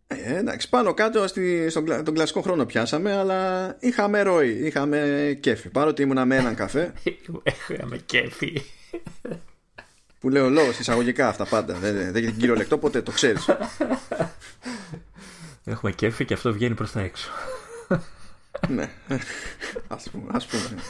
[0.06, 5.68] Ε, εντάξει, πάνω κάτω στη, στον τον κλασικό χρόνο πιάσαμε, αλλά είχαμε ροή, είχαμε κέφι.
[5.68, 6.92] Παρότι ήμουνα με έναν καφέ.
[7.68, 8.62] Είχαμε κέφι.
[10.20, 11.74] Που λέω λόγος εισαγωγικά αυτά πάντα.
[11.74, 13.48] Δεν, δεν είναι κυριολεκτό, ποτέ το ξέρεις.
[15.64, 17.30] Έχουμε κέφι και αυτό βγαίνει προς τα έξω
[18.68, 18.90] ναι.
[19.88, 20.82] Ας πούμε, ας πούμε.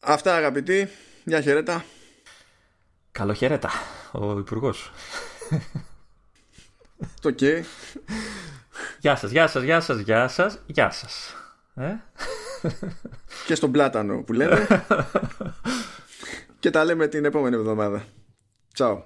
[0.00, 0.88] Αυτά αγαπητοί.
[1.24, 1.84] Μια χαιρέτα.
[3.12, 3.70] Καλοχαιρέτα.
[4.12, 4.92] Ο υπουργός.
[7.22, 7.64] Το και.
[8.98, 11.34] Γεια σας, γεια σας, γεια σας, γεια σας, γεια σας.
[11.74, 11.94] Ε;
[13.46, 14.66] Και στον πλάτανο που λέμε.
[16.60, 18.04] και τα λέμε την επόμενη εβδομάδα.
[18.72, 19.04] Τσάου.